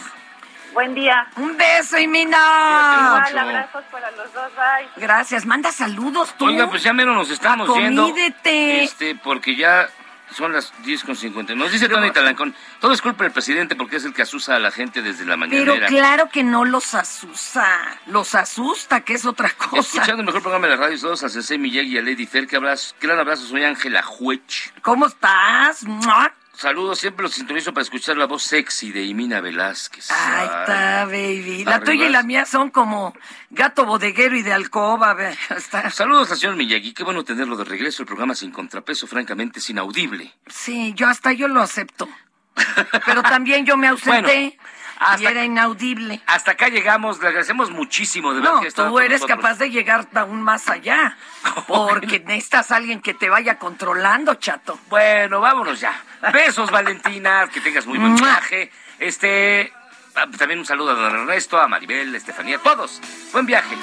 Buen 0.74 0.94
día. 0.96 1.28
Un 1.38 1.56
beso, 1.56 1.98
y 1.98 2.04
Igual, 2.04 3.22
mucho. 3.24 3.40
abrazos 3.40 3.84
para 3.92 4.12
los 4.12 4.34
dos, 4.34 4.52
bye. 4.56 4.90
Gracias, 4.98 5.46
manda 5.46 5.72
saludos 5.72 6.34
tú. 6.38 6.46
Oiga, 6.48 6.70
pues 6.70 6.84
ya 6.84 6.92
menos 6.94 7.16
nos 7.16 7.30
estamos 7.30 7.68
yendo. 7.78 8.06
Acomídete. 8.08 8.84
Este, 8.84 9.16
porque 9.16 9.56
ya 9.56 9.88
son 10.32 10.54
las 10.54 10.72
10 10.84 11.04
con 11.04 11.16
50. 11.16 11.56
Nos 11.56 11.72
dice 11.72 11.88
Tony 11.90 12.12
Talancón, 12.12 12.54
todo 12.80 12.92
es 12.94 13.02
culpa 13.02 13.24
del 13.24 13.34
presidente 13.34 13.76
porque 13.76 13.98
es 13.98 14.06
el 14.06 14.14
que 14.14 14.22
asusa 14.24 14.56
a 14.56 14.60
la 14.60 14.72
gente 14.72 15.02
desde 15.02 15.26
la 15.26 15.38
Pero 15.38 15.66
mañanera. 15.66 15.88
claro 15.88 16.30
que 16.30 16.44
no 16.44 16.66
los 16.66 16.94
asusta, 16.94 18.00
los 18.08 18.36
asusta, 18.36 19.02
que 19.02 19.14
es 19.14 19.26
otra 19.26 19.50
cosa. 19.52 19.80
Escuchando 19.80 20.22
el 20.22 20.26
mejor 20.26 20.42
programa 20.42 20.68
de 20.68 20.76
la 20.76 20.82
radio, 20.82 21.00
todos 21.00 21.24
a 21.24 21.30
Cecé 21.30 21.58
Miyagi 21.58 21.96
y 21.96 21.98
a 21.98 22.02
Lady 22.02 22.26
Fer, 22.26 22.48
que 22.48 22.56
abrazo, 22.56 22.96
gran 23.00 23.20
abrazo, 23.20 23.46
soy 23.46 23.64
Ángela 23.64 24.02
Juech. 24.04 24.74
¿Cómo 24.82 25.08
estás? 25.08 25.84
¡Mua! 25.84 26.34
Saludos, 26.58 27.00
siempre 27.00 27.24
los 27.24 27.34
sintonizo 27.34 27.74
para 27.74 27.84
escuchar 27.84 28.18
la 28.18 28.26
voz 28.26 28.44
sexy 28.44 28.92
de 28.92 29.04
Imina 29.04 29.42
Velázquez. 29.42 30.10
Ahí 30.12 30.46
está, 30.46 31.06
baby. 31.06 31.66
La 31.66 31.82
tuya 31.82 32.08
y 32.08 32.10
la 32.10 32.24
mía 32.24 32.46
son 32.46 32.70
como 32.70 33.14
gato 33.50 33.86
bodeguero 33.86 34.38
y 34.38 34.42
de 34.42 34.54
alcoba. 34.54 35.16
está. 35.56 35.90
Saludos 35.92 36.32
al 36.32 36.38
señor 36.38 36.56
Miyagi, 36.56 36.94
qué 36.94 37.04
bueno 37.04 37.24
tenerlo 37.24 37.58
de 37.58 37.66
regreso, 37.66 38.04
el 38.04 38.08
programa 38.08 38.36
sin 38.36 38.52
contrapeso, 38.52 39.06
francamente 39.06 39.60
es 39.60 39.70
inaudible. 39.70 40.34
Sí, 40.48 40.94
yo 40.96 41.08
hasta 41.08 41.34
yo 41.34 41.48
lo 41.48 41.62
acepto. 41.62 42.08
Pero 43.06 43.22
también 43.22 43.66
yo 43.66 43.76
me 43.76 43.88
ausenté 43.88 44.58
hasta- 45.00 45.24
y 45.24 45.26
era 45.26 45.44
inaudible. 45.44 46.22
Hasta 46.28 46.52
acá 46.52 46.70
llegamos, 46.70 47.20
le 47.20 47.28
agradecemos 47.28 47.72
muchísimo, 47.72 48.34
de 48.34 48.40
verdad 48.42 48.56
No, 48.56 48.62
que 48.62 48.72
tú 48.72 49.00
eres 49.00 49.22
nosotros. 49.22 49.38
capaz 49.44 49.56
de 49.60 49.70
llegar 49.72 50.08
aún 50.16 50.42
más 50.42 50.70
allá. 50.70 51.18
Porque 51.68 52.20
necesitas 52.20 52.72
a 52.72 52.78
alguien 52.78 53.02
que 53.02 53.14
te 53.14 53.30
vaya 53.30 53.58
controlando, 53.60 54.36
chato. 54.36 54.80
Bueno, 54.90 55.40
vámonos 55.42 55.80
ya. 55.80 55.94
Besos, 56.34 56.72
Valentina, 56.72 57.48
que 57.54 57.62
tengas 57.62 57.86
muy 57.86 57.98
buen 57.98 58.16
viaje. 58.16 58.72
Este, 59.00 59.72
ah, 60.16 60.26
también 60.38 60.60
un 60.60 60.66
saludo 60.66 60.92
a 60.92 60.96
don 60.96 61.14
Ernesto, 61.22 61.60
a 61.60 61.68
Maribel, 61.68 62.14
a 62.14 62.18
Estefanía, 62.18 62.58
a 62.58 62.60
todos. 62.60 63.02
Buen 63.34 63.46
viaje. 63.46 63.76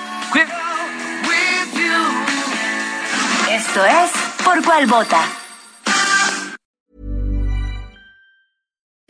Esto 3.50 3.84
es 3.84 4.10
Por 4.44 4.62
Cuál 4.64 4.86
Vota. 4.86 5.20